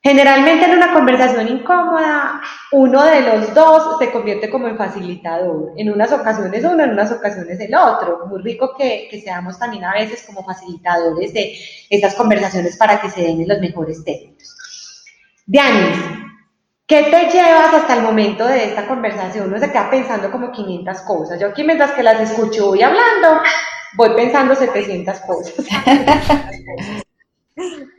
Generalmente 0.01 0.65
en 0.65 0.77
una 0.77 0.93
conversación 0.93 1.49
incómoda, 1.49 2.41
uno 2.71 3.03
de 3.03 3.21
los 3.21 3.53
dos 3.53 3.99
se 3.99 4.11
convierte 4.11 4.49
como 4.49 4.69
en 4.69 4.77
facilitador. 4.77 5.73
En 5.75 5.91
unas 5.91 6.13
ocasiones 6.13 6.63
uno, 6.63 6.83
en 6.83 6.91
unas 6.91 7.11
ocasiones 7.11 7.59
el 7.59 7.75
otro. 7.75 8.25
Muy 8.27 8.41
rico 8.41 8.73
que, 8.77 9.09
seamos 9.21 9.59
también 9.59 9.83
a 9.83 9.93
veces 9.93 10.23
como 10.25 10.45
facilitadores 10.45 11.33
de 11.33 11.53
esas 11.89 12.15
conversaciones 12.15 12.77
para 12.77 13.01
que 13.01 13.09
se 13.09 13.23
den 13.23 13.41
en 13.41 13.49
los 13.49 13.59
mejores 13.59 14.01
términos. 14.05 14.55
Dianis, 15.45 15.97
¿qué 16.87 17.03
te 17.03 17.29
llevas 17.29 17.73
hasta 17.73 17.97
el 17.97 18.03
momento 18.03 18.47
de 18.47 18.65
esta 18.65 18.87
conversación? 18.87 19.49
Uno 19.49 19.59
se 19.59 19.69
queda 19.69 19.89
pensando 19.89 20.31
como 20.31 20.53
500 20.53 21.01
cosas. 21.01 21.41
Yo 21.41 21.47
aquí 21.47 21.65
mientras 21.65 21.91
que 21.91 22.03
las 22.03 22.21
escucho 22.21 22.67
voy 22.67 22.81
hablando, 22.81 23.41
voy 23.97 24.11
pensando 24.15 24.55
700 24.55 25.19
cosas. 25.19 25.55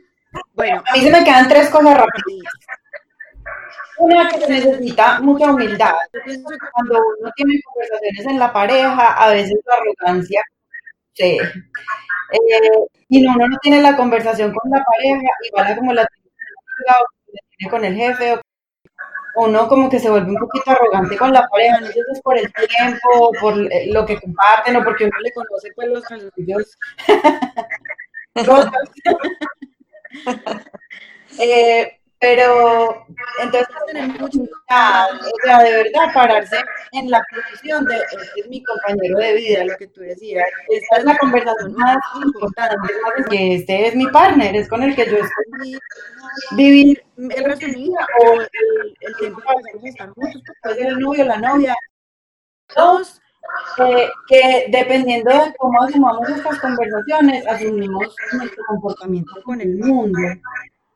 bueno, 0.61 0.83
a 0.87 0.93
mí 0.93 1.01
se 1.01 1.09
me 1.09 1.23
quedan 1.23 1.49
tres 1.49 1.69
cosas 1.69 1.97
rapiditas. 1.97 2.53
Una 3.97 4.29
que 4.29 4.41
se 4.41 4.47
necesita 4.47 5.19
mucha 5.19 5.51
humildad. 5.51 5.95
Yo 6.13 6.19
pienso 6.23 6.47
que 6.49 6.57
cuando 6.71 7.01
uno 7.19 7.31
tiene 7.35 7.59
conversaciones 7.63 8.25
en 8.27 8.37
la 8.37 8.53
pareja, 8.53 9.13
a 9.13 9.31
veces 9.31 9.55
la 9.65 9.73
arrogancia 9.75 10.43
se... 11.13 11.37
Eh, 11.37 11.51
y 13.09 13.25
uno 13.25 13.47
no 13.47 13.57
tiene 13.63 13.81
la 13.81 13.97
conversación 13.97 14.53
con 14.53 14.69
la 14.69 14.83
pareja, 14.83 15.27
igual 15.47 15.75
como 15.77 15.93
la 15.93 16.07
con 17.69 17.85
el 17.85 17.95
jefe 17.95 18.39
o 19.35 19.45
uno 19.45 19.67
como 19.67 19.89
que 19.89 19.99
se 19.99 20.09
vuelve 20.09 20.31
un 20.31 20.39
poquito 20.39 20.71
arrogante 20.71 21.15
con 21.17 21.31
la 21.31 21.47
pareja, 21.47 21.79
no 21.79 21.87
sé 21.87 21.93
si 21.93 21.99
es 21.99 22.21
por 22.21 22.37
el 22.37 22.51
tiempo, 22.53 23.31
por 23.39 23.55
lo 23.57 24.05
que 24.05 24.19
comparten 24.19 24.75
o 24.75 24.83
porque 24.83 25.05
uno 25.05 25.17
le 25.21 25.31
conoce 25.31 25.69
pues 25.75 25.87
los 25.89 26.03
calzoncillos 26.03 26.77
eh, 31.39 32.01
pero 32.21 33.03
entonces 33.41 33.67
o 34.19 34.29
sea, 35.43 35.63
de 35.63 35.71
verdad 35.71 36.13
pararse 36.13 36.57
en 36.91 37.09
la 37.09 37.19
posición 37.33 37.83
de 37.85 37.95
este 37.95 38.41
es 38.41 38.47
mi 38.47 38.63
compañero 38.63 39.17
de 39.17 39.33
vida, 39.33 39.65
lo 39.65 39.75
que 39.75 39.87
tú 39.87 40.01
decías. 40.01 40.45
Esta 40.69 40.97
es 40.97 41.03
la 41.03 41.17
conversación 41.17 41.73
más 41.73 41.97
importante, 42.23 42.77
que 43.27 43.55
este 43.55 43.87
es 43.87 43.95
mi 43.95 44.05
partner, 44.07 44.55
es 44.55 44.69
con 44.69 44.83
el 44.83 44.95
que 44.95 45.09
yo 45.09 45.17
estoy 45.17 45.79
vivir 46.51 47.03
el 47.17 47.43
resto 47.43 47.65
de 47.65 47.71
mi 47.71 47.83
vida 47.85 48.07
o 48.23 48.39
el, 48.39 49.15
tiempo 49.17 49.41
que 49.41 49.47
vamos 49.47 49.83
a 49.83 49.87
estar 49.87 50.09
juntos, 50.09 50.41
puede 50.61 50.75
ser 50.75 50.87
el 50.87 50.99
novio, 50.99 51.25
la 51.25 51.37
novia. 51.37 51.75
Dos, 52.75 53.19
eh, 53.77 54.09
que 54.27 54.65
dependiendo 54.69 55.31
de 55.31 55.53
cómo 55.57 55.83
asumamos 55.83 56.29
estas 56.29 56.59
conversaciones, 56.59 57.45
asumimos 57.47 58.15
nuestro 58.33 58.63
comportamiento 58.67 59.31
con 59.43 59.61
el 59.61 59.77
mundo. 59.77 60.19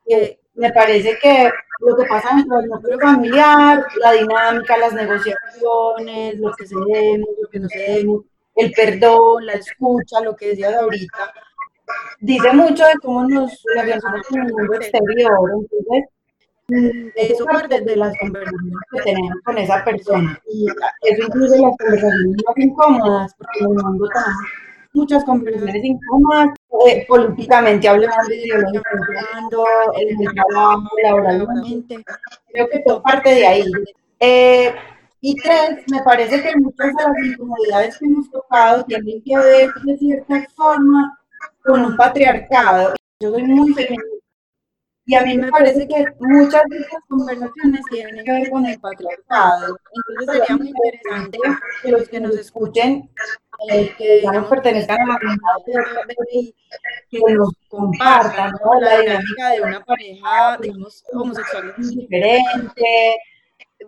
Eh, 0.08 0.40
me 0.56 0.72
parece 0.72 1.18
que 1.22 1.50
lo 1.80 1.96
que 1.96 2.06
pasa 2.06 2.36
dentro 2.36 2.58
del 2.58 2.70
núcleo 2.70 3.00
familiar, 3.00 3.86
la 3.98 4.12
dinámica, 4.14 4.78
las 4.78 4.94
negociaciones, 4.94 6.40
lo 6.40 6.52
que 6.54 6.68
cedemos, 6.68 7.30
lo 7.42 7.50
que 7.50 7.60
no 7.60 7.70
cedemos, 7.70 8.22
el 8.56 8.72
perdón, 8.72 9.46
la 9.46 9.54
escucha, 9.54 10.22
lo 10.22 10.36
que 10.36 10.50
decías 10.50 10.76
ahorita, 10.76 11.34
dice 12.20 12.54
mucho 12.54 12.86
de 12.86 12.94
cómo 13.02 13.28
nos 13.28 13.62
relacionamos 13.76 14.28
con 14.28 14.42
el 14.42 14.54
mundo 14.54 14.74
exterior. 14.76 15.50
Entonces, 15.54 16.15
eso 16.68 17.46
parte 17.46 17.82
de 17.82 17.96
las 17.96 18.18
conversaciones 18.18 18.74
que 18.92 19.02
tenemos 19.02 19.40
con 19.44 19.58
esa 19.58 19.84
persona. 19.84 20.40
Y 20.52 20.66
eso 21.02 21.24
incluye 21.28 21.62
las 21.62 21.78
conversaciones 21.78 22.44
más 22.46 22.58
incómodas, 22.58 23.36
porque 23.38 23.60
en 23.60 23.66
el 23.66 23.84
mundo 23.84 24.08
tenemos 24.08 24.36
muchas 24.94 25.24
conversaciones 25.26 25.84
incómodas 25.84 26.50
eh, 26.88 27.06
políticamente 27.08 27.88
hablando, 27.88 28.34
ideológicamente 28.34 29.14
hablando, 29.18 29.66
en 30.00 30.22
el 30.22 30.34
trabajo, 30.34 30.90
laboralmente. 31.04 32.04
Creo 32.52 32.70
que 32.70 32.80
todo 32.80 33.04
parte 33.04 33.30
de 33.30 33.48
ahí. 33.48 33.72
Eh, 34.20 34.74
y 35.22 35.36
tres, 35.36 35.84
me 35.92 36.02
parece 36.04 36.42
que 36.42 36.56
muchas 36.58 36.88
de 36.96 37.04
las 37.04 37.26
incomodidades 37.26 37.98
que 37.98 38.06
hemos 38.06 38.30
tocado 38.32 38.86
tienen 38.86 39.22
que 39.24 39.38
ver 39.38 39.70
de 39.84 39.98
cierta 39.98 40.48
forma 40.56 41.20
con 41.64 41.84
un 41.84 41.98
patriarcado. 41.98 42.96
Yo 43.20 43.32
soy 43.32 43.44
muy 43.44 43.74
femenina 43.74 44.15
y 45.08 45.16
a 45.16 45.22
mí 45.22 45.38
me 45.38 45.52
parece 45.52 45.88
que 45.88 46.06
muchas 46.20 46.64
de 46.70 46.78
estas 46.80 47.00
conversaciones 47.08 47.82
tienen 47.92 48.26
que 48.26 48.32
ver 48.32 48.50
con 48.50 48.66
el 48.66 48.80
patriarcado. 48.80 49.78
Entonces 50.10 50.36
sería 50.36 50.58
muy 50.58 50.68
interesante 50.70 51.38
que 51.84 51.92
los 51.92 52.10
que 52.10 52.20
nos 52.20 52.36
escuchen, 52.36 53.10
eh, 53.70 53.94
que 53.98 54.20
digamos 54.22 54.50
pertenezcan 54.50 55.00
a 55.02 55.06
la 55.06 55.20
comunidad 55.20 56.06
que 57.10 57.20
nos 57.34 57.52
compartan 57.70 58.52
la 58.82 59.00
dinámica 59.00 59.50
de 59.52 59.62
una 59.62 59.86
pareja, 59.86 60.58
digamos, 60.60 61.04
homosexual 61.14 61.74
muy 61.78 61.96
diferente. 61.96 63.16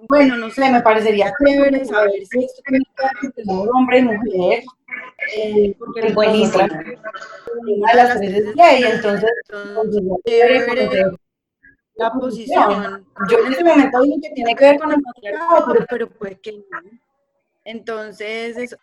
Bueno, 0.09 0.35
no 0.37 0.49
sé, 0.49 0.69
me 0.71 0.81
parecería 0.81 1.33
chévere 1.43 1.85
saber 1.85 2.25
si 2.25 2.43
esto 2.43 2.61
tiene 2.65 2.83
que 2.95 3.03
ver 3.03 3.45
con 3.45 3.69
hombre 3.75 3.99
y 3.99 4.03
mujer. 4.03 4.63
Eh, 5.35 5.75
porque 5.79 6.13
buenísimo. 6.13 6.63
Una 6.63 7.91
de 7.91 7.97
las 7.97 8.17
tres 8.17 8.33
es 8.33 8.55
gay, 8.55 8.83
entonces, 8.83 9.31
entonces 9.49 10.03
la 11.97 12.11
posición. 12.13 13.05
Yo 13.29 13.39
en 13.39 13.51
este 13.51 13.63
momento 13.63 14.01
digo 14.01 14.17
que 14.21 14.29
tiene 14.29 14.55
que 14.55 14.65
ver 14.65 14.79
con 14.79 14.91
el 14.91 15.01
patriarcado, 15.01 15.65
pero, 15.67 15.85
pero 15.89 16.09
pues 16.09 16.39
que 16.39 16.51
no. 16.53 16.79
Entonces, 17.63 18.55
eso 18.55 18.77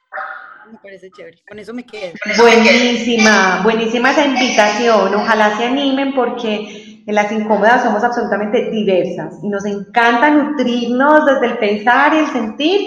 me 0.70 0.78
parece 0.78 1.10
chévere. 1.10 1.42
Con 1.48 1.58
eso 1.58 1.74
me 1.74 1.84
quedo. 1.84 2.14
Buenísima, 2.38 3.60
buenísima 3.62 4.10
esa 4.10 4.26
invitación. 4.26 5.14
Ojalá 5.14 5.56
se 5.56 5.66
animen 5.66 6.14
porque 6.14 7.02
en 7.06 7.14
las 7.14 7.30
incómodas 7.32 7.82
somos 7.82 8.02
absolutamente 8.02 8.70
diversas 8.70 9.34
y 9.42 9.48
nos 9.48 9.64
encanta 9.66 10.30
nutrirnos 10.30 11.26
desde 11.26 11.46
el 11.46 11.58
pensar 11.58 12.14
y 12.14 12.18
el 12.18 12.26
sentir 12.28 12.80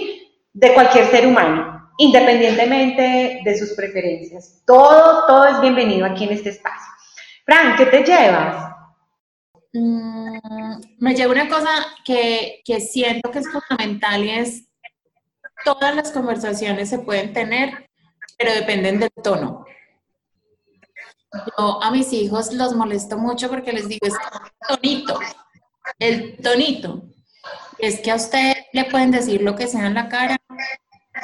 de 0.54 0.74
cualquier 0.74 1.06
ser 1.06 1.28
humano, 1.28 1.92
independientemente 1.98 3.42
de 3.44 3.58
sus 3.58 3.74
preferencias. 3.74 4.64
Todo, 4.66 5.26
todo 5.28 5.46
es 5.46 5.62
bienvenido 5.62 6.06
aquí 6.06 6.24
en 6.24 6.32
este 6.32 6.50
espacio. 6.50 6.92
Fran, 7.46 7.76
¿qué 7.76 7.86
te 7.86 8.04
llevas? 8.04 8.74
Mm, 9.74 10.80
me 11.00 11.14
lleva 11.14 11.34
una 11.34 11.48
cosa 11.48 11.70
que, 12.04 12.62
que 12.66 12.80
siento 12.80 13.30
que 13.30 13.40
es 13.40 13.48
fundamental 13.50 14.26
y 14.26 14.30
es 14.32 14.67
todas 15.64 15.96
las 15.96 16.12
conversaciones 16.12 16.90
se 16.90 17.00
pueden 17.00 17.34
tener, 17.34 17.90
pero 18.38 18.54
dependen 18.54 19.00
del 19.00 19.12
tono. 19.24 19.66
Yo 21.58 21.84
a 21.84 21.92
mis 21.92 22.12
hijos 22.14 22.54
los 22.54 22.74
molesto 22.74 23.18
mucho 23.18 23.50
porque 23.50 23.74
les 23.74 23.88
digo, 23.88 24.08
es 24.08 24.14
tonito, 24.68 25.20
el 26.00 26.38
tonito. 26.38 27.04
Es 27.78 28.00
que 28.00 28.12
a 28.12 28.16
usted 28.16 28.54
le 28.74 28.86
pueden 28.86 29.12
decir 29.12 29.42
lo 29.42 29.56
que 29.56 29.68
sea 29.68 29.86
en 29.88 29.94
la 29.94 30.10
cara 30.10 30.38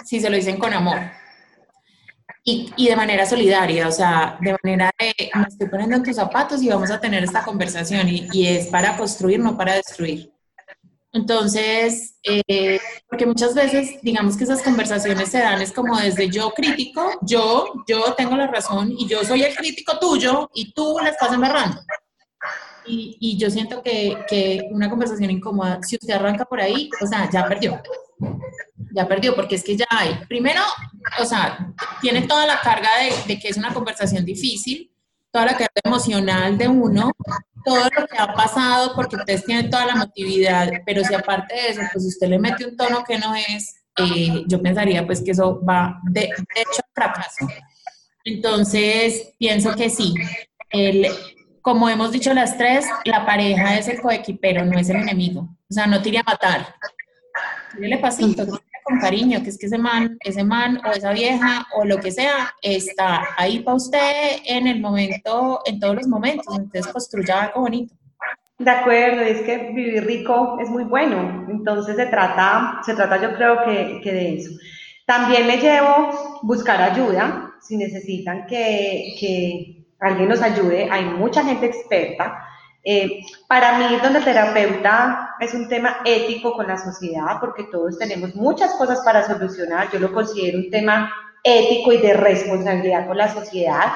si 0.06 0.20
se 0.20 0.30
lo 0.30 0.36
dicen 0.36 0.58
con 0.58 0.74
amor 0.74 1.00
y, 2.44 2.88
de 2.90 2.96
manera 2.96 3.26
solidaria, 3.26 3.88
o 3.88 3.92
sea, 3.92 4.38
de 4.42 4.56
manera 4.64 4.92
de 5.00 5.32
me 5.34 5.44
estoy 5.48 5.70
poniendo 5.70 5.96
en 5.96 6.04
tus 6.04 6.16
zapatos 6.16 6.62
y 6.62 6.70
vamos 6.70 6.92
a 6.92 7.00
tener 7.00 7.24
esta 7.24 7.44
conversación 7.44 8.08
y, 8.10 8.48
es 8.48 8.68
para 8.68 8.98
construir, 8.98 9.40
no 9.40 9.56
para 9.56 9.76
destruir. 9.76 10.33
Entonces, 11.14 12.18
eh, 12.24 12.80
porque 13.08 13.26
muchas 13.26 13.54
veces, 13.54 14.02
digamos 14.02 14.36
que 14.36 14.44
esas 14.46 14.64
conversaciones 14.64 15.30
se 15.30 15.40
dan 15.40 15.62
es 15.62 15.72
como 15.72 15.98
desde 15.98 16.28
yo 16.30 16.52
crítico, 16.52 17.20
yo, 17.22 17.72
yo 17.88 18.14
tengo 18.16 18.36
la 18.36 18.48
razón 18.48 18.92
y 18.98 19.08
yo 19.08 19.24
soy 19.24 19.44
el 19.44 19.56
crítico 19.56 20.00
tuyo 20.00 20.50
y 20.54 20.74
tú 20.74 20.98
la 21.02 21.10
estás 21.10 21.32
embarrando. 21.32 21.82
Y, 22.86 23.16
y 23.20 23.38
yo 23.38 23.50
siento 23.50 23.82
que, 23.82 24.18
que 24.28 24.68
una 24.72 24.90
conversación 24.90 25.30
incómoda, 25.32 25.80
si 25.84 25.96
usted 25.96 26.16
arranca 26.16 26.46
por 26.46 26.60
ahí, 26.60 26.90
o 27.00 27.08
sea, 27.08 27.30
ya 27.30 27.48
perdió 27.48 27.82
ya 28.94 29.08
perdió, 29.08 29.36
porque 29.36 29.56
es 29.56 29.64
que 29.64 29.76
ya 29.76 29.88
hay, 29.90 30.14
primero, 30.28 30.62
o 31.20 31.26
sea, 31.26 31.74
tiene 32.02 32.24
toda 32.24 32.46
la 32.46 32.60
carga 32.60 32.90
de, 33.28 33.40
que 33.40 33.48
es 33.48 33.58
una 33.58 33.74
conversación 33.74 34.24
difícil, 34.24 34.92
toda 35.34 35.48
la 35.48 35.52
carga 35.54 35.82
emocional 35.84 36.58
de 36.58 36.68
uno, 36.68 37.12
todo 37.66 37.84
lo 37.86 38.08
que 38.08 38.18
ha 38.20 38.34
pasado, 38.34 38.94
porque 38.96 39.16
ustedes 39.16 39.44
tienen 39.44 39.70
toda 39.70 39.88
la 39.88 39.96
motividad, 39.96 40.70
pero 40.86 41.04
si 41.04 41.14
aparte 41.16 41.56
de 41.56 41.70
eso, 41.70 41.82
pues 41.92 42.06
usted 42.06 42.28
le 42.28 42.38
mete 42.38 42.66
un 42.66 42.78
tono 42.78 43.04
que 43.04 43.18
no 43.18 43.34
es, 43.34 43.76
eh, 43.98 44.44
yo 44.48 44.62
pensaría 44.62 45.06
pues 45.06 45.22
que 45.24 45.32
eso 45.32 45.60
va 45.66 46.00
de, 46.04 46.26
hecho 46.26 46.82
a 46.82 46.94
fracaso. 46.94 47.48
Entonces, 48.24 49.34
pienso 49.40 49.76
que 49.76 49.90
sí, 49.90 50.14
el, 50.70 51.08
como 51.62 51.90
hemos 51.90 52.12
dicho 52.12 52.32
las 52.34 52.56
tres, 52.56 52.86
la 53.06 53.26
pareja 53.26 53.78
es 53.78 53.88
el 53.88 54.02
coequipero, 54.02 54.64
no 54.66 54.78
es 54.78 54.90
el 54.90 54.98
enemigo. 54.98 55.50
O 55.68 55.74
sea, 55.74 55.88
no 55.88 56.02
tire 56.02 56.20
a 56.20 56.24
matar. 56.24 56.76
Tírele 57.74 57.98
pasito, 57.98 58.46
con 58.84 59.00
cariño, 59.00 59.42
que 59.44 59.50
es 59.50 59.58
que 59.58 59.68
ese 59.68 59.78
man, 59.78 60.18
ese 60.22 60.44
man 60.44 60.80
o 60.86 60.92
esa 60.92 61.12
vieja 61.14 61.66
o 61.76 61.86
lo 61.86 61.98
que 61.98 62.12
sea 62.12 62.54
está 62.62 63.24
ahí 63.38 63.60
para 63.60 63.78
usted 63.78 64.38
en 64.46 64.68
el 64.68 64.80
momento, 64.80 65.62
en 65.66 65.80
todos 65.80 65.96
los 65.96 66.08
momentos, 66.08 66.46
entonces 66.58 66.92
construya 66.92 67.44
algo 67.44 67.62
bonito. 67.62 67.96
De 68.60 68.70
acuerdo, 68.70 69.22
es 69.22 69.42
que 69.42 69.72
vivir 69.74 70.06
rico 70.06 70.58
es 70.62 70.70
muy 70.70 70.84
bueno, 70.84 71.46
entonces 71.50 71.96
se 71.96 72.06
trata, 72.06 72.82
se 72.86 72.94
trata 72.94 73.22
yo 73.22 73.36
creo 73.36 73.64
que, 73.66 74.00
que 74.04 74.14
de 74.14 74.36
eso. 74.36 74.52
También 75.06 75.48
me 75.48 75.58
llevo 75.58 76.40
buscar 76.44 76.82
ayuda, 76.82 77.52
si 77.62 77.78
necesitan 77.78 78.46
que, 78.46 79.16
que 79.20 79.86
alguien 80.00 80.30
nos 80.30 80.42
ayude, 80.42 80.88
hay 80.90 81.06
mucha 81.06 81.44
gente 81.44 81.66
experta, 81.66 82.46
eh, 82.84 83.22
para 83.48 83.78
mí, 83.78 83.98
donde 84.02 84.20
terapeuta 84.20 85.23
es 85.44 85.54
un 85.54 85.68
tema 85.68 85.98
ético 86.06 86.54
con 86.54 86.68
la 86.68 86.78
sociedad, 86.78 87.40
porque 87.40 87.66
todos 87.66 87.98
tenemos 87.98 88.36
muchas 88.36 88.74
cosas 88.74 89.02
para 89.06 89.26
solucionar. 89.26 89.90
Yo 89.92 90.00
lo 90.00 90.14
considero 90.14 90.60
un 90.60 90.70
tema 90.70 91.12
ético 91.44 91.92
y 91.92 91.98
de 91.98 92.14
responsabilidad 92.14 93.08
con 93.08 93.18
la 93.18 93.32
sociedad. 93.32 93.94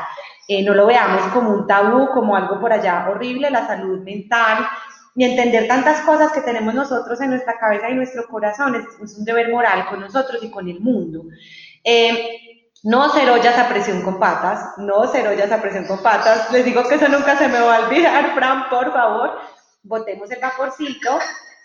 Eh, 0.47 0.63
no 0.63 0.73
lo 0.73 0.85
veamos 0.85 1.23
como 1.33 1.51
un 1.51 1.67
tabú, 1.67 2.09
como 2.09 2.35
algo 2.35 2.59
por 2.59 2.71
allá 2.71 3.07
horrible, 3.09 3.49
la 3.49 3.67
salud 3.67 3.99
mental 4.03 4.67
y 5.15 5.23
entender 5.23 5.67
tantas 5.67 6.01
cosas 6.01 6.31
que 6.31 6.41
tenemos 6.41 6.73
nosotros 6.73 7.19
en 7.21 7.31
nuestra 7.31 7.57
cabeza 7.57 7.89
y 7.89 7.95
nuestro 7.95 8.27
corazón 8.27 8.75
es, 8.75 9.17
un 9.17 9.25
deber 9.25 9.51
moral 9.51 9.87
con 9.89 9.99
nosotros 9.99 10.43
y 10.43 10.51
con 10.51 10.69
el 10.69 10.79
mundo. 10.79 11.23
Eh, 11.83 12.63
no 12.83 13.09
ser 13.09 13.29
ollas 13.29 13.57
a 13.57 13.67
presión 13.67 14.03
con 14.03 14.19
patas, 14.19 14.77
no 14.77 15.07
ser 15.07 15.27
ollas 15.27 15.51
a 15.51 15.59
presión 15.59 15.85
con 15.85 16.01
patas. 16.03 16.51
Les 16.51 16.63
digo 16.63 16.87
que 16.87 16.95
eso 16.95 17.09
nunca 17.09 17.35
se 17.35 17.47
me 17.47 17.59
va 17.59 17.77
a 17.77 17.79
olvidar, 17.87 18.31
Fran, 18.35 18.69
por 18.69 18.93
favor. 18.93 19.39
Botemos 19.87 20.29
el 20.31 20.39
vaporcito, 20.39 21.19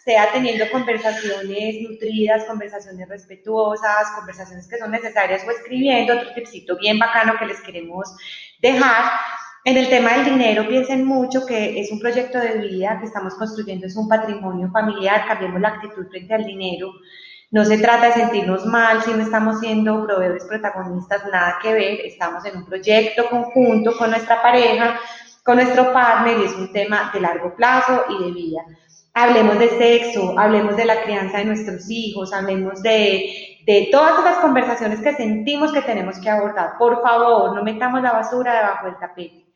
sea 0.04 0.30
teniendo 0.32 0.70
conversaciones 0.70 1.82
nutridas, 1.82 2.44
conversaciones 2.44 3.08
respetuosas, 3.08 4.10
conversaciones 4.16 4.68
que 4.68 4.78
son 4.78 4.90
necesarias 4.90 5.42
o 5.46 5.50
escribiendo 5.50 6.14
otro 6.14 6.32
tipcito 6.34 6.76
bien 6.76 6.98
bacano 6.98 7.34
que 7.38 7.46
les 7.46 7.60
queremos 7.60 8.14
dejar. 8.60 9.12
En 9.64 9.76
el 9.76 9.88
tema 9.88 10.14
del 10.14 10.24
dinero, 10.24 10.66
piensen 10.66 11.04
mucho 11.04 11.46
que 11.46 11.80
es 11.80 11.92
un 11.92 12.00
proyecto 12.00 12.38
de 12.38 12.58
vida 12.58 12.98
que 12.98 13.06
estamos 13.06 13.34
construyendo, 13.34 13.86
es 13.86 13.96
un 13.96 14.08
patrimonio 14.08 14.68
familiar, 14.72 15.24
cambiemos 15.26 15.60
la 15.60 15.68
actitud 15.68 16.08
frente 16.08 16.34
al 16.34 16.44
dinero. 16.44 16.90
No 17.52 17.64
se 17.64 17.78
trata 17.78 18.06
de 18.06 18.14
sentirnos 18.14 18.66
mal 18.66 19.02
si 19.02 19.12
no 19.12 19.22
estamos 19.22 19.60
siendo 19.60 20.04
proveedores 20.04 20.44
protagonistas, 20.46 21.22
nada 21.30 21.58
que 21.62 21.74
ver, 21.74 22.00
estamos 22.00 22.44
en 22.44 22.56
un 22.56 22.64
proyecto 22.64 23.28
conjunto 23.28 23.96
con 23.96 24.10
nuestra 24.10 24.42
pareja, 24.42 24.98
con 25.42 25.56
nuestro 25.56 25.92
partner 25.92 26.38
y 26.38 26.44
es 26.44 26.54
un 26.54 26.72
tema 26.72 27.10
de 27.12 27.20
largo 27.20 27.54
plazo 27.56 28.04
y 28.08 28.24
de 28.24 28.32
vida. 28.32 28.62
Hablemos 29.14 29.58
de 29.58 29.68
sexo, 29.70 30.38
hablemos 30.38 30.76
de 30.76 30.84
la 30.86 31.02
crianza 31.02 31.38
de 31.38 31.44
nuestros 31.44 31.90
hijos, 31.90 32.32
hablemos 32.32 32.82
de, 32.82 33.58
de 33.66 33.88
todas 33.92 34.18
esas 34.20 34.38
conversaciones 34.38 35.00
que 35.00 35.14
sentimos 35.14 35.72
que 35.72 35.82
tenemos 35.82 36.18
que 36.18 36.30
abordar. 36.30 36.78
Por 36.78 37.02
favor, 37.02 37.54
no 37.54 37.62
metamos 37.62 38.00
la 38.02 38.12
basura 38.12 38.54
debajo 38.54 38.86
del 38.86 38.98
tapete. 38.98 39.46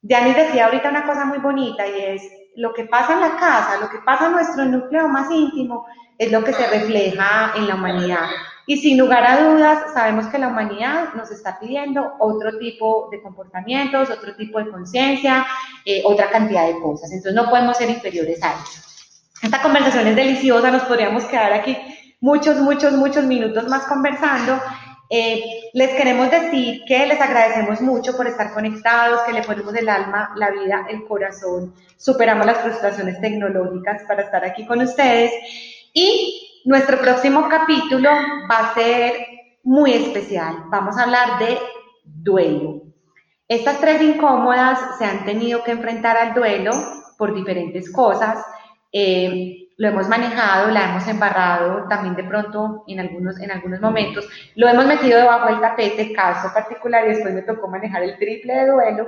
Dianis 0.00 0.36
decía 0.36 0.66
ahorita 0.66 0.88
una 0.90 1.06
cosa 1.06 1.24
muy 1.24 1.38
bonita 1.38 1.86
y 1.86 2.00
es 2.00 2.22
lo 2.56 2.72
que 2.72 2.84
pasa 2.84 3.12
en 3.12 3.20
la 3.20 3.36
casa, 3.36 3.78
lo 3.80 3.88
que 3.88 3.98
pasa 3.98 4.26
en 4.26 4.32
nuestro 4.32 4.64
núcleo 4.64 5.08
más 5.08 5.30
íntimo, 5.30 5.86
es 6.18 6.32
lo 6.32 6.42
que 6.42 6.52
se 6.52 6.66
refleja 6.66 7.52
en 7.56 7.68
la 7.68 7.74
humanidad. 7.76 8.26
Y 8.68 8.76
sin 8.76 8.98
lugar 8.98 9.24
a 9.26 9.42
dudas, 9.42 9.94
sabemos 9.94 10.26
que 10.26 10.36
la 10.36 10.48
humanidad 10.48 11.14
nos 11.14 11.30
está 11.30 11.58
pidiendo 11.58 12.12
otro 12.18 12.58
tipo 12.58 13.08
de 13.10 13.22
comportamientos, 13.22 14.10
otro 14.10 14.36
tipo 14.36 14.58
de 14.62 14.70
conciencia, 14.70 15.46
eh, 15.86 16.02
otra 16.04 16.28
cantidad 16.28 16.66
de 16.66 16.78
cosas. 16.78 17.10
Entonces 17.10 17.32
no 17.32 17.48
podemos 17.48 17.78
ser 17.78 17.88
inferiores 17.88 18.42
a 18.42 18.52
eso. 18.52 18.82
Esta 19.42 19.62
conversación 19.62 20.08
es 20.08 20.16
deliciosa, 20.16 20.70
nos 20.70 20.82
podríamos 20.82 21.24
quedar 21.24 21.54
aquí 21.54 21.78
muchos, 22.20 22.58
muchos, 22.58 22.92
muchos 22.92 23.24
minutos 23.24 23.66
más 23.68 23.84
conversando. 23.86 24.60
Eh, 25.08 25.70
les 25.72 25.90
queremos 25.94 26.30
decir 26.30 26.82
que 26.86 27.06
les 27.06 27.18
agradecemos 27.22 27.80
mucho 27.80 28.14
por 28.18 28.26
estar 28.26 28.52
conectados, 28.52 29.22
que 29.22 29.32
le 29.32 29.44
ponemos 29.44 29.74
el 29.76 29.88
alma, 29.88 30.34
la 30.36 30.50
vida, 30.50 30.86
el 30.90 31.06
corazón, 31.06 31.72
superamos 31.96 32.44
las 32.44 32.58
frustraciones 32.58 33.18
tecnológicas 33.18 34.02
para 34.06 34.24
estar 34.24 34.44
aquí 34.44 34.66
con 34.66 34.82
ustedes. 34.82 35.32
Y 35.94 36.47
nuestro 36.68 36.98
próximo 36.98 37.48
capítulo 37.48 38.10
va 38.50 38.58
a 38.58 38.74
ser 38.74 39.14
muy 39.62 39.94
especial. 39.94 40.64
Vamos 40.66 40.98
a 40.98 41.04
hablar 41.04 41.38
de 41.38 41.56
duelo. 42.04 42.82
Estas 43.48 43.80
tres 43.80 44.02
incómodas 44.02 44.78
se 44.98 45.06
han 45.06 45.24
tenido 45.24 45.64
que 45.64 45.70
enfrentar 45.70 46.18
al 46.18 46.34
duelo 46.34 46.72
por 47.16 47.34
diferentes 47.34 47.90
cosas. 47.90 48.44
Eh, 48.92 49.70
lo 49.78 49.88
hemos 49.88 50.10
manejado, 50.10 50.70
la 50.70 50.90
hemos 50.90 51.08
embarrado 51.08 51.88
también 51.88 52.14
de 52.14 52.24
pronto 52.24 52.84
en 52.86 53.00
algunos, 53.00 53.40
en 53.40 53.50
algunos 53.50 53.80
momentos, 53.80 54.28
lo 54.54 54.68
hemos 54.68 54.84
metido 54.84 55.20
debajo 55.20 55.48
del 55.48 55.62
tapete, 55.62 56.12
caso 56.12 56.52
particular, 56.52 57.06
y 57.06 57.14
después 57.14 57.32
me 57.32 57.42
tocó 57.42 57.68
manejar 57.68 58.02
el 58.02 58.18
triple 58.18 58.52
de 58.52 58.66
duelo. 58.66 59.06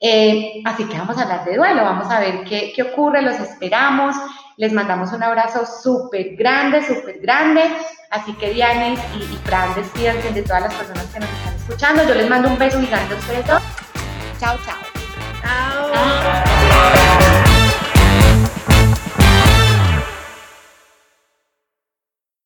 Eh, 0.00 0.62
así 0.64 0.84
que 0.88 0.96
vamos 0.96 1.18
a 1.18 1.24
hablar 1.24 1.44
de 1.44 1.56
duelo, 1.56 1.82
vamos 1.82 2.10
a 2.10 2.20
ver 2.20 2.44
qué, 2.44 2.72
qué 2.74 2.82
ocurre, 2.82 3.20
los 3.20 3.38
esperamos, 3.40 4.16
les 4.56 4.72
mandamos 4.72 5.12
un 5.12 5.22
abrazo 5.22 5.64
súper 5.66 6.36
grande, 6.36 6.84
súper 6.86 7.18
grande, 7.20 7.62
así 8.10 8.32
que 8.34 8.50
Dianis 8.50 9.00
y, 9.14 9.22
y 9.22 9.40
Fran 9.44 9.74
de 9.74 10.42
todas 10.42 10.62
las 10.62 10.74
personas 10.74 11.04
que 11.06 11.20
nos 11.20 11.28
están 11.28 11.54
escuchando, 11.54 12.04
yo 12.06 12.14
les 12.14 12.28
mando 12.28 12.48
un 12.48 12.58
beso 12.58 12.80
gigante 12.80 13.14
a 13.14 13.18
ustedes 13.18 13.46
dos. 13.46 13.62
Chao, 14.38 14.56
chao. 14.64 14.76
Chao. 15.42 16.44